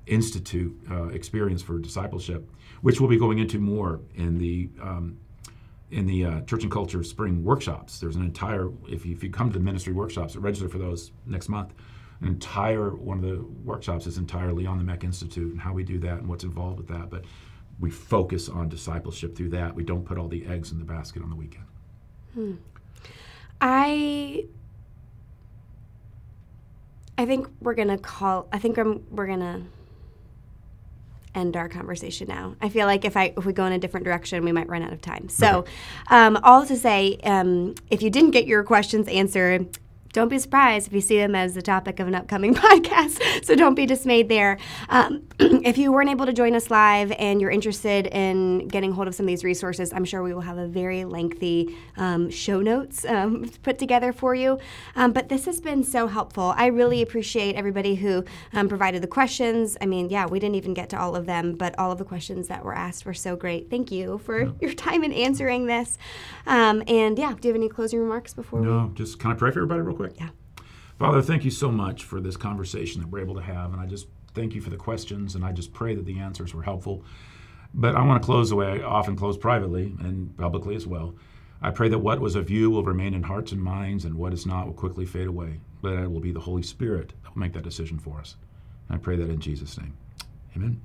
institute 0.07 0.77
uh, 0.91 1.09
experience 1.09 1.63
for 1.63 1.79
discipleship, 1.79 2.51
which 2.83 3.01
we'll 3.01 3.11
be 3.11 3.19
going 3.19 3.39
into 3.39 3.59
more 3.59 4.01
in 4.15 4.39
the 4.39 4.71
um, 4.83 5.19
in 5.91 6.07
the 6.07 6.25
uh, 6.25 6.41
church 6.43 6.63
and 6.63 6.73
culture 6.73 7.03
spring 7.05 7.45
workshops. 7.45 8.01
There's 8.01 8.17
an 8.17 8.23
entire 8.23 8.71
if 8.89 9.07
you, 9.07 9.15
if 9.15 9.23
you 9.23 9.31
come 9.31 9.53
to 9.53 9.59
the 9.59 9.65
ministry 9.65 9.93
workshops, 9.93 10.35
register 10.37 10.69
for 10.69 10.79
those 10.79 11.13
next 11.27 11.49
month. 11.49 11.73
An 12.21 12.29
entire 12.29 12.95
one 12.95 13.19
of 13.19 13.25
the 13.25 13.45
workshops 13.65 14.07
is 14.07 14.19
entirely 14.19 14.67
on 14.67 14.79
the 14.79 14.85
MEC 14.85 15.05
Institute 15.05 15.53
and 15.53 15.61
how 15.61 15.73
we 15.73 15.85
do 15.85 15.99
that 16.01 16.19
and 16.19 16.29
what's 16.29 16.45
involved 16.45 16.79
with 16.79 16.89
that. 16.89 17.11
But 17.11 17.25
we 17.81 17.91
focus 17.91 18.49
on 18.49 18.69
discipleship 18.69 19.37
through 19.37 19.51
that. 19.51 19.75
We 19.75 19.85
don't 19.85 20.05
put 20.05 20.19
all 20.19 20.29
the 20.29 20.47
eggs 20.47 20.73
in 20.73 20.79
the 20.79 20.85
basket 20.85 21.23
on 21.23 21.31
the 21.31 21.37
weekend. 21.37 21.67
Hmm. 22.35 22.55
I 23.61 24.45
I 27.17 27.27
think 27.27 27.49
we're 27.61 27.75
gonna 27.75 27.99
call. 27.99 28.49
I 28.53 28.59
think 28.59 28.79
I'm, 28.79 29.05
we're 29.11 29.27
gonna 29.27 29.63
end 31.35 31.57
our 31.57 31.69
conversation 31.69 32.29
now. 32.29 32.57
I 32.61 32.69
feel 32.69 32.87
like 32.87 33.05
if 33.05 33.17
I 33.17 33.33
if 33.37 33.45
we 33.45 33.53
go 33.53 33.65
in 33.67 33.73
a 33.73 33.79
different 33.79 34.05
direction, 34.05 34.45
we 34.45 34.53
might 34.53 34.69
run 34.69 34.83
out 34.83 34.93
of 34.93 35.01
time. 35.01 35.29
So, 35.29 35.59
okay. 35.59 35.73
um, 36.11 36.39
all 36.43 36.67
to 36.67 36.77
say, 36.77 37.19
um, 37.25 37.75
if 37.91 38.03
you 38.03 38.11
didn't 38.11 38.33
get 38.33 38.47
your 38.47 38.63
questions 38.65 39.09
answered, 39.09 39.79
don't 40.15 40.29
be 40.29 40.39
surprised 40.39 40.87
if 40.87 40.93
you 40.93 41.01
see 41.01 41.17
them 41.19 41.35
as 41.35 41.55
the 41.55 41.61
topic 41.61 41.99
of 41.99 42.07
an 42.07 42.15
upcoming 42.15 42.55
podcast. 42.55 43.45
So 43.45 43.57
don't 43.57 43.75
be 43.75 43.85
dismayed 43.85 44.29
there. 44.29 44.59
Um, 44.89 45.25
if 45.41 45.77
you 45.77 45.93
weren't 45.93 46.09
able 46.09 46.25
to 46.25 46.33
join 46.33 46.55
us 46.55 46.71
live 46.71 47.13
and 47.19 47.41
you're 47.41 47.51
interested 47.51 48.07
in 48.07 48.69
getting 48.69 48.93
hold 48.93 49.09
of 49.09 49.15
some 49.17 49.25
of 49.25 49.29
these 49.29 49.43
resources, 49.43 49.93
I'm 49.93 50.05
sure 50.05 50.23
we 50.23 50.33
will 50.33 50.43
have 50.43 50.57
a 50.57 50.69
very 50.69 51.05
lengthy 51.05 51.77
um, 51.97 52.31
show 52.31 52.61
notes 52.61 53.05
um, 53.05 53.51
put 53.65 53.79
together 53.81 54.13
for 54.13 54.37
you. 54.37 54.61
Um, 54.95 55.13
but 55.13 55.29
this 55.29 55.47
has 55.47 55.61
been 55.61 55.83
so 55.83 56.07
helpful. 56.07 56.55
I 56.57 56.67
really 56.67 57.03
appreciate 57.03 57.57
everybody 57.57 57.97
who 57.97 58.25
um, 58.53 58.69
provided 58.69 59.03
the 59.03 59.09
questions. 59.09 59.77
I 59.81 59.87
mean, 59.87 60.11
yeah, 60.11 60.27
we 60.27 60.39
didn't 60.39 60.55
even 60.55 60.75
get 60.75 60.91
to 60.91 60.99
all 60.99 61.17
of 61.17 61.27
them, 61.27 61.55
but 61.55 61.77
all 61.77 61.91
of 61.91 61.99
the 61.99 62.05
questions 62.05 62.47
that 62.47 62.65
were 62.65 62.75
asked 62.75 63.05
were 63.05 63.15
so 63.15 63.35
great. 63.35 63.69
Thank 63.69 63.91
you 63.91 64.19
for 64.19 64.55
your 64.61 64.75
time 64.75 65.03
in 65.03 65.13
answering 65.13 65.67
this. 65.67 65.99
Um, 66.47 66.85
and 66.87 67.19
yeah, 67.19 67.33
do 67.33 67.49
you 67.49 67.53
have 67.53 67.61
any 67.61 67.69
closing 67.69 67.99
remarks 67.99 68.33
before 68.33 68.61
no, 68.61 68.87
we? 68.87 68.95
Just 68.95 69.19
can 69.19 69.33
I 69.33 69.35
pray 69.35 69.51
for 69.51 69.59
everybody 69.59 69.81
real 69.81 69.97
quick? 69.97 70.04
Quick? 70.09 70.21
Yeah. 70.21 70.31
Father, 70.99 71.23
thank 71.23 71.45
you 71.45 71.51
so 71.51 71.71
much 71.71 72.05
for 72.05 72.21
this 72.21 72.37
conversation 72.37 73.01
that 73.01 73.09
we're 73.09 73.21
able 73.21 73.35
to 73.35 73.43
have. 73.43 73.73
And 73.73 73.81
I 73.81 73.87
just 73.87 74.07
thank 74.35 74.55
you 74.55 74.61
for 74.61 74.71
the 74.71 74.77
questions, 74.77 75.35
and 75.35 75.45
I 75.45 75.53
just 75.53 75.73
pray 75.73 75.95
that 75.95 76.05
the 76.05 76.19
answers 76.19 76.55
were 76.55 76.63
helpful. 76.63 77.05
But 77.73 77.97
I 77.97 78.05
want 78.05 78.23
to 78.23 78.27
close 78.27 78.51
the 78.51 78.57
way 78.57 78.67
I 78.67 78.85
often 78.85 79.17
close 79.17 79.37
privately 79.37 79.95
and 80.01 80.37
publicly 80.37 80.77
as 80.77 80.87
well. 80.87 81.15
I 81.63 81.71
pray 81.71 81.89
that 81.89 81.99
what 81.99 82.21
was 82.21 82.37
of 82.37 82.51
you 82.51 82.71
will 82.71 82.85
remain 82.85 83.15
in 83.15 83.23
hearts 83.23 83.51
and 83.53 83.63
minds, 83.63 84.05
and 84.05 84.15
what 84.15 84.33
is 84.33 84.47
not 84.47 84.67
will 84.67 84.75
quickly 84.75 85.07
fade 85.07 85.27
away. 85.27 85.61
But 85.83 85.95
it 85.95 86.11
will 86.11 86.21
be 86.21 86.33
the 86.33 86.41
Holy 86.41 86.63
Spirit 86.63 87.13
that 87.23 87.35
will 87.35 87.41
make 87.41 87.55
that 87.55 87.65
decision 87.65 87.99
for 87.99 88.21
us. 88.21 88.37
And 88.89 88.97
I 88.97 88.99
pray 88.99 89.17
that 89.17 89.31
in 89.31 89.41
Jesus' 89.41 89.79
name. 89.79 89.97
Amen. 90.55 90.81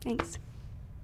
Thanks. 0.00 0.38